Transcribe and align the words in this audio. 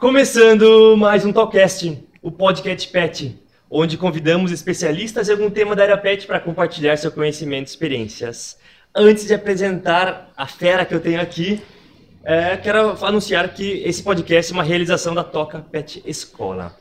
Começando 0.00 0.96
mais 0.96 1.24
um 1.24 1.32
Talkcast, 1.32 2.06
o 2.22 2.30
podcast 2.30 2.88
Pet, 2.88 3.36
onde 3.68 3.98
convidamos 3.98 4.52
especialistas 4.52 5.28
em 5.28 5.32
algum 5.32 5.50
tema 5.50 5.74
da 5.74 5.82
área 5.82 5.98
Pet 5.98 6.24
para 6.24 6.38
compartilhar 6.38 6.96
seu 6.96 7.10
conhecimento 7.10 7.66
e 7.66 7.70
experiências. 7.70 8.56
Antes 8.94 9.26
de 9.26 9.34
apresentar 9.34 10.30
a 10.36 10.46
fera 10.46 10.84
que 10.84 10.94
eu 10.94 11.00
tenho 11.00 11.20
aqui, 11.20 11.60
é, 12.22 12.56
quero 12.56 13.04
anunciar 13.04 13.48
que 13.52 13.82
esse 13.84 14.00
podcast 14.00 14.52
é 14.52 14.54
uma 14.54 14.62
realização 14.62 15.16
da 15.16 15.24
Toca 15.24 15.58
Pet 15.58 16.00
Escola. 16.06 16.76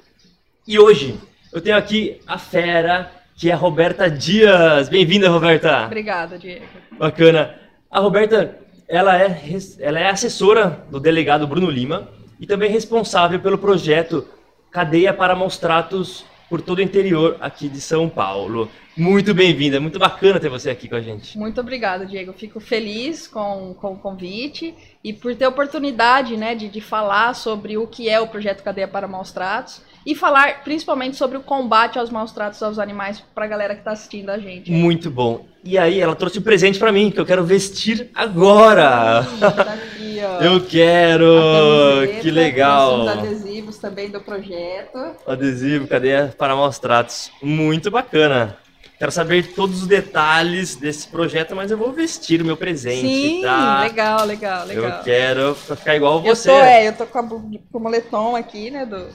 E 0.68 0.78
hoje 0.78 1.20
eu 1.52 1.60
tenho 1.60 1.76
aqui 1.76 2.22
a 2.28 2.38
fera, 2.38 3.12
que 3.36 3.50
é 3.50 3.54
a 3.54 3.58
Roberta 3.58 4.12
Dias. 4.12 4.90
Bem-vinda, 4.90 5.28
Roberta. 5.28 5.86
Obrigada, 5.86 6.38
Diego. 6.38 6.66
Bacana. 7.00 7.56
A 7.90 8.00
Roberta, 8.00 8.60
ela 8.88 9.20
é, 9.20 9.42
ela 9.80 10.00
é 10.00 10.08
assessora 10.08 10.86
do 10.92 11.00
delegado 11.00 11.48
Bruno 11.48 11.72
Lima 11.72 12.16
e 12.40 12.46
também 12.46 12.70
responsável 12.70 13.40
pelo 13.40 13.58
projeto 13.58 14.28
Cadeia 14.72 15.14
para 15.14 15.36
Maus 15.36 15.58
Tratos 15.58 16.26
por 16.50 16.62
todo 16.62 16.80
o 16.80 16.82
interior 16.82 17.38
aqui 17.40 17.68
de 17.68 17.82
São 17.82 18.08
Paulo. 18.08 18.70
Muito 18.98 19.32
bem-vinda, 19.32 19.80
muito 19.80 20.00
bacana 20.00 20.40
ter 20.40 20.50
você 20.50 20.72
aqui 20.72 20.90
com 20.90 20.96
a 20.96 21.02
gente. 21.02 21.38
Muito 21.38 21.62
obrigada, 21.62 22.04
Diego. 22.04 22.34
Fico 22.34 22.60
feliz 22.60 23.28
com, 23.28 23.76
com 23.80 23.94
o 23.94 23.98
convite 23.98 24.74
e 25.04 25.14
por 25.14 25.36
ter 25.36 25.46
a 25.46 25.50
oportunidade 25.50 26.36
né, 26.36 26.56
de, 26.56 26.68
de 26.68 26.82
falar 26.82 27.36
sobre 27.36 27.78
o 27.78 27.86
que 27.86 28.10
é 28.10 28.20
o 28.20 28.28
projeto 28.28 28.64
Cadeia 28.64 28.88
para 28.88 29.08
Maus 29.08 29.32
Tratos 29.32 29.82
e 30.04 30.16
falar 30.16 30.64
principalmente 30.64 31.16
sobre 31.16 31.38
o 31.38 31.42
combate 31.42 32.00
aos 32.00 32.10
maus 32.10 32.32
tratos 32.32 32.64
aos 32.64 32.80
animais 32.80 33.22
para 33.36 33.44
a 33.44 33.48
galera 33.48 33.74
que 33.74 33.82
está 33.82 33.92
assistindo 33.92 34.30
a 34.30 34.40
gente. 34.40 34.72
Muito 34.72 35.12
bom. 35.12 35.46
E 35.64 35.78
aí, 35.78 36.00
ela 36.00 36.16
trouxe 36.16 36.40
um 36.40 36.42
presente 36.42 36.80
para 36.80 36.94
mim 36.94 37.12
que 37.12 37.20
eu 37.20 37.26
quero 37.26 37.44
vestir 37.44 38.10
agora. 38.16 39.28
Tá 39.40 39.74
aqui, 39.74 40.22
ó. 40.24 40.40
Eu 40.42 40.66
quero! 40.66 41.26
camiseta, 41.26 42.22
Que 42.22 42.32
legal! 42.32 43.02
Os 43.02 43.08
adesivos 43.10 43.78
também 43.78 44.10
do 44.10 44.22
projeto. 44.22 44.98
Adesivo, 45.28 45.88
cadeia 45.88 46.34
para 46.38 46.56
maus 46.56 46.80
tratos. 46.80 47.30
Muito 47.44 47.92
bacana. 47.92 48.58
Quero 48.98 49.12
saber 49.12 49.54
todos 49.54 49.84
os 49.84 49.88
detalhes 49.88 50.76
desse 50.76 51.08
projeto, 51.08 51.56
mas 51.56 51.70
eu 51.70 51.78
vou 51.78 51.92
vestir 51.94 52.42
o 52.42 52.46
meu 52.46 52.58
presente, 52.58 53.02
Sim, 53.02 53.42
tá? 53.44 53.82
legal, 53.82 54.26
legal, 54.26 54.66
legal. 54.66 54.84
Eu 55.00 55.04
quero 55.04 55.54
ficar 55.54 55.96
igual 55.96 56.26
Eu 56.26 56.36
você. 56.36 56.50
tô, 56.50 56.56
é, 56.56 56.88
eu 56.88 56.94
tô 56.98 57.06
com, 57.06 57.20
a, 57.20 57.24
com 57.24 57.60
o 57.74 57.80
moletom 57.80 58.36
aqui, 58.36 58.72
né? 58.72 58.88
Do... 58.88 59.08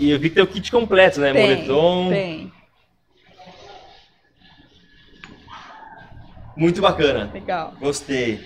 E 0.00 0.10
eu 0.10 0.18
vi 0.18 0.30
que 0.30 0.34
tem 0.34 0.42
o 0.42 0.48
kit 0.48 0.68
completo, 0.72 1.20
né? 1.20 1.32
Tem, 1.32 1.42
Moletom. 1.42 2.08
Tem, 2.10 2.52
Muito 6.56 6.82
bacana. 6.82 7.30
legal. 7.32 7.74
Gostei. 7.80 8.44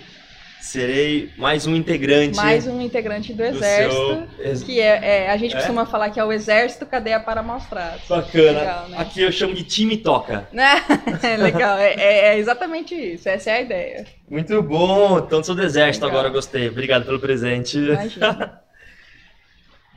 Serei 0.65 1.29
mais 1.37 1.67
um 1.67 1.75
integrante. 1.75 2.35
Mais 2.35 2.65
um 2.65 2.81
integrante 2.81 3.31
do 3.33 3.37
do 3.37 3.43
exército. 3.43 4.27
seu 4.35 4.65
Que 4.65 4.81
é, 4.81 5.25
é, 5.25 5.29
a 5.31 5.37
gente 5.37 5.53
É? 5.53 5.57
costuma 5.59 5.85
falar 5.85 6.09
que 6.09 6.19
é 6.19 6.25
o 6.25 6.31
exército 6.33 6.87
cadeia 6.87 7.19
para 7.19 7.43
maus 7.43 7.65
tratos. 7.65 8.07
Bacana. 8.09 8.59
Legal, 8.59 8.89
né? 8.89 8.97
Aqui 8.99 9.21
eu 9.21 9.31
chamo 9.31 9.53
de 9.53 9.63
time 9.63 9.95
toca. 9.97 10.47
Né? 10.51 10.83
É 11.21 11.37
legal, 11.37 11.77
é, 11.77 11.93
é- 11.93 12.19
é 12.33 12.37
exatamente 12.39 12.95
isso, 12.95 13.29
essa 13.29 13.51
é 13.51 13.57
a 13.57 13.61
ideia. 13.61 14.07
Muito 14.27 14.59
bom. 14.63 15.19
Então 15.19 15.43
sou 15.43 15.53
do 15.53 15.61
exército 15.61 16.03
Legal. 16.05 16.19
agora, 16.21 16.33
gostei. 16.33 16.67
Obrigado 16.67 17.05
pelo 17.05 17.19
presente. 17.19 17.77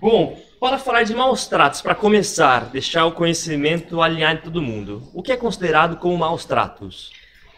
Bom, 0.00 0.38
para 0.60 0.78
falar 0.78 1.02
de 1.02 1.14
maus 1.14 1.46
tratos, 1.48 1.80
para 1.80 1.94
começar, 1.94 2.66
deixar 2.66 3.06
o 3.06 3.12
conhecimento 3.12 4.00
alinhado 4.02 4.38
de 4.38 4.44
todo 4.44 4.62
mundo. 4.62 5.08
O 5.14 5.22
que 5.22 5.32
é 5.32 5.36
considerado 5.36 5.96
como 5.96 6.16
maus 6.16 6.44
tratos? 6.44 7.10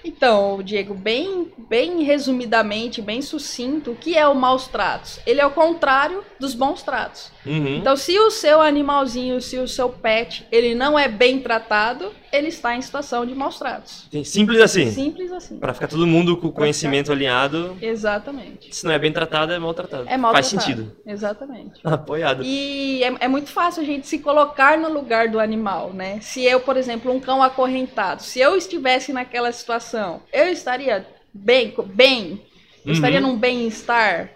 Então, 0.05 0.63
Diego, 0.63 0.95
bem, 0.95 1.53
bem 1.59 2.03
resumidamente, 2.03 3.03
bem 3.03 3.21
sucinto, 3.21 3.93
o 3.93 3.97
que 3.97 4.17
é 4.17 4.27
o 4.27 4.35
maus 4.35 4.67
tratos? 4.67 5.21
Ele 5.27 5.41
é 5.41 5.47
o 5.47 5.51
contrário 5.51 6.25
dos 6.39 6.55
bons 6.55 6.83
tratos. 6.83 7.31
Uhum. 7.45 7.77
Então, 7.77 7.97
se 7.97 8.19
o 8.19 8.31
seu 8.31 8.61
animalzinho, 8.61 9.41
se 9.41 9.59
o 9.59 9.67
seu 9.67 9.89
pet, 9.89 10.47
ele 10.53 10.75
não 10.75 10.99
é 10.99 11.09
bem 11.09 11.41
tratado, 11.41 12.13
ele 12.33 12.49
está 12.49 12.77
em 12.77 12.83
situação 12.83 13.25
de 13.25 13.35
maus 13.35 13.59
tratos. 13.59 14.09
Simples 14.25 14.61
assim. 14.61 14.91
Simples 14.91 15.33
assim. 15.33 15.59
Para 15.59 15.73
ficar 15.75 15.89
todo 15.89 16.07
mundo 16.07 16.37
com 16.37 16.49
o 16.49 16.53
conhecimento 16.53 17.11
alinhado, 17.11 17.77
Exatamente. 17.81 18.75
se 18.75 18.85
não 18.85 18.93
é 18.93 18.99
bem 18.99 19.13
tratado, 19.13 19.53
é 19.53 19.59
mal 19.59 19.73
tratado. 19.75 20.05
É 20.09 20.17
mal 20.17 20.33
Faz 20.33 20.47
sentido. 20.47 20.93
Exatamente. 21.07 21.81
Apoiado. 21.85 22.43
E 22.45 23.03
é, 23.03 23.15
é 23.21 23.29
muito 23.29 23.51
fácil 23.51 23.83
a 23.83 23.87
gente 23.87 24.07
se 24.07 24.19
colocar 24.19 24.79
no 24.79 24.93
lugar 24.93 25.29
do 25.29 25.41
animal, 25.41 25.93
né? 25.93 26.19
Se 26.21 26.45
eu, 26.45 26.61
por 26.61 26.77
exemplo, 26.77 27.11
um 27.13 27.21
cão 27.21 27.43
acorrentado, 27.43 28.23
se 28.23 28.39
eu 28.39 28.57
estivesse 28.57 29.13
naquela 29.13 29.51
situação, 29.51 30.23
eu 30.33 30.47
estaria 30.49 31.07
bem, 31.33 31.75
bem, 31.87 32.43
eu 32.85 32.89
Uhum. 32.89 32.93
estaria 32.93 33.21
num 33.21 33.37
bem-estar. 33.37 34.31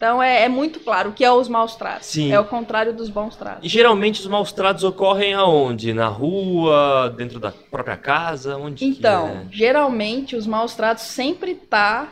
Então 0.00 0.22
é, 0.22 0.44
é 0.44 0.48
muito 0.48 0.80
claro 0.80 1.10
o 1.10 1.12
que 1.12 1.22
é 1.22 1.30
os 1.30 1.46
maus 1.46 1.76
tratos. 1.76 2.06
Sim. 2.06 2.32
É 2.32 2.40
o 2.40 2.44
contrário 2.46 2.94
dos 2.94 3.10
bons 3.10 3.34
E 3.34 3.38
tratos. 3.38 3.70
geralmente 3.70 4.18
os 4.20 4.26
maus 4.26 4.50
tratos 4.50 4.82
ocorrem 4.82 5.34
aonde? 5.34 5.92
Na 5.92 6.08
rua, 6.08 7.12
dentro 7.14 7.38
da 7.38 7.52
própria 7.52 7.98
casa? 7.98 8.56
Onde 8.56 8.82
Então, 8.86 9.28
é? 9.28 9.46
geralmente 9.52 10.34
os 10.36 10.46
maus 10.46 10.74
tratos 10.74 11.04
sempre 11.04 11.54
tá. 11.54 12.08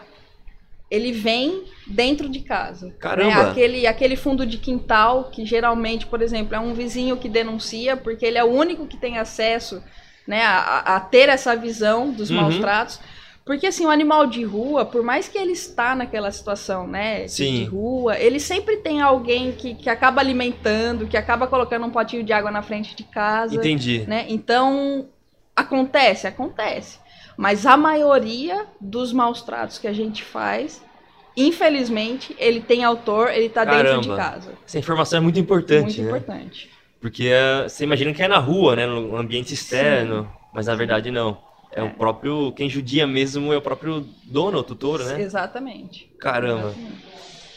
Ele 0.90 1.12
vem 1.12 1.64
dentro 1.86 2.28
de 2.28 2.40
casa. 2.40 2.94
Caramba! 3.00 3.44
né? 3.44 3.50
Aquele, 3.52 3.86
aquele 3.86 4.16
fundo 4.16 4.44
de 4.44 4.58
quintal, 4.58 5.24
que 5.30 5.46
geralmente, 5.46 6.06
por 6.06 6.20
exemplo, 6.20 6.54
é 6.54 6.60
um 6.60 6.74
vizinho 6.74 7.16
que 7.16 7.28
denuncia, 7.28 7.96
porque 7.96 8.24
ele 8.26 8.36
é 8.36 8.44
o 8.44 8.48
único 8.52 8.86
que 8.86 8.98
tem 8.98 9.16
acesso 9.18 9.82
né, 10.26 10.42
a, 10.44 10.96
a 10.96 11.00
ter 11.00 11.30
essa 11.30 11.56
visão 11.56 12.10
dos 12.10 12.30
maus 12.30 12.54
Uhum. 12.56 12.60
tratos. 12.60 13.00
Porque 13.48 13.68
assim, 13.68 13.86
o 13.86 13.90
animal 13.90 14.26
de 14.26 14.44
rua, 14.44 14.84
por 14.84 15.02
mais 15.02 15.26
que 15.26 15.38
ele 15.38 15.52
está 15.52 15.94
naquela 15.94 16.30
situação, 16.30 16.86
né, 16.86 17.24
de, 17.24 17.30
Sim. 17.30 17.54
de 17.60 17.64
rua, 17.64 18.18
ele 18.18 18.38
sempre 18.38 18.76
tem 18.76 19.00
alguém 19.00 19.52
que, 19.52 19.74
que 19.74 19.88
acaba 19.88 20.20
alimentando, 20.20 21.06
que 21.06 21.16
acaba 21.16 21.46
colocando 21.46 21.86
um 21.86 21.90
potinho 21.90 22.22
de 22.22 22.30
água 22.30 22.50
na 22.50 22.60
frente 22.60 22.94
de 22.94 23.04
casa 23.04 23.54
Entendi. 23.54 24.04
né? 24.06 24.26
Então, 24.28 25.08
acontece, 25.56 26.26
acontece. 26.26 26.98
Mas 27.38 27.64
a 27.64 27.74
maioria 27.74 28.66
dos 28.78 29.14
maus 29.14 29.40
tratos 29.40 29.78
que 29.78 29.88
a 29.88 29.94
gente 29.94 30.22
faz, 30.22 30.84
infelizmente, 31.34 32.36
ele 32.38 32.60
tem 32.60 32.84
autor, 32.84 33.30
ele 33.30 33.48
tá 33.48 33.64
dentro 33.64 34.02
de 34.02 34.14
casa. 34.14 34.52
Essa 34.66 34.78
informação 34.78 35.16
é 35.16 35.20
muito 35.22 35.40
importante, 35.40 35.84
Muito 35.84 36.02
né? 36.02 36.08
importante. 36.08 36.70
Porque 37.00 37.28
é, 37.28 37.62
você 37.66 37.84
imagina 37.84 38.12
que 38.12 38.22
é 38.22 38.28
na 38.28 38.38
rua, 38.38 38.76
né? 38.76 38.86
No 38.86 39.16
ambiente 39.16 39.54
externo. 39.54 40.30
Mas 40.52 40.66
na 40.66 40.74
verdade 40.74 41.10
não. 41.10 41.47
É, 41.72 41.80
É. 41.80 41.82
o 41.82 41.90
próprio. 41.90 42.52
Quem 42.52 42.68
judia 42.68 43.06
mesmo 43.06 43.52
é 43.52 43.56
o 43.56 43.62
próprio 43.62 44.06
dono, 44.24 44.58
o 44.58 44.62
tutor, 44.62 45.04
né? 45.04 45.20
Exatamente. 45.20 46.10
Caramba. 46.18 46.68
Exatamente. 46.68 47.08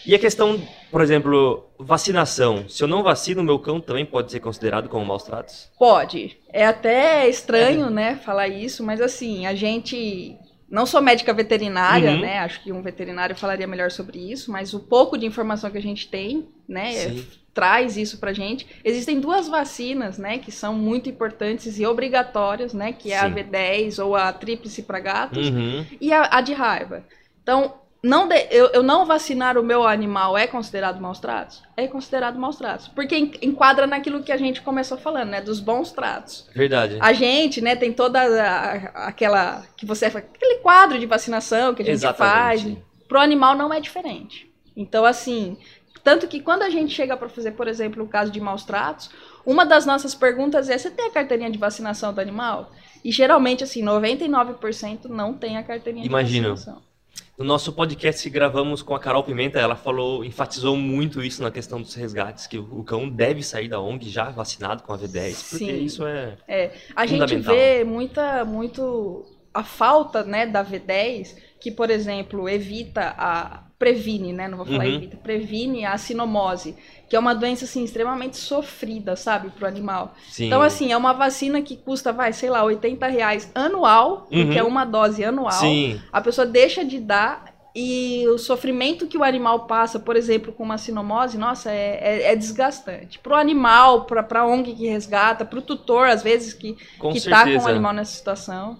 E 0.05 0.15
a 0.15 0.19
questão, 0.19 0.59
por 0.89 0.99
exemplo, 1.01 1.69
vacinação. 1.77 2.67
Se 2.67 2.83
eu 2.83 2.87
não 2.87 3.03
vacino, 3.03 3.43
meu 3.43 3.59
cão 3.59 3.79
também 3.79 4.05
pode 4.05 4.31
ser 4.31 4.39
considerado 4.39 4.89
como 4.89 5.05
maus 5.05 5.23
tratos? 5.23 5.69
Pode. 5.77 6.37
É 6.51 6.65
até 6.65 7.29
estranho, 7.29 7.89
né, 7.89 8.15
falar 8.25 8.47
isso, 8.47 8.83
mas 8.83 8.99
assim, 8.99 9.45
a 9.45 9.53
gente. 9.55 10.35
Não 10.67 10.85
sou 10.85 11.01
médica 11.01 11.33
veterinária, 11.33 12.11
Uhum. 12.11 12.21
né? 12.21 12.39
Acho 12.39 12.63
que 12.63 12.71
um 12.71 12.81
veterinário 12.81 13.35
falaria 13.35 13.67
melhor 13.67 13.91
sobre 13.91 14.17
isso, 14.31 14.49
mas 14.49 14.73
o 14.73 14.79
pouco 14.79 15.17
de 15.17 15.25
informação 15.25 15.69
que 15.69 15.77
a 15.77 15.81
gente 15.81 16.07
tem, 16.07 16.47
né, 16.67 16.91
Sim. 16.93 17.25
Traz 17.53 17.97
isso 17.97 18.17
pra 18.19 18.31
gente. 18.33 18.65
Existem 18.83 19.19
duas 19.19 19.47
vacinas, 19.47 20.17
né, 20.17 20.37
que 20.37 20.51
são 20.51 20.73
muito 20.73 21.09
importantes 21.09 21.77
e 21.79 21.85
obrigatórias, 21.85 22.73
né, 22.73 22.93
que 22.93 23.11
é 23.11 23.19
a 23.19 23.27
Sim. 23.29 23.35
V10 23.35 24.03
ou 24.03 24.15
a 24.15 24.31
tríplice 24.31 24.83
para 24.83 24.99
gatos 24.99 25.49
Uhum. 25.49 25.85
e 25.99 26.13
a, 26.13 26.29
a 26.37 26.41
de 26.41 26.53
raiva. 26.53 27.03
Então, 27.43 27.75
não 28.03 28.27
de- 28.27 28.47
eu, 28.49 28.67
eu 28.73 28.81
não 28.81 29.05
vacinar 29.05 29.57
o 29.57 29.63
meu 29.63 29.85
animal 29.85 30.35
é 30.37 30.47
considerado 30.47 30.99
maus 30.99 31.19
tratos? 31.19 31.61
É 31.77 31.87
considerado 31.87 32.39
maus 32.39 32.55
tratos. 32.55 32.87
Porque 32.87 33.15
en- 33.15 33.31
enquadra 33.43 33.85
naquilo 33.85 34.23
que 34.23 34.31
a 34.31 34.37
gente 34.37 34.61
começou 34.61 34.97
falando, 34.97 35.29
né? 35.29 35.41
Dos 35.41 35.59
bons 35.59 35.91
tratos. 35.91 36.49
Verdade. 36.55 36.97
A 36.99 37.13
gente, 37.13 37.61
né, 37.61 37.75
tem 37.75 37.93
toda 37.93 38.19
a- 38.21 39.07
aquela. 39.07 39.63
que 39.77 39.85
você 39.85 40.05
aquele 40.05 40.55
quadro 40.59 40.97
de 40.97 41.05
vacinação 41.05 41.75
que 41.75 41.81
a 41.83 41.85
gente 41.85 41.93
Exatamente. 41.95 42.63
faz. 42.63 42.77
Pro 43.07 43.19
animal 43.19 43.55
não 43.55 43.71
é 43.73 43.79
diferente. 43.79 44.49
Então, 44.75 45.05
assim. 45.05 45.57
Tanto 46.03 46.27
que 46.27 46.41
quando 46.41 46.63
a 46.63 46.69
gente 46.69 46.93
chega 46.93 47.15
para 47.15 47.29
fazer, 47.29 47.51
por 47.51 47.67
exemplo, 47.67 48.03
o 48.03 48.07
caso 48.07 48.31
de 48.31 48.39
maus 48.39 48.63
tratos, 48.63 49.09
uma 49.45 49.65
das 49.65 49.85
nossas 49.85 50.15
perguntas 50.15 50.69
é: 50.69 50.77
você 50.77 50.89
tem 50.89 51.07
a 51.07 51.11
carteirinha 51.11 51.49
de 51.49 51.57
vacinação 51.57 52.13
do 52.13 52.21
animal? 52.21 52.71
E 53.03 53.11
geralmente, 53.11 53.63
assim, 53.63 53.83
99% 53.83 55.05
não 55.05 55.33
tem 55.33 55.57
a 55.57 55.63
carteirinha 55.63 56.05
Imagino. 56.05 56.43
de 56.43 56.49
vacinação. 56.51 56.91
No 57.37 57.45
nosso 57.45 57.73
podcast 57.73 58.21
que 58.21 58.29
gravamos 58.29 58.83
com 58.83 58.93
a 58.93 58.99
Carol 58.99 59.23
Pimenta, 59.23 59.59
ela 59.59 59.75
falou, 59.75 60.23
enfatizou 60.23 60.75
muito 60.75 61.23
isso 61.23 61.41
na 61.41 61.49
questão 61.49 61.81
dos 61.81 61.95
resgates, 61.95 62.45
que 62.45 62.57
o 62.57 62.83
cão 62.83 63.09
deve 63.09 63.41
sair 63.41 63.67
da 63.67 63.79
ONG 63.79 64.09
já 64.09 64.29
vacinado 64.29 64.83
com 64.83 64.93
a 64.93 64.97
V10, 64.97 65.49
porque 65.49 65.65
Sim. 65.65 65.83
isso 65.83 66.05
é 66.05 66.37
A 66.95 67.05
gente 67.07 67.35
vê 67.37 67.83
muita, 67.83 68.45
muito 68.45 69.25
a 69.53 69.63
falta, 69.63 70.23
né, 70.23 70.45
da 70.45 70.63
V10, 70.63 71.35
que, 71.59 71.71
por 71.71 71.89
exemplo, 71.89 72.47
evita 72.47 73.15
a 73.17 73.63
previne, 73.81 74.31
né, 74.31 74.47
não 74.47 74.57
vou 74.57 74.65
falar 74.67 74.85
Uhum. 74.85 74.95
evita, 74.95 75.17
previne 75.17 75.83
a 75.87 75.97
sinomose, 75.97 76.75
que 77.09 77.15
é 77.15 77.19
uma 77.19 77.33
doença 77.33 77.65
assim 77.65 77.83
extremamente 77.83 78.37
sofrida, 78.37 79.15
sabe, 79.15 79.49
pro 79.49 79.65
animal. 79.67 80.13
sim. 80.29 80.45
Então 80.45 80.61
assim, 80.61 80.91
é 80.91 80.97
uma 80.97 81.13
vacina 81.13 81.59
que 81.63 81.75
custa, 81.75 82.13
vai, 82.13 82.31
sei 82.31 82.51
lá, 82.51 82.63
80 82.63 83.07
reais 83.07 83.49
anual, 83.55 84.27
Uhum. 84.31 84.51
que 84.51 84.57
é 84.59 84.63
uma 84.63 84.85
dose 84.85 85.23
anual. 85.25 85.51
Sim, 85.51 85.99
A 86.13 86.21
pessoa 86.21 86.45
deixa 86.45 86.85
de 86.85 86.99
dar 86.99 87.51
e 87.75 88.23
o 88.27 88.37
sofrimento 88.37 89.07
que 89.07 89.17
o 89.17 89.23
animal 89.23 89.65
passa, 89.65 89.97
por 89.99 90.15
exemplo, 90.15 90.53
com 90.53 90.61
uma 90.63 90.77
sinomose, 90.77 91.37
nossa, 91.39 91.71
é, 91.71 91.99
é, 92.01 92.31
é 92.33 92.35
desgastante. 92.35 93.17
Para 93.17 93.33
o 93.33 93.35
animal, 93.35 94.05
para 94.05 94.41
a 94.41 94.45
ONG 94.45 94.73
que 94.75 94.85
resgata, 94.87 95.43
para 95.43 95.57
o 95.57 95.61
tutor, 95.61 96.07
às 96.07 96.21
vezes, 96.21 96.53
que 96.53 96.77
está 97.15 97.45
com 97.45 97.57
o 97.65 97.67
animal 97.67 97.93
nessa 97.93 98.11
situação. 98.11 98.77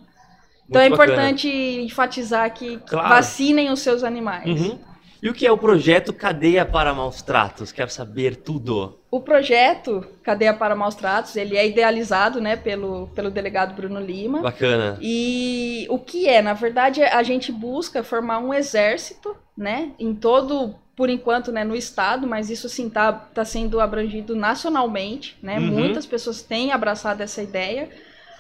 Então 0.70 0.80
Muito 0.82 0.92
é 0.92 0.94
importante 0.94 1.48
bacana. 1.50 1.84
enfatizar 1.86 2.54
que 2.54 2.78
claro. 2.88 3.10
vacinem 3.10 3.72
os 3.72 3.80
seus 3.82 4.04
animais. 4.06 4.46
Uhum. 4.48 4.80
E 5.22 5.30
o 5.30 5.34
que 5.34 5.46
é 5.46 5.52
o 5.52 5.58
projeto 5.58 6.12
Cadeia 6.12 6.66
para 6.66 6.94
Maus 6.96 7.22
Tratos? 7.22 7.72
Quero 7.72 7.92
saber 7.92 8.38
tudo. 8.38 8.98
O 9.12 9.22
projeto 9.22 10.04
Cadeia 10.24 10.54
para 10.54 10.76
Maus 10.76 10.96
Tratos, 10.96 11.36
ele 11.36 11.56
é 11.56 11.68
idealizado, 11.68 12.42
né, 12.42 12.56
pelo, 12.56 13.08
pelo 13.10 13.30
delegado 13.30 13.76
Bruno 13.76 14.00
Lima. 14.00 14.42
Bacana. 14.42 14.98
E 15.00 15.86
o 15.90 16.00
que 16.00 16.28
é? 16.28 16.42
Na 16.42 16.54
verdade, 16.54 17.04
a 17.04 17.22
gente 17.22 17.52
busca 17.52 18.04
formar 18.04 18.40
um 18.40 18.52
exército, 18.52 19.36
né, 19.56 19.92
em 20.00 20.16
todo 20.16 20.76
por 20.96 21.10
enquanto, 21.10 21.52
né, 21.52 21.64
no 21.64 21.76
estado, 21.76 22.26
mas 22.26 22.50
isso 22.50 22.68
assim 22.68 22.90
tá, 22.90 23.12
tá 23.12 23.46
sendo 23.46 23.80
abrangido 23.80 24.36
nacionalmente, 24.36 25.38
né? 25.42 25.58
Uhum. 25.58 25.68
Muitas 25.68 26.06
pessoas 26.06 26.42
têm 26.42 26.72
abraçado 26.72 27.22
essa 27.22 27.42
ideia 27.42 27.90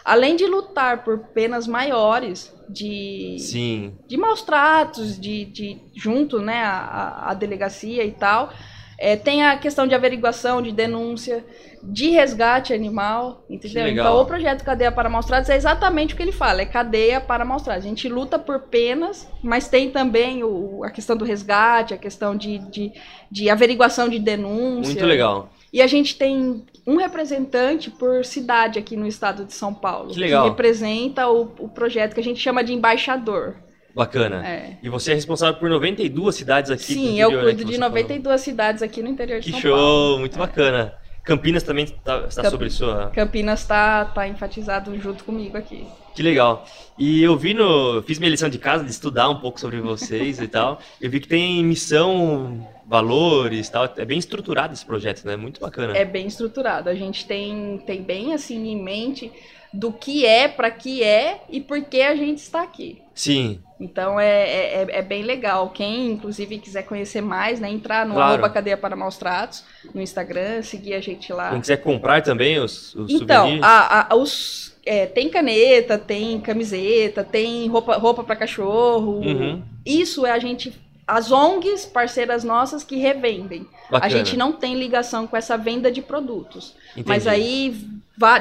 além 0.03 0.35
de 0.35 0.45
lutar 0.45 1.03
por 1.03 1.19
penas 1.19 1.67
maiores 1.67 2.53
de, 2.69 3.37
Sim. 3.39 3.93
de 4.07 4.17
maus 4.17 4.41
tratos, 4.41 5.19
de, 5.19 5.45
de 5.45 5.77
junto 5.93 6.39
né, 6.39 6.61
à, 6.63 7.29
à 7.29 7.33
delegacia 7.33 8.03
e 8.03 8.11
tal, 8.11 8.51
é, 8.97 9.15
tem 9.15 9.43
a 9.43 9.57
questão 9.57 9.87
de 9.87 9.95
averiguação, 9.95 10.61
de 10.61 10.71
denúncia, 10.71 11.43
de 11.83 12.11
resgate 12.11 12.71
animal, 12.71 13.43
entendeu? 13.49 13.87
Então 13.87 14.21
o 14.21 14.25
projeto 14.25 14.63
Cadeia 14.63 14.91
para 14.91 15.09
Maus 15.09 15.25
Tratos 15.25 15.49
é 15.49 15.55
exatamente 15.55 16.13
o 16.13 16.17
que 16.17 16.21
ele 16.21 16.31
fala, 16.31 16.61
é 16.61 16.65
cadeia 16.65 17.19
para 17.19 17.43
maus 17.43 17.63
tratos. 17.63 17.83
A 17.83 17.89
gente 17.89 18.07
luta 18.07 18.37
por 18.37 18.59
penas, 18.59 19.27
mas 19.41 19.67
tem 19.67 19.89
também 19.89 20.43
o, 20.43 20.83
a 20.83 20.91
questão 20.91 21.17
do 21.17 21.25
resgate, 21.25 21.95
a 21.95 21.97
questão 21.97 22.35
de, 22.37 22.59
de, 22.59 22.91
de 23.31 23.49
averiguação 23.49 24.07
de 24.07 24.19
denúncia. 24.19 24.93
Muito 24.93 25.05
legal. 25.05 25.49
E 25.73 25.81
a 25.81 25.87
gente 25.87 26.15
tem 26.15 26.63
um 26.85 26.97
representante 26.97 27.89
por 27.91 28.25
cidade 28.25 28.79
aqui 28.79 28.95
no 28.95 29.07
estado 29.07 29.45
de 29.45 29.53
São 29.53 29.73
Paulo. 29.73 30.13
Que 30.13 30.19
legal. 30.19 30.43
Que 30.43 30.49
representa 30.49 31.27
o, 31.27 31.43
o 31.59 31.69
projeto 31.69 32.13
que 32.13 32.19
a 32.19 32.23
gente 32.23 32.39
chama 32.39 32.63
de 32.63 32.73
embaixador. 32.73 33.55
Bacana. 33.93 34.47
É. 34.47 34.77
E 34.81 34.89
você 34.89 35.11
é 35.11 35.15
responsável 35.15 35.59
por 35.59 35.69
92 35.69 36.33
cidades 36.33 36.71
aqui 36.71 36.93
Sim, 36.93 37.19
interior, 37.19 37.33
eu 37.33 37.41
cuido 37.41 37.65
né, 37.65 37.71
de 37.71 37.77
92 37.77 38.23
falou. 38.23 38.37
cidades 38.37 38.81
aqui 38.81 39.03
no 39.03 39.09
interior 39.09 39.39
de 39.39 39.51
que 39.51 39.61
São 39.61 39.61
Paulo. 39.61 39.77
Que 39.77 39.81
show, 39.81 40.19
muito 40.19 40.35
é. 40.35 40.39
bacana. 40.39 40.93
Campinas 41.23 41.61
também 41.61 41.85
tá, 41.85 42.25
está 42.27 42.41
Camp... 42.41 42.51
sobre 42.51 42.69
sua. 42.69 43.11
Campinas 43.13 43.61
está 43.61 44.05
tá 44.05 44.27
enfatizado 44.27 44.97
junto 44.97 45.23
comigo 45.23 45.55
aqui. 45.55 45.85
Que 46.15 46.23
legal. 46.23 46.65
E 46.97 47.21
eu 47.21 47.37
vi 47.37 47.53
no. 47.53 48.01
Fiz 48.03 48.17
minha 48.17 48.31
lição 48.31 48.49
de 48.49 48.57
casa 48.57 48.83
de 48.83 48.89
estudar 48.89 49.29
um 49.29 49.39
pouco 49.39 49.59
sobre 49.59 49.79
vocês 49.79 50.39
e 50.41 50.47
tal. 50.47 50.79
Eu 50.99 51.09
vi 51.09 51.19
que 51.19 51.27
tem 51.27 51.63
missão, 51.63 52.67
valores 52.91 53.69
tal. 53.69 53.89
É 53.95 54.03
bem 54.03 54.19
estruturado 54.19 54.73
esse 54.73 54.85
projeto, 54.85 55.23
né? 55.25 55.37
Muito 55.37 55.61
bacana. 55.61 55.97
É 55.97 56.03
bem 56.03 56.27
estruturado. 56.27 56.89
A 56.89 56.93
gente 56.93 57.25
tem, 57.25 57.81
tem 57.87 58.03
bem 58.03 58.33
assim 58.33 58.67
em 58.67 58.83
mente 58.83 59.31
do 59.73 59.93
que 59.93 60.25
é, 60.25 60.49
para 60.49 60.69
que 60.69 61.01
é 61.01 61.43
e 61.49 61.61
por 61.61 61.81
que 61.81 62.01
a 62.01 62.13
gente 62.13 62.39
está 62.39 62.61
aqui. 62.61 63.01
Sim. 63.15 63.59
Então 63.79 64.19
é, 64.19 64.81
é, 64.81 64.87
é, 64.89 65.01
bem 65.01 65.23
legal. 65.23 65.69
Quem, 65.69 66.11
inclusive, 66.11 66.59
quiser 66.59 66.83
conhecer 66.83 67.21
mais, 67.21 67.61
né? 67.61 67.69
Entrar 67.69 68.05
no 68.05 68.15
claro. 68.15 68.51
cadeia 68.51 68.75
para 68.75 68.93
maus 68.93 69.17
tratos 69.17 69.63
no 69.95 70.01
Instagram, 70.01 70.61
seguir 70.61 70.93
a 70.93 70.99
gente 70.99 71.31
lá. 71.31 71.51
Quem 71.51 71.61
quiser 71.61 71.77
comprar 71.77 72.21
também 72.21 72.59
os, 72.59 72.93
os 72.93 73.09
então, 73.09 73.57
a, 73.61 74.13
a, 74.13 74.15
os, 74.17 74.75
é, 74.85 75.05
tem 75.05 75.29
caneta, 75.29 75.97
tem 75.97 76.41
camiseta, 76.41 77.23
tem 77.23 77.69
roupa, 77.69 77.95
roupa 77.95 78.21
para 78.21 78.35
cachorro. 78.35 79.21
Uhum. 79.21 79.63
Isso 79.85 80.25
é 80.25 80.31
a 80.31 80.39
gente. 80.39 80.73
As 81.11 81.29
ONGs, 81.29 81.85
parceiras 81.85 82.41
nossas, 82.41 82.85
que 82.85 82.95
revendem. 82.95 83.67
Bacana. 83.89 84.05
A 84.05 84.07
gente 84.07 84.37
não 84.37 84.53
tem 84.53 84.75
ligação 84.75 85.27
com 85.27 85.35
essa 85.35 85.57
venda 85.57 85.91
de 85.91 86.01
produtos. 86.01 86.73
Entendi. 86.91 87.09
Mas 87.09 87.27
aí 87.27 87.75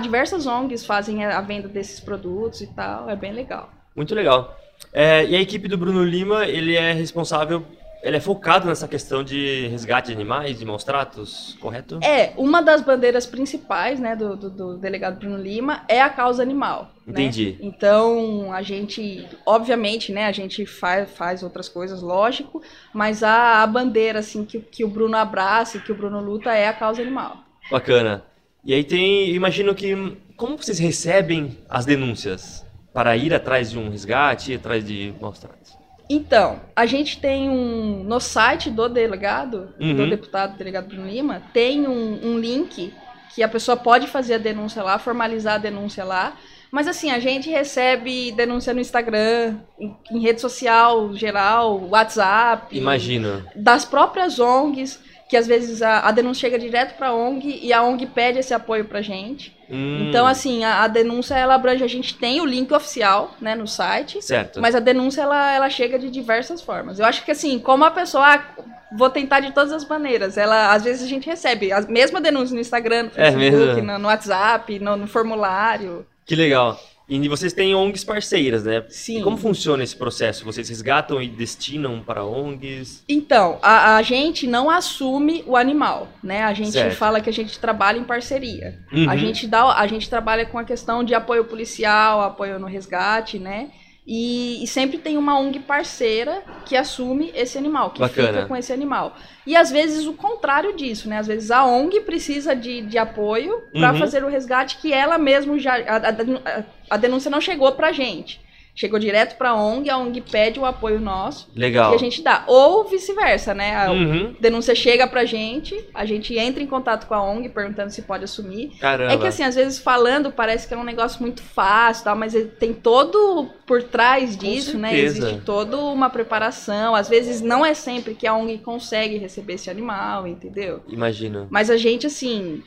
diversas 0.00 0.46
ONGs 0.46 0.87
fazem 0.87 1.25
a 1.25 1.40
venda 1.40 1.67
desses 1.67 1.99
produtos 1.99 2.61
e 2.61 2.69
tal. 2.69 3.11
É 3.11 3.17
bem 3.17 3.32
legal. 3.32 3.70
Muito 3.96 4.14
legal. 4.14 4.56
É, 4.93 5.25
e 5.25 5.34
a 5.34 5.40
equipe 5.40 5.67
do 5.67 5.76
Bruno 5.76 6.05
Lima, 6.05 6.46
ele 6.46 6.76
é 6.76 6.93
responsável, 6.93 7.67
ele 8.02 8.17
é 8.17 8.20
focado 8.20 8.67
nessa 8.67 8.88
questão 8.88 9.23
de 9.23 9.69
resgate 9.69 10.08
de 10.08 10.14
animais, 10.14 10.58
de 10.58 10.64
maus 10.64 10.85
tratos, 10.85 11.56
correto? 11.61 11.99
É, 12.02 12.32
uma 12.37 12.62
das 12.62 12.81
bandeiras 12.81 13.26
principais, 13.26 14.00
né, 14.00 14.17
do, 14.17 14.37
do, 14.37 14.50
do 14.50 14.79
delegado 14.79 15.19
Bruno 15.19 15.37
Lima 15.37 15.85
é 15.88 16.00
a 16.00 16.08
causa 16.08 16.43
animal. 16.43 16.93
Né? 17.06 17.12
Entendi. 17.12 17.58
Né? 17.61 17.69
Então, 17.69 18.52
a 18.52 18.62
gente, 18.62 19.29
obviamente, 19.44 20.12
né, 20.12 20.26
a 20.26 20.32
gente 20.32 20.64
faz, 20.67 21.11
faz 21.11 21.43
outras 21.43 21.69
coisas, 21.69 22.00
lógico, 22.02 22.62
mas 22.93 23.23
a, 23.23 23.62
a 23.62 23.67
bandeira, 23.67 24.20
assim, 24.20 24.44
que, 24.44 24.61
que 24.61 24.85
o 24.85 24.88
Bruno 24.88 25.17
abraça 25.17 25.76
e 25.76 25.81
que 25.81 25.93
o 25.93 25.94
Bruno 25.94 26.20
luta 26.20 26.55
é 26.55 26.69
a 26.69 26.73
causa 26.73 27.03
animal. 27.03 27.38
Bacana. 27.70 28.25
E 28.64 28.75
aí 28.75 28.85
tem, 28.85 29.31
imagino 29.31 29.75
que, 29.75 30.17
como 30.37 30.56
vocês 30.56 30.79
recebem 30.79 31.58
as 31.69 31.87
denúncias? 31.87 32.64
para 32.93 33.17
ir 33.17 33.32
atrás 33.32 33.70
de 33.70 33.79
um 33.79 33.88
resgate, 33.88 34.53
ir 34.53 34.56
atrás 34.56 34.85
de 34.85 35.14
maus 35.20 35.38
tratos? 35.38 35.80
Então, 36.12 36.61
a 36.75 36.87
gente 36.87 37.21
tem 37.21 37.49
um. 37.49 38.03
No 38.03 38.19
site 38.19 38.69
do 38.69 38.89
delegado, 38.89 39.73
uhum. 39.79 39.95
do 39.95 40.11
deputado 40.11 40.59
delegado 40.59 40.89
Bruno 40.89 41.09
Lima, 41.09 41.41
tem 41.53 41.87
um, 41.87 42.33
um, 42.33 42.37
link 42.37 42.93
que 43.33 43.45
a 43.45 43.49
pessoa 43.49 43.77
pode 43.77 44.09
fazer 44.09 44.35
a 44.35 44.39
denúncia 44.39 44.83
lá, 44.83 44.99
formalizar 44.99 45.55
a 45.55 45.59
denúncia 45.59 46.05
lá. 46.05 46.37
Mas 46.73 46.89
assim, 46.89 47.12
a 47.12 47.21
gente 47.21 47.49
recebe 47.49 48.33
denúncia 48.33 48.75
no 48.75 48.81
Instagram, 48.81 49.59
em, 49.79 49.97
em 50.11 50.19
rede 50.21 50.41
social 50.41 51.15
geral, 51.15 51.81
WhatsApp. 51.89 52.77
Imagino. 52.77 53.45
Das 53.55 53.85
próprias 53.85 54.41
ONGs 54.41 54.99
que 55.29 55.37
às 55.37 55.47
vezes 55.47 55.81
a, 55.81 56.01
a 56.01 56.11
denúncia 56.11 56.49
chega 56.49 56.59
direto 56.59 56.97
para 56.97 57.11
a 57.11 57.15
ONG 57.15 57.61
e 57.63 57.73
a 57.73 57.85
ONG 57.85 58.05
pede 58.06 58.41
esse 58.41 58.53
apoio 58.53 58.85
para 58.85 59.01
gente. 59.01 59.56
Hum. 59.70 60.08
Então, 60.08 60.26
assim, 60.26 60.64
a, 60.64 60.82
a, 60.82 60.88
denúncia 60.88 61.34
ela 61.34 61.55
abrange, 61.55 61.84
a 61.84 61.88
gente 61.88 62.14
tem 62.17 62.40
o 62.40 62.44
link 62.44 62.72
oficial, 62.72 63.34
né, 63.40 63.55
no 63.55 63.69
site. 63.69 64.20
Certo. 64.20 64.61
Mas 64.61 64.75
a 64.75 64.81
denúncia 64.81 65.22
ela, 65.22 65.52
ela 65.52 65.70
chega 65.70 65.99
de 65.99 66.11
diversas 66.11 66.61
formas. 66.61 66.99
Eu 66.99 67.06
acho 67.06 67.25
que 67.25 67.31
assim, 67.31 67.58
como 67.58 67.84
a 67.84 67.90
pessoa 67.90 68.34
ah, 68.34 68.44
vou 68.93 69.08
tentar 69.08 69.40
de 69.40 69.52
todas 69.52 69.72
as 69.72 69.87
maneiras. 69.87 70.37
Ela, 70.37 70.72
às 70.72 70.82
vezes 70.82 71.05
a 71.05 71.08
gente 71.08 71.26
recebe 71.26 71.72
a 71.72 71.81
mesma 71.82 72.20
denúncia 72.20 72.55
no 72.55 72.61
Instagram, 72.61 73.05
no 73.05 73.11
é 73.14 73.32
Facebook, 73.32 73.78
é 73.78 73.82
no, 73.82 73.99
no, 73.99 74.08
WhatsApp, 74.08 74.78
no, 74.81 74.96
no 74.96 75.06
formulário. 75.06 76.05
Que 76.26 76.34
legal. 76.34 76.78
E 77.11 77.29
vocês 77.29 77.53
têm 77.53 77.75
ONGs 77.75 78.05
parceiras, 78.05 78.65
né? 78.65 78.85
Sim. 78.89 79.19
E 79.19 79.23
como 79.23 79.37
funciona 79.37 79.83
esse 79.83 79.97
processo? 79.97 80.45
Vocês 80.45 80.69
resgatam 80.69 81.21
e 81.21 81.29
destinam 81.29 82.01
para 82.01 82.25
ONGs? 82.25 83.03
Então, 83.08 83.58
a, 83.61 83.96
a 83.96 84.03
gente 84.03 84.46
não 84.46 84.70
assume 84.70 85.43
o 85.44 85.56
animal, 85.56 86.08
né? 86.23 86.44
A 86.44 86.55
gente 86.55 86.70
certo. 86.70 86.96
fala 86.96 87.20
que 87.20 87.29
a 87.29 87.32
gente 87.32 87.58
trabalha 87.58 87.99
em 87.99 88.05
parceria. 88.05 88.79
Uhum. 88.93 89.11
A 89.11 89.17
gente 89.17 89.49
dá, 89.49 89.75
a 89.77 89.87
gente 89.89 90.08
trabalha 90.08 90.46
com 90.46 90.56
a 90.56 90.65
questão 90.65 91.03
de 91.03 91.13
apoio 91.13 91.44
policial, 91.44 92.20
apoio 92.20 92.61
no 92.61 92.67
resgate, 92.67 93.41
né? 93.41 93.70
E, 94.12 94.64
e, 94.64 94.67
sempre 94.67 94.98
tem 94.98 95.17
uma 95.17 95.38
ONG 95.38 95.60
parceira 95.60 96.43
que 96.67 96.76
assume 96.76 97.31
esse 97.32 97.56
animal, 97.56 97.90
que 97.93 98.00
Bacana. 98.00 98.26
fica 98.32 98.46
com 98.46 98.56
esse 98.56 98.72
animal. 98.72 99.17
E 99.46 99.55
às 99.55 99.70
vezes 99.70 100.05
o 100.05 100.14
contrário 100.14 100.74
disso, 100.74 101.08
né? 101.08 101.19
Às 101.19 101.29
vezes 101.29 101.48
a 101.52 101.64
ONG 101.64 102.00
precisa 102.00 102.56
de, 102.56 102.82
de 102.82 102.98
apoio 102.98 103.62
para 103.72 103.93
Uhum. 103.93 103.98
fazer 104.00 104.24
o 104.24 104.29
resgate 104.29 104.79
que 104.79 104.93
ela 104.93 105.17
mesmo 105.17 105.60
já. 105.60 105.74
A, 105.76 105.96
a- 105.98 106.64
a 106.90 106.96
denúncia 106.96 107.31
não 107.31 107.40
chegou 107.40 107.70
pra 107.70 107.93
gente. 107.93 108.40
Chegou 108.74 108.98
direto 108.98 109.36
pra 109.36 109.55
ONG, 109.55 109.91
a 109.91 109.98
ONG 109.98 110.20
pede 110.22 110.58
o 110.58 110.65
apoio 110.65 111.00
nosso 111.00 111.50
Legal. 111.55 111.93
e 111.93 111.94
a 111.96 111.98
gente 111.98 112.22
dá. 112.22 112.44
Ou 112.46 112.84
vice-versa, 112.84 113.53
né? 113.53 113.77
A 113.77 113.91
Uhum. 113.93 114.34
denúncia 114.41 114.74
chega 114.74 115.06
pra 115.06 115.24
gente, 115.24 115.79
a 115.93 116.06
gente 116.06 116.39
entra 116.39 116.62
em 116.62 116.67
contato 116.67 117.06
com 117.06 117.12
a 117.15 117.22
ONG 117.22 117.48
perguntando 117.50 117.91
se 117.91 118.03
pode 118.03 118.24
assumir. 118.24 118.70
Caramba. 118.81 119.12
É 119.12 119.19
que 119.19 119.27
assim, 119.27 119.43
às 119.43 119.55
vezes 119.55 119.79
falando 119.79 120.32
parece 120.32 120.67
que 120.67 120.72
é 120.72 120.77
um 120.79 120.84
negócio 120.84 121.20
muito 121.20 121.43
fácil, 121.43 122.05
tal, 122.05 122.17
mas 122.17 122.32
tem 122.58 122.72
todo 122.72 123.50
por 123.67 123.82
trás 123.82 124.36
disso, 124.36 124.79
né? 124.79 124.96
Existe 124.98 125.41
toda 125.44 125.77
uma 125.77 126.08
preparação. 126.08 126.94
Às 126.94 127.08
vezes 127.08 127.41
não 127.43 127.67
é 127.67 127.74
sempre 127.74 128.15
que 128.15 128.27
a 128.27 128.34
ONG 128.34 128.58
consegue 128.58 129.19
receber 129.19 129.55
esse 129.55 129.69
animal, 129.69 130.27
entendeu? 130.27 130.82
Imagino. 130.89 131.48
Mas 131.50 131.69
a 131.70 131.77
gente, 131.77 132.06
assim. 132.06 132.62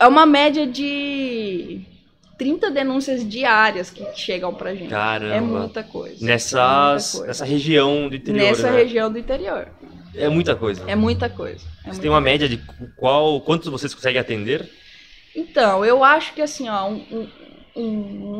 É 0.00 0.06
uma 0.06 0.24
média 0.24 0.64
de 0.64 1.80
30 2.38 2.70
denúncias 2.70 3.28
diárias 3.28 3.90
que 3.90 4.04
chegam 4.14 4.54
pra 4.54 4.74
gente. 4.74 4.88
Caramba. 4.90 5.34
É 5.34 5.40
muita 5.40 5.82
coisa. 5.82 6.24
Nessa, 6.24 6.58
É 6.58 6.62
muita 6.62 7.10
coisa. 7.10 7.26
nessa 7.26 7.44
região 7.44 8.08
do 8.08 8.14
interior, 8.16 8.42
Nessa 8.44 8.70
né? 8.70 8.76
região 8.78 9.12
do 9.12 9.18
interior. 9.18 9.68
É 10.14 10.28
muita 10.28 10.54
coisa. 10.56 10.84
É 10.88 10.94
muita 10.94 11.28
coisa. 11.28 11.58
É 11.60 11.82
Você 11.82 11.86
muita 11.88 12.00
tem 12.02 12.10
uma 12.10 12.20
média 12.20 12.48
de 12.48 12.58
qual, 12.96 13.40
quantos 13.40 13.68
vocês 13.68 13.92
conseguem 13.92 14.20
atender? 14.20 14.68
Então, 15.34 15.84
eu 15.84 16.02
acho 16.02 16.32
que 16.34 16.40
assim, 16.40 16.68
ó, 16.68 16.88
um, 16.88 17.04
um- 17.12 17.28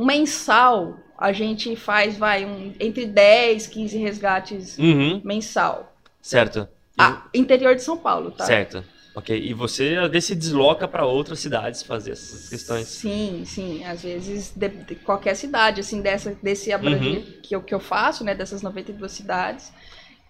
um 0.01 0.05
mensal 0.07 0.97
a 1.17 1.33
gente 1.33 1.75
faz, 1.77 2.17
vai, 2.17 2.45
um- 2.45 2.73
entre 2.81 3.05
10, 3.05 3.67
15 3.67 3.99
resgates 3.99 4.79
Uhum. 4.79 5.21
mensal. 5.25 5.97
Certo. 6.23 6.69
Ah, 6.97 7.23
interior 7.35 7.75
de 7.77 7.83
São 7.83 7.97
Paulo, 7.97 8.31
tá? 8.31 8.45
Certo. 8.45 8.85
Ok, 9.15 9.37
e 9.37 9.53
você 9.53 9.97
às 9.97 10.11
vezes 10.11 10.27
se 10.27 10.35
desloca 10.35 10.87
para 10.87 11.05
outras 11.05 11.41
cidades 11.41 11.83
fazer 11.83 12.13
essas 12.13 12.49
questões. 12.49 12.87
Sim, 12.87 13.43
sim. 13.45 13.85
Às 13.85 14.03
vezes, 14.03 14.53
de, 14.55 14.69
de 14.69 14.95
qualquer 14.97 15.35
cidade, 15.35 15.81
assim, 15.81 16.01
dessa, 16.01 16.37
desse 16.43 16.73
abrangir 16.73 17.19
Uhum. 17.19 17.33
que, 17.43 17.57
eu, 17.57 17.63
que 17.63 17.75
eu 17.75 17.81
faço, 17.81 18.23
né, 18.23 18.35
dessas 18.35 18.63
92 18.63 19.11
cidades. 19.13 19.73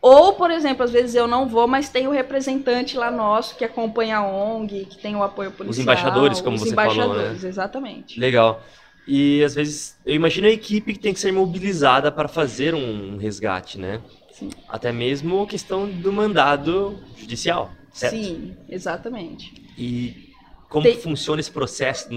Ou, 0.00 0.35
por 0.35 0.50
exemplo, 0.50 0.85
às 0.85 0.92
vezes 0.92 1.14
eu 1.14 1.26
não 1.26 1.49
vou, 1.49 1.66
mas 1.66 1.88
tem 1.88 2.06
o 2.06 2.11
representante 2.11 2.97
lá 2.97 3.11
nosso 3.11 3.56
que 3.56 3.64
acompanha 3.64 4.18
a 4.18 4.26
ONG, 4.26 4.87
que 4.87 5.02
tem 5.02 5.16
o 5.16 5.23
apoio 5.23 5.50
policial. 5.50 5.82
embaixadores, 5.82 6.40
como 6.40 6.56
os 6.56 6.62
você 6.62 6.75
falou, 6.75 6.94
né? 6.94 7.02
embaixadores, 7.02 7.44
exatamente. 7.44 8.18
Legal. 8.18 8.62
E 9.06 9.42
às 9.42 9.54
vezes, 9.54 9.97
eu 10.06 10.14
imagino 10.14 10.47
a 10.47 10.50
equipe 10.50 10.92
que 10.92 10.99
tem 11.00 11.12
que 11.12 11.18
ser 11.20 11.32
mobilizada 11.32 12.12
para 12.12 12.28
fazer 12.28 12.75
um 12.75 13.16
resgate, 13.16 13.78
né? 13.78 14.00
Sim. 14.30 14.50
Até 14.68 14.92
mesmo 14.92 15.42
a 15.42 15.47
questão 15.47 15.90
do 15.90 16.12
mandado 16.12 17.02
judicial, 17.16 17.73
certo? 17.98 18.16
Sim, 18.16 18.56
exatamente. 18.68 19.52
E 19.76 20.32
como 20.68 20.84
Tem- 20.84 20.98
funciona 21.00 21.40
esse 21.40 21.50
processo? 21.50 22.08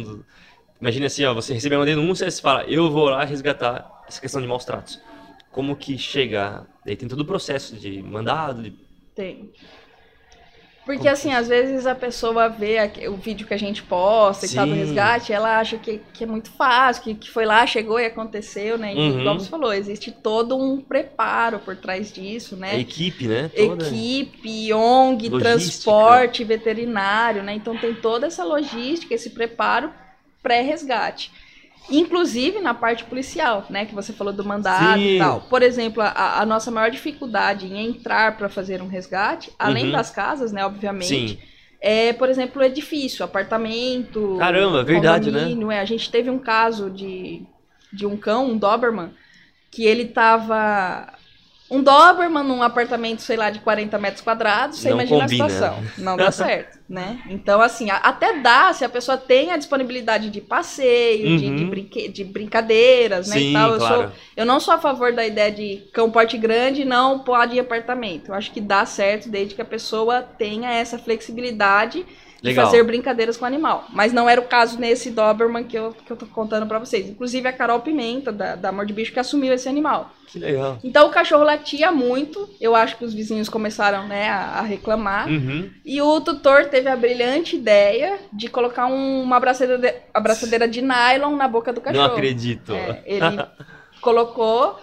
Imagina 0.80 1.08
assim, 1.08 1.24
ó, 1.26 1.34
você 1.34 1.54
recebe 1.54 1.76
uma 1.76 1.86
denúncia 1.86 2.26
e 2.26 2.32
você 2.32 2.42
fala, 2.42 2.64
eu 2.64 2.90
vou 2.92 3.10
lá 3.10 3.24
resgatar 3.24 4.04
essa 4.08 4.20
questão 4.20 4.42
de 4.42 4.48
maus 4.48 4.66
tratos. 4.66 5.00
Como 5.52 5.76
que 5.76 5.98
chega? 5.98 6.66
Daí 6.86 6.96
tem 6.96 7.08
todo 7.08 7.22
o 7.22 7.26
processo 7.26 7.76
de 7.76 8.02
mandado, 8.02 8.64
de... 8.64 8.74
Tem. 9.14 9.52
Porque 10.84 10.98
Como 11.04 11.12
assim, 11.12 11.32
às 11.32 11.48
vezes 11.48 11.86
a 11.86 11.94
pessoa 11.94 12.50
vê 12.50 12.78
o 13.08 13.16
vídeo 13.16 13.46
que 13.46 13.54
a 13.54 13.58
gente 13.58 13.84
posta 13.84 14.46
e 14.48 14.50
tal 14.50 14.66
do 14.66 14.74
Sim. 14.74 14.80
resgate, 14.80 15.32
ela 15.32 15.60
acha 15.60 15.78
que, 15.78 16.00
que 16.12 16.24
é 16.24 16.28
muito 16.28 16.50
fácil, 16.52 17.04
que, 17.04 17.14
que 17.16 17.30
foi 17.30 17.46
lá, 17.46 17.66
chegou 17.68 18.00
e 18.00 18.06
aconteceu, 18.06 18.78
né? 18.80 18.94
E 18.96 18.98
Uhum. 18.98 19.20
igual 19.20 19.40
você 19.40 19.50
falou, 19.50 19.72
existe 19.72 20.12
todo 20.12 20.58
um 20.58 20.82
preparo 20.82 21.60
por 21.60 21.76
trás 21.76 22.12
disso, 22.12 22.56
a 22.56 22.58
né? 22.58 22.80
equipe, 22.80 23.28
né? 23.28 23.48
Toda. 23.50 23.86
Equipe, 23.86 24.74
ONG, 24.74 25.30
Logística. 25.30 25.40
transporte 25.40 26.44
veterinário, 26.44 27.44
né? 27.44 27.54
Então 27.54 27.78
tem 27.78 27.94
toda 27.94 28.26
essa 28.28 28.44
logística, 28.44 29.14
esse 29.14 29.30
preparo 29.30 29.92
pré-resgate. 30.42 31.32
Inclusive 31.90 32.60
na 32.60 32.74
parte 32.74 33.04
policial, 33.04 33.66
né? 33.70 33.86
Que 33.86 33.96
você 33.96 34.14
falou 34.14 34.32
do 34.32 34.44
mandado 34.46 35.00
Sim. 35.00 35.16
e 35.16 35.18
tal. 35.18 35.42
Por 35.42 35.62
exemplo, 35.62 36.02
a, 36.02 36.42
a 36.42 36.46
nossa 36.46 36.70
maior 36.72 36.90
dificuldade 36.92 37.66
em 37.68 37.88
entrar 37.88 38.38
para 38.38 38.48
fazer 38.50 38.82
um 38.82 38.88
resgate, 38.88 39.52
além 39.58 39.86
Uhum. 39.86 39.92
das 39.92 40.10
casas, 40.12 40.52
né? 40.52 40.66
Obviamente, 40.66 41.08
Sim. 41.08 41.38
é, 41.82 42.14
por 42.14 42.30
exemplo, 42.30 42.62
edifício, 42.64 43.26
apartamento. 43.26 44.36
Caramba, 44.40 44.84
verdade, 44.84 45.32
né? 45.32 45.52
É. 45.74 45.80
A 45.80 45.86
gente 45.86 46.10
teve 46.12 46.30
um 46.30 46.40
caso 46.40 46.90
de, 46.90 47.42
de 47.92 48.06
um 48.06 48.16
cão, 48.16 48.52
um 48.52 48.58
Doberman, 48.58 49.12
que 49.72 49.84
ele 49.84 50.06
tava. 50.06 51.14
Um 51.72 51.82
Doberman 51.82 52.44
num 52.44 52.62
apartamento, 52.62 53.22
sei 53.22 53.38
lá, 53.38 53.50
de 53.50 53.60
40 53.60 53.98
metros 53.98 54.22
quadrados, 54.22 54.78
você 54.80 54.90
Não 54.90 54.98
imagina 54.98 55.22
combina. 55.22 55.46
a 55.46 55.50
situação. 55.50 55.84
Não 55.98 56.18
dá 56.18 56.30
certo, 56.30 56.78
né? 56.90 57.22
Então, 57.30 57.62
assim, 57.62 57.90
até 57.90 58.40
dá 58.42 58.74
se 58.74 58.84
a 58.84 58.90
pessoa 58.90 59.18
tem 59.18 59.52
a 59.54 59.58
disponibilidade 59.58 60.30
de 60.30 60.42
passeio, 60.42 61.38
de, 61.38 61.46
Uhum. 61.46 61.56
de, 61.56 61.66
brinque- 61.66 62.08
de 62.10 62.24
brincadeiras, 62.26 63.30
né? 63.30 63.38
Sim, 63.38 63.50
e 63.52 63.54
tal. 63.54 63.72
Eu, 63.72 63.80
sou, 63.80 64.12
eu 64.36 64.46
não 64.46 64.60
sou 64.60 64.74
a 64.74 64.78
favor 64.80 65.14
da 65.14 65.26
ideia 65.26 65.50
de 65.50 65.78
cão 65.94 66.12
porte 66.12 66.38
grande 66.38 66.84
não 66.84 67.20
pode 67.20 67.54
ir 67.54 67.58
em 67.58 67.62
apartamento. 67.62 68.28
Eu 68.32 68.36
acho 68.36 68.52
que 68.52 68.60
dá 68.60 68.86
certo 68.86 69.30
desde 69.30 69.56
que 69.56 69.62
a 69.62 69.66
pessoa 69.66 70.22
tenha 70.22 70.70
essa 70.74 71.00
flexibilidade 71.00 72.00
de 72.02 72.06
Legal. 72.50 72.66
fazer 72.66 72.84
brincadeiras 72.84 73.38
com 73.38 73.44
o 73.46 73.48
animal. 73.48 73.86
Mas 73.94 74.12
não 74.14 74.28
era 74.28 74.42
o 74.42 74.46
caso 74.46 74.80
nesse 74.80 75.12
Doberman 75.12 75.64
que 75.64 75.78
eu, 75.78 75.94
que 76.06 76.12
eu 76.12 76.18
tô 76.18 76.26
contando 76.26 76.66
pra 76.66 76.80
vocês. 76.80 77.08
Inclusive 77.08 77.48
a 77.48 77.54
Carol 77.54 77.80
Pimenta, 77.82 78.32
da, 78.32 78.56
da 78.56 78.70
Amor 78.70 78.86
de 78.86 78.94
Bicho, 78.94 79.14
que 79.14 79.20
assumiu 79.20 79.54
esse 79.54 79.70
animal. 79.70 80.12
Que 80.28 80.40
legal. 80.40 80.80
Então 80.84 81.08
o 81.08 81.12
cachorro 81.12 81.44
latia 81.44 81.92
muito. 81.92 82.50
Eu 82.60 82.76
acho 82.76 82.98
que 82.98 83.06
os 83.06 83.14
vizinhos 83.14 83.50
começaram 83.50 84.08
né, 84.08 84.30
a, 84.30 84.60
a 84.60 84.62
reclamar. 84.62 85.28
Uhum. 85.28 85.70
E 85.86 86.02
o 86.02 86.22
tutor 86.22 86.66
teve 86.66 86.90
a 86.90 86.96
brilhante 86.96 87.56
ideia 87.58 88.18
de 88.34 88.48
colocar 88.48 88.88
um- 88.88 89.22
uma 89.24 89.36
abraçadeira 89.38 89.78
de, 89.82 89.94
abraçadeira 90.14 90.68
de 90.68 90.82
nylon 90.82 91.36
na 91.36 91.48
boca 91.48 91.72
do 91.74 91.82
cachorro. 91.82 92.08
Não 92.08 92.14
acredito. 92.14 92.74
É, 92.74 93.04
ele 93.06 93.38
colocou. 94.02 94.80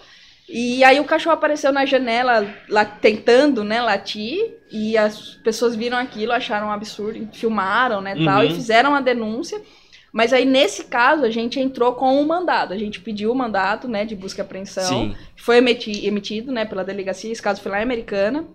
E 0.51 0.83
aí 0.83 0.99
o 0.99 1.05
cachorro 1.05 1.35
apareceu 1.35 1.71
na 1.71 1.85
janela 1.85 2.47
lá, 2.67 2.83
tentando, 2.83 3.63
né, 3.63 3.81
latir. 3.81 4.57
E 4.71 4.97
as 4.97 5.35
pessoas 5.43 5.75
viram 5.75 5.97
aquilo, 5.97 6.31
acharam 6.33 6.67
um 6.67 6.71
absurdo, 6.71 7.27
filmaram, 7.33 8.01
né, 8.01 8.15
tal, 8.25 8.39
Uhum. 8.41 8.47
e 8.47 8.53
fizeram 8.55 8.95
a 8.95 9.01
denúncia. 9.01 9.61
Mas 10.11 10.33
aí, 10.33 10.43
nesse 10.43 10.85
caso, 10.85 11.23
a 11.23 11.29
gente 11.29 11.59
entrou 11.59 11.93
com 11.93 12.19
o 12.19 12.27
mandado. 12.27 12.73
A 12.73 12.77
gente 12.77 12.99
pediu 12.99 13.31
o 13.31 13.35
mandato, 13.35 13.87
né, 13.87 14.05
de 14.05 14.15
busca 14.15 14.41
e 14.41 14.43
apreensão. 14.43 14.83
Sim. 14.83 15.15
Foi 15.37 15.57
emiti- 15.57 16.03
emitido, 16.07 16.51
né, 16.51 16.65
pela 16.65 16.83
delegacia. 16.83 17.31
Esse 17.31 17.41
caso 17.41 17.61
foi 17.61 17.71
lá 17.71 17.79
em 17.79 17.83
Americana. 17.83 18.45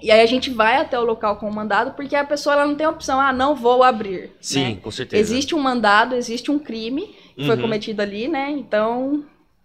E 0.00 0.10
aí 0.10 0.20
a 0.22 0.26
gente 0.26 0.48
vai 0.48 0.76
até 0.80 0.98
o 0.98 1.04
local 1.04 1.36
com 1.36 1.46
o 1.48 1.52
mandado, 1.54 1.90
porque 1.92 2.16
a 2.16 2.24
pessoa 2.24 2.54
ela 2.54 2.66
não 2.66 2.74
tem 2.76 2.86
opção, 2.86 3.20
ah, 3.20 3.32
não 3.32 3.54
vou 3.54 3.82
abrir. 3.82 4.30
Sim, 4.40 4.64
né? 4.74 4.78
com 4.82 4.90
certeza. 4.90 5.20
Existe 5.20 5.54
um 5.54 5.58
mandado, 5.58 6.14
existe 6.14 6.50
um 6.50 6.58
crime 6.58 7.02
que 7.36 7.44
foi 7.44 7.56
Uhum. 7.56 7.62
cometido 7.62 8.00
ali, 8.00 8.28
né? 8.28 8.48
Então, 8.50 9.24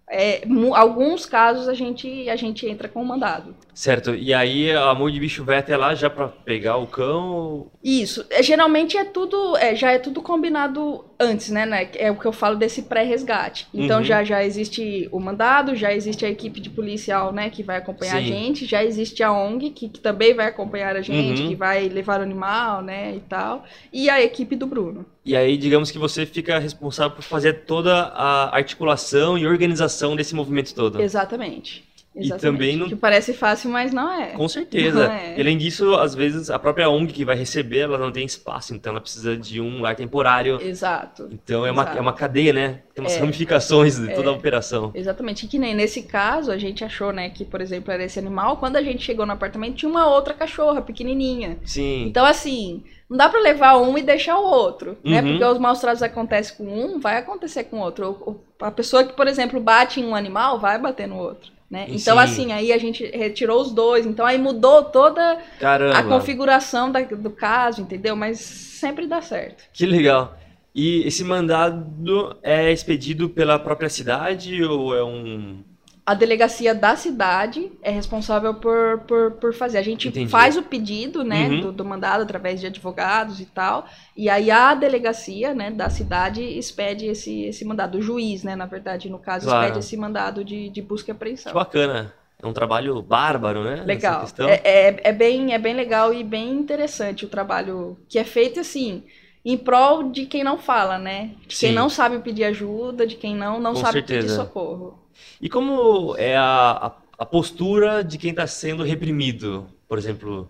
é, 0.09 0.43
alguns 0.75 1.25
casos 1.25 1.67
a 1.67 1.73
gente, 1.73 2.29
a 2.29 2.35
gente 2.35 2.67
entra 2.67 2.87
com 2.87 3.01
o 3.01 3.05
mandado. 3.05 3.55
Certo. 3.73 4.13
E 4.13 4.33
aí 4.33 4.71
a 4.71 4.89
Amor 4.91 5.11
de 5.11 5.19
Bicho 5.19 5.43
vai 5.43 5.57
até 5.57 5.75
lá 5.75 5.95
já 5.95 6.09
pra 6.09 6.27
pegar 6.27 6.77
o 6.77 6.85
cão. 6.85 7.67
Isso. 7.83 8.23
É, 8.29 8.43
geralmente 8.43 8.95
é 8.97 9.03
tudo, 9.03 9.57
é, 9.57 9.75
já 9.75 9.91
é 9.91 9.97
tudo 9.97 10.21
combinado 10.21 11.03
antes, 11.19 11.49
né, 11.49 11.65
né? 11.65 11.89
É 11.95 12.11
o 12.11 12.15
que 12.15 12.25
eu 12.25 12.31
falo 12.31 12.55
desse 12.55 12.83
pré-resgate. 12.83 13.67
Então 13.73 13.97
Uhum. 13.99 14.03
já, 14.03 14.23
já 14.23 14.43
existe 14.43 15.07
o 15.11 15.19
mandado, 15.19 15.75
já 15.75 15.91
existe 15.93 16.25
a 16.25 16.29
equipe 16.29 16.59
de 16.59 16.69
policial, 16.69 17.31
né, 17.31 17.49
que 17.49 17.63
vai 17.63 17.77
acompanhar 17.77 18.17
a 18.17 18.21
Sim. 18.21 18.27
gente, 18.27 18.65
já 18.65 18.83
existe 18.83 19.23
a 19.23 19.31
ONG, 19.31 19.71
que, 19.71 19.89
que 19.89 19.99
também 19.99 20.33
vai 20.35 20.47
acompanhar 20.47 20.95
a 20.95 21.01
gente, 21.01 21.41
Uhum. 21.41 21.47
que 21.49 21.55
vai 21.55 21.87
levar 21.89 22.19
o 22.19 22.23
animal, 22.23 22.81
né, 22.83 23.15
e 23.15 23.19
tal. 23.21 23.63
E 23.91 24.09
a 24.09 24.21
equipe 24.21 24.55
do 24.55 24.67
Bruno. 24.67 25.05
E 25.25 25.35
aí, 25.35 25.55
digamos 25.57 25.89
que 25.89 25.97
você 25.97 26.25
fica 26.25 26.59
responsável 26.59 27.15
por 27.15 27.23
fazer 27.23 27.65
toda 27.65 27.93
a 27.93 28.53
articulação 28.55 29.37
e 29.37 29.47
organização 29.47 30.15
desse 30.15 30.35
movimento 30.35 30.73
todo. 30.75 31.01
Exatamente. 31.01 31.83
E 32.15 32.25
Exatamente. 32.25 32.41
também 32.41 32.75
não- 32.77 32.87
Que 32.87 32.95
parece 32.95 33.33
fácil, 33.33 33.71
mas 33.71 33.91
não 33.91 34.11
é. 34.13 34.27
Com 34.33 34.47
certeza. 34.47 35.11
É. 35.11 35.35
E 35.35 35.41
além 35.41 35.57
disso, 35.57 35.95
às 35.95 36.13
vezes 36.13 36.51
a 36.51 36.59
própria 36.59 36.87
ONG 36.87 37.11
que 37.11 37.25
vai 37.25 37.35
receber, 37.35 37.79
ela 37.79 37.97
não 37.97 38.11
tem 38.11 38.23
espaço, 38.23 38.75
então 38.75 38.91
ela 38.91 39.01
precisa 39.01 39.35
de 39.35 39.59
um 39.59 39.81
lar 39.81 39.95
temporário. 39.95 40.61
Exato. 40.61 41.27
Então 41.31 41.65
é 41.65 41.71
uma, 41.71 41.81
Exato. 41.81 41.97
é 41.97 42.01
uma 42.01 42.13
cadeia, 42.13 42.53
né? 42.53 42.81
Tem 42.93 43.03
umas 43.03 43.13
É. 43.15 43.19
ramificações 43.19 43.97
de 43.97 44.13
toda 44.13 44.29
a 44.29 44.33
operação. 44.33 44.91
Exatamente. 44.93 45.45
E 45.45 45.49
que 45.49 45.57
nem 45.57 45.73
nesse 45.73 46.03
caso, 46.03 46.51
a 46.51 46.57
gente 46.57 46.83
achou, 46.83 47.11
né, 47.11 47.29
que, 47.29 47.43
por 47.43 47.59
exemplo, 47.61 47.91
era 47.91 48.03
esse 48.03 48.19
animal. 48.19 48.57
Quando 48.57 48.75
a 48.75 48.83
gente 48.83 49.01
chegou 49.03 49.25
no 49.25 49.31
apartamento, 49.31 49.77
tinha 49.77 49.89
uma 49.89 50.05
outra 50.07 50.35
cachorra 50.35 50.83
pequenininha. 50.83 51.57
Sim. 51.65 52.03
Então, 52.05 52.25
assim, 52.25 52.83
não 53.13 53.17
dá 53.19 53.29
pra 53.29 53.39
levar 53.39 53.77
um 53.77 53.95
e 53.95 54.01
deixar 54.01 54.39
o 54.39 54.43
outro, 54.43 54.97
né? 55.03 55.21
Uhum. 55.21 55.27
Porque 55.29 55.45
os 55.45 55.59
maus 55.59 55.79
tratos 55.79 56.01
acontecem 56.01 56.57
com 56.57 56.63
um, 56.63 56.99
vai 56.99 57.17
acontecer 57.19 57.65
com 57.65 57.77
o 57.77 57.81
outro. 57.83 58.41
A 58.59 58.71
pessoa 58.71 59.03
que, 59.03 59.13
por 59.13 59.27
exemplo, 59.27 59.59
bate 59.59 60.01
em 60.01 60.05
um 60.05 60.15
animal, 60.15 60.59
vai 60.59 60.79
bater 60.79 61.07
no 61.07 61.17
outro, 61.19 61.51
né? 61.69 61.85
Então, 61.89 62.17
Sim. 62.17 62.23
assim, 62.23 62.51
aí 62.51 62.73
a 62.73 62.77
gente 62.79 63.05
retirou 63.15 63.61
os 63.61 63.71
dois. 63.71 64.07
Então, 64.07 64.25
aí 64.25 64.39
mudou 64.39 64.85
toda 64.85 65.37
Caramba. 65.59 65.95
a 65.99 66.03
configuração 66.03 66.91
da- 66.91 67.01
do 67.01 67.29
caso, 67.29 67.81
entendeu? 67.83 68.15
Mas 68.15 68.39
sempre 68.39 69.05
dá 69.05 69.21
certo. 69.21 69.63
Que 69.71 69.85
legal. 69.85 70.35
E 70.73 71.03
esse 71.07 71.23
mandado 71.23 72.35
é 72.41 72.71
expedido 72.71 73.29
pela 73.29 73.59
própria 73.59 73.89
cidade 73.89 74.63
ou 74.63 74.95
é 74.95 75.03
um. 75.03 75.63
A 76.05 76.13
delegacia 76.13 76.75
da 76.75 76.97
cidade 76.97 77.71
é 77.81 77.89
responsável 77.89 78.53
por, 78.55 78.99
por, 79.07 79.31
por 79.31 79.53
fazer. 79.53 79.77
A 79.77 79.81
gente 79.81 80.09
Entendi. 80.09 80.29
faz 80.29 80.57
o 80.57 80.63
pedido, 80.63 81.23
né, 81.23 81.47
Uhum. 81.47 81.61
do, 81.61 81.71
do 81.71 81.85
mandado 81.85 82.23
através 82.23 82.59
de 82.59 82.67
advogados 82.67 83.39
e 83.39 83.45
tal. 83.45 83.85
E 84.15 84.29
aí 84.29 84.51
a 84.51 84.73
delegacia, 84.75 85.53
né, 85.53 85.71
da 85.71 85.89
cidade 85.89 86.41
expede 86.43 87.05
esse, 87.05 87.43
esse 87.45 87.63
mandado. 87.63 87.99
O 87.99 88.01
juiz, 88.01 88.43
né, 88.43 88.53
na 88.53 88.65
verdade, 88.65 89.09
no 89.09 89.17
caso, 89.17 89.45
Claro. 89.45 89.63
expede 89.63 89.79
esse 89.79 89.95
mandado 89.95 90.43
de, 90.43 90.69
de 90.69 90.81
busca 90.81 91.05
e 91.05 91.05
Que 91.05 91.11
apreensão. 91.11 91.53
bacana. 91.53 92.13
É 92.41 92.45
um 92.45 92.51
trabalho 92.51 93.01
bárbaro, 93.01 93.63
né? 93.63 93.83
Legal. 93.85 94.25
É, 94.39 94.89
é, 94.89 94.99
é 95.05 95.13
bem, 95.13 95.53
é 95.53 95.57
bem 95.57 95.73
legal 95.73 96.13
e 96.13 96.21
bem 96.25 96.51
interessante 96.51 97.23
o 97.23 97.29
trabalho 97.29 97.97
que 98.09 98.19
é 98.19 98.25
feito 98.25 98.59
assim. 98.59 99.03
Em 99.45 99.57
prol 99.57 100.09
de 100.11 100.25
quem 100.25 100.43
não 100.43 100.57
fala, 100.57 100.97
né? 100.97 101.31
De 101.47 101.55
quem 101.55 101.73
não 101.73 101.89
sabe 101.89 102.19
pedir 102.19 102.45
ajuda, 102.45 103.05
de 103.05 103.15
quem 103.15 103.35
não, 103.35 103.59
não 103.59 103.73
Com 103.73 103.81
sabe 103.81 104.01
pedir 104.01 104.21
certeza. 104.21 104.35
socorro. 104.37 104.99
E 105.41 105.49
como 105.49 106.15
é 106.17 106.35
a, 106.37 106.93
a, 107.17 107.25
postura 107.25 108.03
de 108.03 108.17
quem 108.17 108.29
está 108.31 108.47
sendo 108.47 108.83
reprimido, 108.83 109.67
por 109.87 109.97
exemplo? 109.97 110.49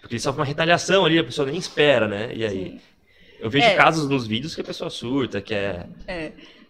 Porque 0.00 0.14
ele 0.14 0.20
sofre 0.20 0.40
uma 0.40 0.46
retaliação 0.46 1.04
ali, 1.06 1.18
a 1.18 1.24
pessoa 1.24 1.46
nem 1.46 1.56
espera, 1.56 2.06
né? 2.06 2.30
E 2.34 2.44
aí? 2.44 2.70
Sim. 2.72 2.80
Eu 3.40 3.50
vejo 3.50 3.66
É. 3.66 3.74
casos 3.74 4.08
nos 4.08 4.26
vídeos 4.26 4.54
que 4.54 4.60
a 4.60 4.64
pessoa 4.64 4.90
surta, 4.90 5.40
que 5.40 5.54
é. 5.54 5.86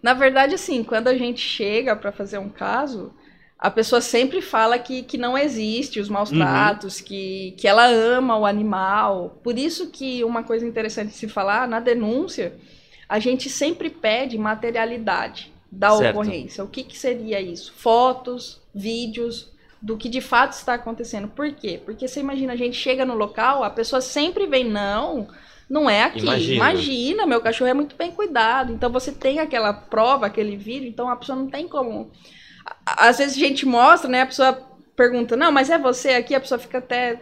Na 0.03 0.15
verdade, 0.15 0.55
assim, 0.55 0.85
quando 0.85 1.09
a 1.09 1.17
gente 1.17 1.41
chega 1.41 1.97
para 1.97 2.13
fazer 2.13 2.39
um 2.39 2.49
caso, 2.49 3.13
a 3.65 3.71
pessoa 3.71 4.03
sempre 4.03 4.43
fala 4.43 4.79
que, 4.79 5.03
que 5.03 5.17
não 5.17 5.39
existe 5.39 5.99
os 5.99 6.11
maus 6.11 6.31
Uhum. 6.31 6.37
tratos, 6.37 7.01
que, 7.01 7.55
que 7.57 7.67
ela 7.67 7.87
ama 7.87 8.37
o 8.37 8.45
animal. 8.45 9.41
Por 9.43 9.59
isso 9.59 9.89
que 9.89 10.23
uma 10.23 10.43
coisa 10.43 10.67
interessante 10.67 11.09
de 11.13 11.15
se 11.17 11.29
falar, 11.29 11.67
na 11.67 11.81
denúncia, 11.81 12.53
a 13.09 13.19
gente 13.19 13.49
sempre 13.49 13.89
pede 13.89 14.37
materialidade 14.37 15.51
da 15.73 15.91
Certo. 15.93 16.11
ocorrência. 16.15 16.63
O 16.63 16.69
que, 16.69 16.83
que 16.83 16.99
seria 16.99 17.41
isso? 17.41 17.73
Fotos, 17.75 18.61
vídeos, 18.75 19.51
do 19.81 19.97
que 19.97 20.11
de 20.11 20.21
fato 20.21 20.53
está 20.53 20.75
acontecendo. 20.75 21.29
Por 21.29 21.51
quê? 21.53 21.81
Porque 21.83 22.07
você 22.07 22.21
imagina, 22.21 22.53
a 22.53 22.57
gente 22.57 22.77
chega 22.77 23.07
no 23.07 23.15
local, 23.15 23.65
a 23.65 23.71
pessoa 23.71 24.03
sempre 24.03 24.47
vem, 24.47 24.65
não, 24.65 25.27
não 25.71 25.89
é 25.89 26.03
aqui. 26.03 26.21
Imagina. 26.21 26.55
Imagina, 26.57 27.27
meu 27.27 27.41
cachorro 27.41 27.71
é 27.71 27.75
muito 27.75 27.97
bem 27.97 28.11
cuidado. 28.13 28.75
Então 28.75 28.91
você 28.93 29.11
tem 29.11 29.39
aquela 29.39 29.73
prova, 29.73 30.27
aquele 30.27 30.55
vídeo, 30.55 30.87
então 30.87 31.09
a 31.09 31.17
pessoa 31.17 31.37
não 31.37 31.47
tem 31.47 31.67
como. 31.67 32.11
Às 32.87 33.19
vezes 33.19 33.37
a 33.37 33.41
gente 33.47 33.67
mostra, 33.67 34.09
né? 34.11 34.23
A 34.23 34.27
pessoa 34.27 34.53
pergunta, 34.97 35.37
não, 35.37 35.51
mas 35.53 35.71
é 35.71 35.79
você 35.79 36.11
aqui, 36.11 36.35
a 36.35 36.41
pessoa 36.41 36.59
fica 36.59 36.79
até. 36.79 37.21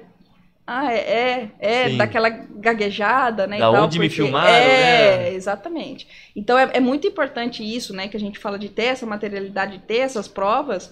Ah, 0.65 0.93
é, 0.93 0.99
é, 0.99 1.51
é 1.59 1.89
Sim. 1.91 1.97
daquela 1.97 2.29
gaguejada, 2.29 3.47
né? 3.47 3.59
Da 3.59 3.71
tal, 3.73 3.85
onde 3.85 3.99
me 3.99 4.09
filmaram, 4.09 4.49
É, 4.49 5.19
né? 5.31 5.35
exatamente. 5.35 6.07
Então 6.37 6.57
é, 6.57 6.71
é 6.75 6.81
muito 6.81 7.07
importante 7.07 7.63
isso, 7.65 7.93
né? 7.95 8.07
Que 8.09 8.17
a 8.17 8.21
gente 8.21 8.39
fala 8.39 8.59
de 8.59 8.69
ter 8.69 8.85
essa 8.85 9.05
materialidade, 9.05 9.79
de 9.79 9.85
ter 9.85 9.99
essas 9.99 10.29
provas. 10.29 10.91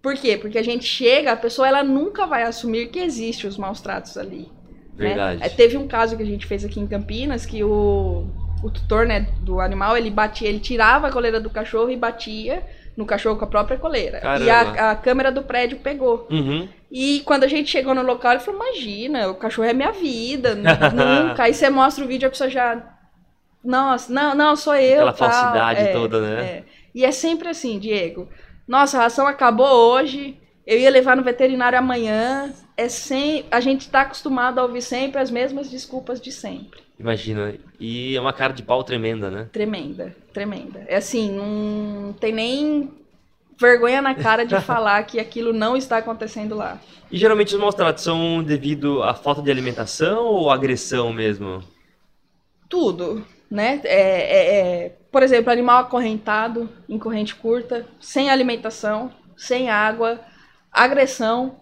Por 0.00 0.14
quê? 0.14 0.38
Porque 0.38 0.56
a 0.58 0.62
gente 0.62 0.84
chega, 0.84 1.32
a 1.32 1.36
pessoa 1.36 1.66
ela 1.68 1.82
nunca 1.82 2.26
vai 2.26 2.44
assumir 2.44 2.88
que 2.88 3.00
existe 3.00 3.46
os 3.46 3.58
maus 3.58 3.80
tratos 3.80 4.16
ali. 4.16 4.48
né? 4.96 5.08
Verdade. 5.08 5.42
É, 5.42 5.48
Teve 5.48 5.76
um 5.76 5.88
caso 5.88 6.16
que 6.16 6.22
a 6.22 6.26
gente 6.26 6.46
fez 6.46 6.64
aqui 6.64 6.78
em 6.80 6.86
Campinas 6.86 7.44
que 7.44 7.62
o, 7.64 8.26
o 8.62 8.70
tutor 8.70 9.06
né, 9.06 9.26
do 9.40 9.60
animal 9.60 9.96
ele 9.96 10.08
batia, 10.10 10.48
ele 10.48 10.60
tirava 10.60 11.08
a 11.08 11.12
coleira 11.12 11.40
do 11.40 11.50
cachorro 11.50 11.90
e 11.90 11.96
batia 11.96 12.62
no 13.00 13.06
cachorro 13.06 13.36
com 13.38 13.44
a 13.44 13.48
própria 13.48 13.78
coleira. 13.78 14.18
E 14.18 14.20
Caramba. 14.20 14.80
a, 14.80 14.90
a 14.92 14.96
câmera 14.96 15.32
do 15.32 15.42
prédio 15.42 15.78
pegou. 15.78 16.28
Uhum. 16.30 16.68
E 16.92 17.20
quando 17.24 17.44
a 17.44 17.48
gente 17.48 17.70
chegou 17.70 17.94
no 17.94 18.02
local, 18.02 18.32
ele 18.32 18.40
falou: 18.40 18.60
Imagina, 18.62 19.28
o 19.28 19.34
cachorro 19.34 19.66
é 19.68 19.72
minha 19.72 19.90
vida, 19.92 20.54
nu- 20.54 20.62
nunca. 20.94 21.44
Aí 21.44 21.54
você 21.54 21.70
mostra 21.70 22.04
o 22.04 22.08
vídeo, 22.08 22.26
a 22.28 22.30
pessoa 22.30 22.50
já. 22.50 22.80
Nossa, 23.64 24.12
não, 24.12 24.34
não, 24.34 24.54
sou 24.56 24.74
eu. 24.76 25.08
Aquela 25.08 25.12
tal." 25.12 25.30
falsidade 25.30 25.80
É, 25.80 25.92
toda, 25.92 26.20
né? 26.20 26.42
é. 26.42 26.64
E 26.94 27.04
é 27.04 27.10
sempre 27.12 27.48
assim, 27.48 27.78
Diego. 27.78 28.28
Nossa, 28.68 28.98
a 28.98 29.02
ração 29.02 29.26
acabou 29.26 29.66
hoje. 29.92 30.36
Eu 30.66 30.78
ia 30.78 30.90
levar 30.90 31.16
no 31.16 31.22
veterinário 31.22 31.78
amanhã. 31.78 32.52
É 32.76 32.88
sem... 32.88 33.44
A 33.50 33.60
gente 33.60 33.82
está 33.82 34.02
acostumado 34.02 34.58
a 34.58 34.62
ouvir 34.62 34.82
sempre 34.82 35.20
as 35.20 35.30
mesmas 35.30 35.68
desculpas 35.68 36.20
de 36.20 36.30
sempre. 36.30 36.80
Imagina. 37.00 37.54
E 37.80 38.14
é 38.14 38.20
uma 38.20 38.32
cara 38.32 38.52
de 38.52 38.62
pau 38.62 38.84
tremenda, 38.84 39.30
né? 39.30 39.48
Tremenda, 39.50 40.14
tremenda. 40.34 40.84
É 40.86 40.96
assim, 40.96 41.30
não 41.32 42.12
tem 42.12 42.30
nem 42.30 42.90
vergonha 43.58 44.02
na 44.02 44.14
cara 44.14 44.44
de 44.44 44.54
falar 44.60 45.02
que 45.04 45.18
aquilo 45.18 45.52
não 45.52 45.76
está 45.76 45.96
acontecendo 45.96 46.54
lá. 46.54 46.78
E 47.10 47.16
geralmente 47.16 47.54
os 47.54 47.60
maus 47.60 47.74
tratos 47.74 48.04
são 48.04 48.42
devido 48.42 49.02
à 49.02 49.14
falta 49.14 49.40
de 49.40 49.50
alimentação 49.50 50.24
ou 50.26 50.50
agressão 50.50 51.10
mesmo? 51.10 51.62
Tudo, 52.68 53.24
né? 53.50 53.80
É, 53.84 54.00
é- 54.00 54.60
é, 54.84 54.88
por 55.10 55.22
exemplo, 55.22 55.50
animal 55.50 55.78
acorrentado, 55.82 56.68
em 56.86 56.98
corrente 56.98 57.34
curta, 57.34 57.86
sem 57.98 58.30
alimentação, 58.30 59.10
sem 59.36 59.70
água, 59.70 60.20
agressão, 60.70 61.56